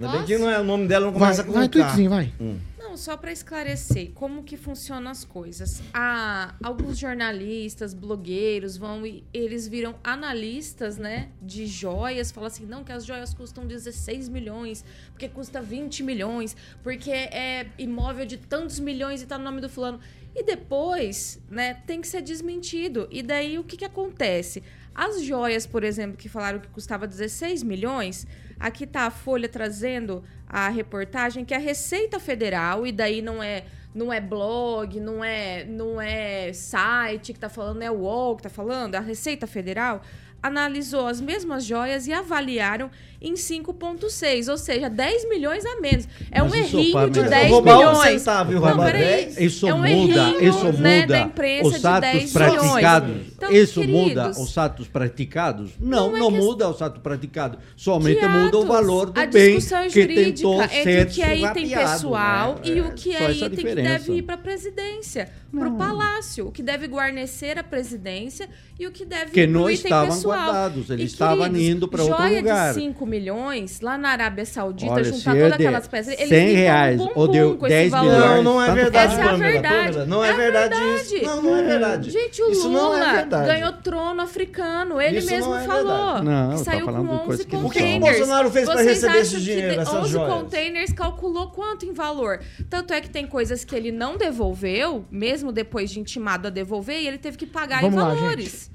Ainda 0.00 0.16
bem 0.18 0.24
que 0.24 0.36
não 0.36 0.50
é 0.50 0.58
o 0.60 0.64
nome 0.64 0.88
dela, 0.88 1.06
não 1.06 1.12
Vai, 1.12 1.20
começa 1.20 1.44
com 1.44 1.52
vai, 1.52 1.64
um 1.66 1.68
K. 1.68 1.70
tweetzinho, 1.80 2.10
vai. 2.10 2.32
Hum. 2.40 2.56
Não, 2.92 2.96
só 2.98 3.16
para 3.16 3.32
esclarecer 3.32 4.10
como 4.12 4.42
que 4.42 4.54
funcionam 4.54 5.10
as 5.10 5.24
coisas. 5.24 5.82
Há 5.94 6.54
alguns 6.62 6.98
jornalistas, 6.98 7.94
blogueiros 7.94 8.76
vão 8.76 9.06
e 9.06 9.24
eles 9.32 9.66
viram 9.66 9.94
analistas, 10.04 10.98
né, 10.98 11.30
de 11.40 11.66
joias, 11.66 12.30
falam 12.30 12.48
assim, 12.48 12.66
não 12.66 12.84
que 12.84 12.92
as 12.92 13.06
joias 13.06 13.32
custam 13.32 13.66
16 13.66 14.28
milhões, 14.28 14.84
porque 15.10 15.26
custa 15.26 15.62
20 15.62 16.02
milhões, 16.02 16.54
porque 16.82 17.10
é 17.10 17.66
imóvel 17.78 18.26
de 18.26 18.36
tantos 18.36 18.78
milhões 18.78 19.22
e 19.22 19.26
tá 19.26 19.38
no 19.38 19.44
nome 19.44 19.62
do 19.62 19.70
fulano. 19.70 19.98
E 20.34 20.44
depois, 20.44 21.40
né, 21.48 21.72
tem 21.86 21.98
que 21.98 22.06
ser 22.06 22.20
desmentido. 22.20 23.08
E 23.10 23.22
daí 23.22 23.58
o 23.58 23.64
que 23.64 23.78
que 23.78 23.86
acontece? 23.86 24.62
As 24.94 25.22
joias, 25.22 25.66
por 25.66 25.82
exemplo, 25.82 26.18
que 26.18 26.28
falaram 26.28 26.60
que 26.60 26.68
custava 26.68 27.06
16 27.06 27.62
milhões, 27.62 28.26
aqui 28.60 28.86
tá 28.86 29.06
a 29.06 29.10
Folha 29.10 29.48
trazendo 29.48 30.22
a 30.52 30.68
reportagem 30.68 31.46
que 31.46 31.54
a 31.54 31.58
Receita 31.58 32.20
Federal, 32.20 32.86
e 32.86 32.92
daí 32.92 33.22
não 33.22 33.42
é 33.42 33.64
não 33.94 34.12
é 34.12 34.20
blog, 34.20 35.00
não 35.00 35.24
é 35.24 35.64
não 35.64 36.00
é 36.00 36.52
site 36.52 37.32
que 37.32 37.40
tá 37.40 37.48
falando, 37.48 37.82
é 37.82 37.90
o 37.90 38.00
UOL 38.00 38.36
que 38.36 38.42
tá 38.42 38.50
falando, 38.50 38.94
a 38.94 39.00
Receita 39.00 39.46
Federal 39.46 40.02
analisou 40.42 41.06
as 41.06 41.20
mesmas 41.20 41.64
joias 41.64 42.06
e 42.06 42.12
avaliaram 42.12 42.90
em 43.22 43.34
5,6, 43.34 44.48
ou 44.48 44.58
seja, 44.58 44.88
10 44.90 45.28
milhões 45.28 45.64
a 45.64 45.80
menos. 45.80 46.06
É 46.30 46.42
um 46.42 46.48
Mas 46.48 46.66
isso, 46.66 46.76
errinho 46.78 47.10
de 47.10 47.20
mas 47.20 47.30
10 47.30 47.50
roubar 47.50 47.74
um 47.74 47.78
milhões. 47.78 48.20
centavo 48.22 48.50
e 48.52 48.54
Não, 48.54 48.60
roubar 48.62 48.86
peraí. 48.86 49.02
10? 49.26 49.38
Isso 49.40 49.68
é 49.68 49.74
um 49.74 49.78
muda, 49.78 49.90
errinho, 49.90 50.48
isso 50.48 50.64
né, 50.72 51.00
muda 51.00 51.06
da 51.06 51.20
imprensa 51.20 51.68
os 51.68 51.80
de 51.80 51.86
atos 51.86 52.00
10 52.12 52.32
praticados. 52.32 53.08
milhões. 53.10 53.26
Então, 53.36 53.52
isso 53.52 53.80
queridos, 53.80 54.00
muda 54.08 54.30
os 54.30 54.58
atos 54.58 54.88
praticados? 54.88 55.70
Não, 55.80 56.08
Não 56.10 56.16
é 56.16 56.20
não, 56.20 56.30
que- 56.32 56.36
muda 56.38 56.68
os 56.68 56.82
atos 56.82 57.02
praticados. 57.02 57.58
Somente 57.76 58.20
Que 58.20 58.28
muda 58.28 58.58
o 58.58 58.66
valor 58.66 59.10
do 59.10 59.20
a 59.20 59.26
bem 59.26 59.56
discussão 59.56 59.82
que 59.88 60.00
jurídica 60.02 60.24
tentou 60.24 60.62
entre 60.62 60.82
ser 60.82 61.02
o 61.06 61.10
que 61.10 61.22
é 61.22 61.36
item 61.38 61.68
pessoal 61.68 62.54
né? 62.54 62.60
e 62.64 62.80
o 62.80 62.92
que 62.92 63.10
é 63.14 63.22
essa 63.22 63.32
item 63.32 63.50
que 63.50 63.56
diferença. 63.56 63.88
deve 63.98 64.12
ir 64.14 64.22
para 64.22 64.34
a 64.34 64.38
presidência, 64.38 65.28
para 65.52 65.68
o 65.68 65.76
palácio, 65.76 66.46
o 66.48 66.52
que 66.52 66.62
deve 66.62 66.86
guarnecer 66.86 67.58
a 67.58 67.64
presidência 67.64 68.48
e 68.78 68.86
o 68.86 68.90
que 68.92 69.04
deve 69.04 69.32
Que 69.32 69.40
ir 69.42 69.44
pro 69.50 69.52
não 69.60 69.70
item 69.70 69.84
estavam 69.84 70.14
pessoal. 70.16 70.38
guardados, 70.38 70.90
eles 70.90 71.02
E, 71.02 71.06
estavam 71.12 71.44
queridos, 71.50 71.68
indo 71.76 71.88
para 71.88 72.02
outro 72.02 72.18
joia 72.18 72.38
lugar. 72.38 72.74
de 72.74 72.80
5 72.80 73.06
milhões 73.12 73.80
lá 73.80 73.96
na 73.98 74.08
Arábia 74.10 74.44
Saudita, 74.44 74.92
Olha, 74.92 75.04
juntar 75.04 75.32
todas 75.34 75.52
aquelas 75.52 75.86
peças, 75.88 76.14
eles 76.14 76.28
100 76.28 76.46
limpam 76.46 76.56
reais 76.60 77.00
ou 77.00 77.06
bumbum 77.14 77.30
deu 77.32 77.56
com 77.56 77.66
esse 77.66 77.74
10 77.76 77.90
valor. 77.90 78.12
milhões, 78.12 78.30
Não, 78.36 78.42
não 78.42 78.62
é 78.62 78.66
tanto 78.66 78.76
verdade, 78.76 79.12
Essa 79.12 79.22
é 79.22 79.28
a 79.28 79.36
verdade. 79.36 79.98
Não 80.06 80.24
é, 80.24 80.32
verdade, 80.32 80.74
isso. 80.96 81.24
Não, 81.24 81.42
não 81.42 81.56
é 81.56 81.62
verdade. 81.62 82.10
Gente, 82.10 82.42
o 82.42 82.50
Isso 82.50 82.68
não 82.68 82.82
Lula 82.92 83.08
é 83.10 83.12
verdade. 83.16 83.46
ganhou 83.46 83.72
trono 83.74 84.22
africano. 84.22 85.00
Ele 85.00 85.18
Isso 85.18 85.30
mesmo 85.30 85.50
não 85.50 85.58
é 85.60 85.64
falou. 85.64 85.84
verdade. 86.14 86.24
Não, 86.24 86.50
que 86.50 86.58
tá 86.58 86.64
saiu 86.64 86.84
falando 86.86 87.06
com 87.08 87.12
de 87.18 87.24
coisa 87.24 87.42
11 87.42 87.46
que 87.46 87.56
não- 87.56 87.62
containers. 87.64 87.92
O 87.96 88.00
que 88.00 88.12
o 88.12 88.18
Bolsonaro 88.18 88.50
fez 88.50 88.66
Vocês 88.66 88.86
receber 88.88 89.18
esse 89.18 89.20
acham 89.36 89.38
que 89.38 89.44
dinheiro, 89.44 89.74
de- 89.74 89.78
essas 89.80 89.94
11 89.94 90.10
joias? 90.10 90.32
containers 90.34 90.92
calculou 90.92 91.46
quanto 91.50 91.84
em 91.86 91.92
valor? 91.92 92.40
Tanto 92.70 92.92
é 92.92 93.00
que 93.00 93.10
tem 93.10 93.26
coisas 93.26 93.64
que 93.64 93.74
ele 93.76 93.92
não 93.92 94.16
devolveu, 94.16 95.04
mesmo 95.10 95.52
depois 95.52 95.90
de 95.90 96.00
intimado 96.00 96.48
a 96.48 96.50
devolver, 96.50 97.00
e 97.00 97.06
ele 97.06 97.18
teve 97.18 97.36
que 97.36 97.46
pagar 97.46 97.80
Vamos 97.82 97.96
em 97.96 97.98
lá, 97.98 98.14
valores. 98.14 98.70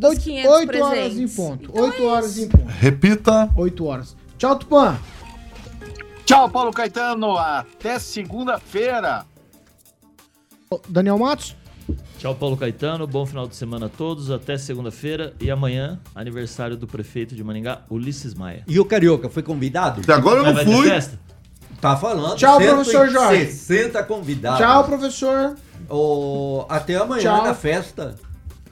Dos 0.00 0.12
8, 0.12 0.22
500 0.22 0.80
horas 0.80 1.18
em 1.18 1.28
ponto. 1.28 1.70
Então 1.70 1.84
8 1.84 2.02
é 2.02 2.06
horas 2.06 2.38
em 2.38 2.48
ponto. 2.48 2.64
Repita. 2.66 3.50
8 3.54 3.84
horas. 3.84 4.16
Tchau, 4.38 4.56
Tupã. 4.56 4.98
Tchau, 6.24 6.48
Paulo 6.48 6.72
Caetano. 6.72 7.36
Até 7.36 7.98
segunda-feira. 7.98 9.26
Daniel 10.88 11.18
Matos. 11.18 11.54
Tchau, 12.18 12.34
Paulo 12.34 12.56
Caetano. 12.56 13.06
Bom 13.06 13.26
final 13.26 13.46
de 13.46 13.54
semana 13.54 13.86
a 13.86 13.88
todos. 13.90 14.30
Até 14.30 14.56
segunda-feira. 14.56 15.34
E 15.38 15.50
amanhã, 15.50 16.00
aniversário 16.14 16.78
do 16.78 16.86
prefeito 16.86 17.34
de 17.34 17.44
Maringá, 17.44 17.82
Ulisses 17.90 18.32
Maia. 18.32 18.64
E 18.66 18.80
o 18.80 18.86
Carioca 18.86 19.28
foi 19.28 19.42
convidado? 19.42 20.00
Até 20.00 20.14
agora 20.14 20.40
eu 20.40 20.54
não 20.54 20.64
fui. 20.64 20.88
Tá 21.78 21.94
falando. 21.94 22.36
Tchau, 22.36 22.58
professor 22.58 23.06
Jorge. 23.10 23.52
60 23.52 24.02
convidados. 24.04 24.60
Tchau, 24.60 24.84
professor. 24.84 25.56
Ô, 25.90 26.64
até 26.70 26.96
amanhã 26.96 27.20
Tchau. 27.20 27.44
na 27.44 27.54
festa. 27.54 28.14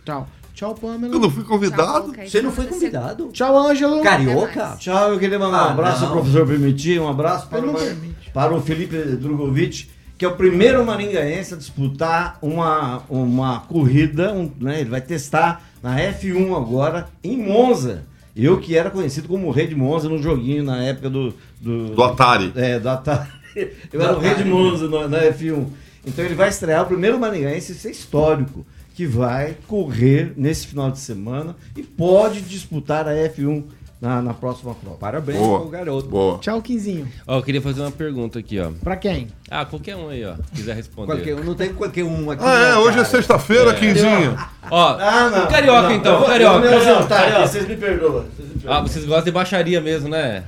Tchau. 0.07 0.27
Tchau, 0.59 0.75
Pamela. 0.75 1.15
Eu 1.15 1.21
não 1.21 1.31
fui 1.31 1.45
convidado. 1.45 2.13
Você 2.27 2.43
não 2.43 2.51
foi 2.51 2.67
convidado? 2.67 3.29
Tchau, 3.29 3.57
Ângelo. 3.57 4.03
Carioca? 4.03 4.75
Tchau, 4.77 5.13
eu 5.13 5.19
queria 5.21 5.39
mandar 5.39 5.57
Ah, 5.61 5.67
um 5.69 5.71
abraço 5.71 6.01
não. 6.01 6.09
ao 6.09 6.15
professor 6.17 6.45
Permitir, 6.49 7.01
um 7.01 7.09
abraço 7.09 7.47
para, 7.47 7.63
permite. 7.63 8.31
para 8.35 8.53
o 8.53 8.61
Felipe 8.61 8.97
Drogovic, 8.97 9.89
que 10.19 10.25
é 10.25 10.29
o 10.29 10.35
primeiro 10.35 10.85
maringaense 10.85 11.55
a 11.55 11.57
disputar 11.57 12.39
uma, 12.43 13.05
uma 13.09 13.61
corrida, 13.61 14.33
um, 14.35 14.51
né, 14.61 14.81
ele 14.81 14.91
vai 14.91 15.01
testar 15.01 15.63
na 15.81 15.97
F1 15.97 16.57
agora, 16.57 17.07
em 17.23 17.37
Monza. 17.39 18.03
Eu 18.35 18.59
que 18.59 18.77
era 18.77 18.91
conhecido 18.91 19.29
como 19.29 19.47
o 19.47 19.53
rei 19.53 19.69
de 19.69 19.77
Monza 19.77 20.09
no 20.09 20.21
joguinho 20.21 20.65
na 20.65 20.83
época 20.83 21.09
do... 21.09 21.33
Do, 21.61 21.91
Do 21.95 22.03
Atari. 22.03 22.53
É, 22.57 22.81
do 22.81 22.89
Atari. 22.89 23.29
Eu 23.93 24.03
era 24.03 24.17
o 24.17 24.19
rei 24.19 24.35
de 24.35 24.45
Monza 24.45 24.89
no- 24.89 25.07
na 25.09 25.19
F1. 25.23 25.67
Então 26.05 26.25
ele 26.25 26.35
vai 26.35 26.49
estrear 26.49 26.83
o 26.83 26.87
primeiro 26.87 27.17
maringaense, 27.19 27.71
isso 27.73 27.87
é 27.87 27.91
histórico, 27.93 28.65
que 28.99 29.07
vai 29.07 29.57
correr 29.69 30.33
nesse 30.37 30.67
final 30.67 30.91
de 30.91 30.99
semana 30.99 31.55
e 31.77 31.85
pode 31.85 32.41
disputar 32.41 33.07
a 33.07 33.13
F1 33.13 33.63
na, 34.01 34.21
na 34.21 34.35
próxima 34.35 34.75
prova. 34.75 34.97
Parabéns 34.97 35.39
Boa. 35.39 35.61
pro 35.61 35.69
garoto. 35.69 36.09
Boa. 36.09 36.39
Tchau, 36.41 36.61
Quinzinho. 36.61 37.07
Ó, 37.25 37.39
eu 37.39 37.43
queria 37.45 37.63
fazer 37.63 37.81
uma 37.81 37.93
pergunta 37.93 38.41
aqui, 38.41 38.59
ó. 38.59 38.73
Pra 38.83 38.97
quem? 38.97 39.29
Ah, 39.49 39.65
qualquer 39.65 39.95
um 39.95 40.09
aí, 40.09 40.25
ó. 40.25 40.35
Quiser 40.53 40.75
responder. 40.75 41.13
Qualquer 41.15 41.37
um, 41.37 41.45
não 41.45 41.55
tem 41.55 41.73
qualquer 41.73 42.03
um 42.03 42.29
aqui. 42.29 42.43
Ah, 42.45 42.59
é, 42.59 42.73
não, 42.73 42.81
hoje 42.81 42.89
é 42.89 43.03
cara. 43.03 43.05
sexta-feira, 43.05 43.73
Quinzinho. 43.75 44.37
Ó, 44.69 44.97
Ah, 44.99 45.45
o 45.47 45.49
carioca 45.49 45.93
então, 45.95 46.15
Eu 46.15 46.19
vou- 46.19 46.27
carioca. 46.29 46.57
eu 46.57 46.61
vou 46.61 46.71
me 46.81 46.85
carioca, 46.85 47.01
aqui, 47.05 47.09
carioca. 47.09 47.47
Vocês 47.47 47.69
me 47.69 47.77
perdoam. 47.77 48.13
vocês 48.25 48.49
me 48.49 48.55
perdoam. 48.55 48.77
Ah, 48.77 48.81
vocês 48.83 49.05
gostam 49.05 49.25
de 49.27 49.31
baixaria 49.31 49.81
mesmo, 49.81 50.09
né? 50.09 50.43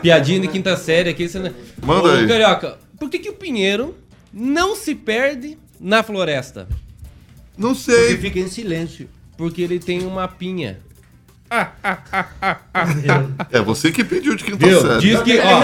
Piadinha 0.00 0.38
de 0.38 0.46
quinta 0.46 0.76
série 0.76 1.10
aqui. 1.10 1.28
Você... 1.28 1.40
não- 1.40 1.50
Manda 1.84 2.06
Ô, 2.06 2.12
aí. 2.12 2.28
Carioca, 2.28 2.78
por 2.96 3.10
que, 3.10 3.18
que 3.18 3.28
o 3.30 3.34
Pinheiro 3.34 3.96
não 4.32 4.76
se 4.76 4.94
perde 4.94 5.58
na 5.80 6.04
floresta? 6.04 6.68
Não 7.56 7.74
Porque 7.74 7.92
sei. 7.92 8.16
fica 8.18 8.38
em 8.38 8.48
silêncio. 8.48 9.08
Porque 9.36 9.62
ele 9.62 9.78
tem 9.78 10.06
uma 10.06 10.26
pinha. 10.28 10.78
É 13.50 13.60
você 13.60 13.92
que 13.92 14.02
pediu 14.02 14.34
de 14.34 14.42
quinta 14.44 14.66
Viu? 14.66 14.80
série. 14.80 15.00
Diz 15.00 15.20
que, 15.22 15.38
ó. 15.38 15.60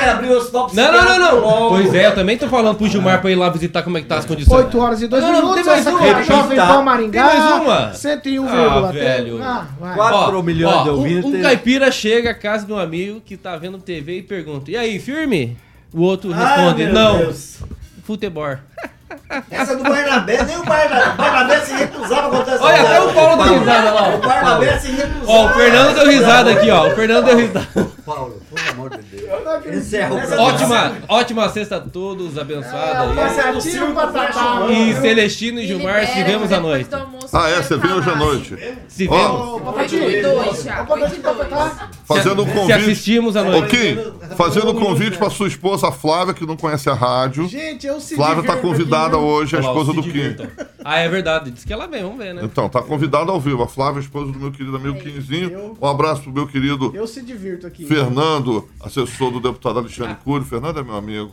Não, 0.74 0.92
não, 0.92 1.18
não, 1.18 1.18
não. 1.40 1.68
Pois 1.70 1.94
é, 1.94 2.06
eu 2.06 2.14
também 2.14 2.36
tô 2.36 2.46
falando 2.48 2.76
pro 2.76 2.86
Gilmar 2.88 3.20
pra 3.20 3.30
ir 3.30 3.36
lá 3.36 3.48
visitar 3.48 3.82
como 3.82 3.96
é 3.96 4.02
que 4.02 4.06
tá 4.06 4.18
as 4.18 4.24
condições. 4.26 4.64
8 4.66 4.78
horas 4.78 5.00
e 5.02 5.06
2 5.08 5.22
Não, 5.22 5.32
não, 5.32 5.40
não, 5.40 5.48
minutos. 5.54 5.64
tem 5.64 5.72
mais 5.72 5.86
essa 5.86 5.96
uma. 5.96 6.06
é 6.20 6.22
Jovem. 6.22 6.56
Pan 6.58 6.82
Maringá. 6.82 7.28
Tem 7.30 7.40
mais 7.40 7.62
uma? 7.62 7.92
101,3. 7.92 8.48
Ah, 8.50 8.92
velho. 8.92 9.42
Ah, 9.42 9.66
vai. 9.80 9.94
Quatro 9.94 10.42
milhões 10.42 10.82
de 10.82 10.90
um- 10.90 10.92
ouvintes. 10.94 11.24
Um, 11.24 11.42
caipira 11.42 11.90
chega 11.90 12.30
à 12.30 12.34
casa 12.34 12.66
de 12.66 12.72
um 12.72 12.78
amigo 12.78 13.20
que 13.24 13.36
tá 13.36 13.56
vendo 13.56 13.78
TV 13.78 14.18
e 14.18 14.22
pergunta: 14.22 14.70
E 14.70 14.76
aí, 14.76 14.98
firme? 14.98 15.56
O 15.92 16.02
outro 16.02 16.30
responde: 16.32 16.82
Ah, 16.82 16.86
meu 16.86 16.92
Não, 16.94 17.18
Deus. 17.18 17.60
futebol. 18.04 18.56
Essa 19.50 19.76
do 19.76 19.82
Barnabé, 19.82 20.42
nem 20.42 20.56
o 20.56 20.64
Barnabé, 20.64 21.12
Barnabé 21.16 21.60
se 21.60 21.74
recusava 21.74 22.30
contra 22.30 22.54
essa 22.54 22.64
Olha, 22.64 22.80
até 22.80 23.00
o 23.00 23.12
Paulo 23.12 23.44
deu 23.44 23.58
risada 23.58 23.90
lá. 23.90 24.14
O. 24.14 24.18
Barnabé 24.18 24.78
se 24.78 24.90
recusava. 24.90 25.26
Ó, 25.26 25.46
o 25.46 25.48
Fernando 25.54 25.94
deu 25.94 26.06
risada 26.08 26.50
aqui, 26.52 26.70
ó. 26.70 26.88
O 26.88 26.90
Fernando 26.94 27.24
deu 27.26 27.36
risada. 27.36 27.68
Paulo, 28.06 28.40
por 28.48 28.58
amor 28.70 28.90
de 28.90 29.02
Deus. 29.02 29.28
Encerra 29.66 30.14
o 30.14 30.18
Essa 30.18 30.34
programa. 30.34 30.54
Ótima, 30.54 30.92
ótima 31.08 31.48
sexta 31.50 31.76
a 31.76 31.80
todos, 31.80 32.38
abençoada 32.38 33.20
é. 33.20 34.72
E 34.72 34.94
Celestino 34.94 35.60
e 35.60 35.66
Gilmar 35.66 36.06
se 36.06 36.24
vemos 36.24 36.50
à 36.50 36.60
noite. 36.60 36.88
Ah, 37.32 37.50
é, 37.50 37.62
você 37.62 37.76
veio 37.76 37.96
hoje 37.96 38.10
à 38.10 38.16
noite. 38.16 38.56
Se 38.88 39.06
vemos. 39.06 39.62
Fazendo 42.06 42.42
um 42.42 42.46
Se 42.46 42.52
convite. 42.52 42.72
assistimos 42.72 43.36
à 43.36 43.44
noite. 43.44 43.76
Kim, 43.76 43.98
fazendo 44.36 44.70
um 44.70 44.80
convite 44.80 45.18
pra 45.18 45.28
sua 45.28 45.48
esposa 45.48 45.92
Flávia, 45.92 46.32
que 46.32 46.46
não 46.46 46.56
conhece 46.56 46.88
a 46.88 46.94
rádio. 46.94 47.46
Gente, 47.46 47.86
eu 47.86 48.00
se 48.00 48.14
Flávia 48.16 48.42
tá 48.42 48.54
divirto 48.54 49.17
convidada 49.18 49.26
viu? 49.26 49.28
hoje, 49.28 49.56
a 49.56 49.60
esposa 49.60 49.92
do 49.92 50.02
Kim. 50.02 50.10
divirtam. 50.10 50.46
Ah, 50.84 50.98
é 50.98 51.08
verdade. 51.08 51.50
Diz 51.50 51.64
que 51.64 51.72
ela 51.72 51.86
vem, 51.86 52.02
vamos 52.02 52.18
ver, 52.18 52.34
né? 52.34 52.42
Então, 52.44 52.68
tá 52.68 52.80
convidada 52.82 53.30
ao 53.30 53.40
vivo. 53.40 53.62
A 53.62 53.68
Flávia, 53.68 54.00
esposa 54.00 54.32
do 54.32 54.38
meu 54.38 54.50
querido 54.52 54.76
amigo 54.76 54.98
Quinzinho. 54.98 55.76
Um 55.80 55.86
abraço 55.86 56.22
pro 56.22 56.32
meu 56.32 56.46
querido 56.46 56.90
Eu 56.94 57.06
se 57.06 57.22
divirto 57.22 57.66
aqui. 57.66 57.84
Fernando, 57.86 58.68
assessor 58.80 59.30
do 59.30 59.40
deputado 59.40 59.78
Alexandre 59.78 60.16
Cury. 60.24 60.44
Fernando 60.44 60.78
é 60.78 60.82
meu 60.82 60.96
amigo. 60.96 61.32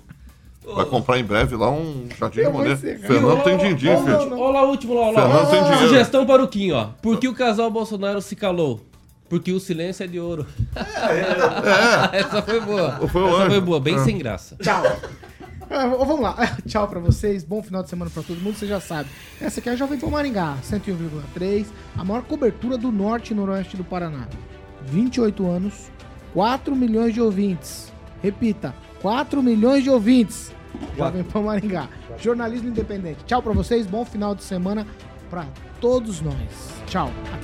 Vai 0.76 0.86
comprar 0.86 1.20
em 1.20 1.24
breve 1.24 1.56
lá 1.56 1.70
um 1.70 2.08
jardim 2.18 2.42
de 2.42 2.50
mulher. 2.50 2.76
Fernando 2.78 3.44
tem 3.44 3.56
din-din, 3.58 3.96
filho. 3.98 4.26
não. 4.30 4.40
Olha 4.40 4.54
lá 4.62 4.66
o 4.66 4.70
último, 4.72 4.96
lá, 4.96 5.02
olha 5.10 5.12
lá. 5.20 5.22
Fernando 5.30 5.50
tem 5.52 5.62
dinheiro. 5.64 5.88
Sugestão 5.90 6.26
para 6.26 6.44
o 6.44 6.48
Kim, 6.48 6.72
ó. 6.72 6.88
Por 7.04 7.20
que 7.20 7.28
o 7.28 7.36
casal 7.36 7.70
Bolsonaro 7.70 8.20
se 8.22 8.36
calou? 8.36 8.82
Porque 9.30 9.52
o 9.52 9.60
silêncio 9.60 10.04
é 10.04 10.08
de 10.08 10.20
ouro. 10.20 10.46
É, 10.76 12.18
Essa 12.20 12.42
foi 12.42 12.60
boa. 12.62 12.92
Foi 13.08 13.24
Essa 13.26 13.36
anjo. 13.38 13.50
foi 13.52 13.62
boa, 13.62 13.80
bem 13.80 13.96
É. 13.96 14.00
sem 14.00 14.18
graça. 14.18 14.56
Tchau. 14.62 14.84
Ah, 15.70 15.88
vamos 15.88 16.20
lá. 16.20 16.36
Tchau 16.66 16.88
pra 16.88 17.00
vocês. 17.00 17.44
Bom 17.44 17.62
final 17.62 17.84
de 17.84 17.90
semana 17.90 18.12
pra 18.12 18.24
todo 18.24 18.40
mundo. 18.42 18.56
Você 18.56 18.68
já 18.68 18.80
sabe. 18.80 19.10
Essa 19.42 19.60
aqui 19.60 19.70
é 19.70 19.74
a 19.74 19.76
Jovem 19.76 20.00
Pan 20.00 20.10
Maringá, 20.10 20.58
101,3. 20.64 21.68
A 21.98 22.04
maior 22.04 22.24
cobertura 22.24 22.78
do 22.78 22.92
norte 22.92 23.32
e 23.32 23.36
noroeste 23.36 23.76
do 23.78 23.84
Paraná. 23.84 24.28
28 24.86 25.48
anos, 25.48 25.90
4 26.34 26.76
milhões 26.76 27.14
de 27.14 27.22
ouvintes. 27.22 27.92
Repita, 28.22 28.74
4 29.02 29.42
milhões 29.42 29.84
de 29.84 29.90
ouvintes. 29.90 30.54
Jovem 30.98 31.24
Pan 31.24 31.42
Maringá. 31.42 31.90
Jornalismo 32.20 32.70
independente. 32.70 33.24
Tchau 33.26 33.42
pra 33.42 33.54
vocês. 33.54 33.86
Bom 33.88 34.06
final 34.06 34.36
de 34.36 34.44
semana 34.44 34.86
pra 35.30 35.48
todos 35.82 36.22
nós. 36.22 36.36
Tchau. 36.88 37.12
Até 37.34 37.44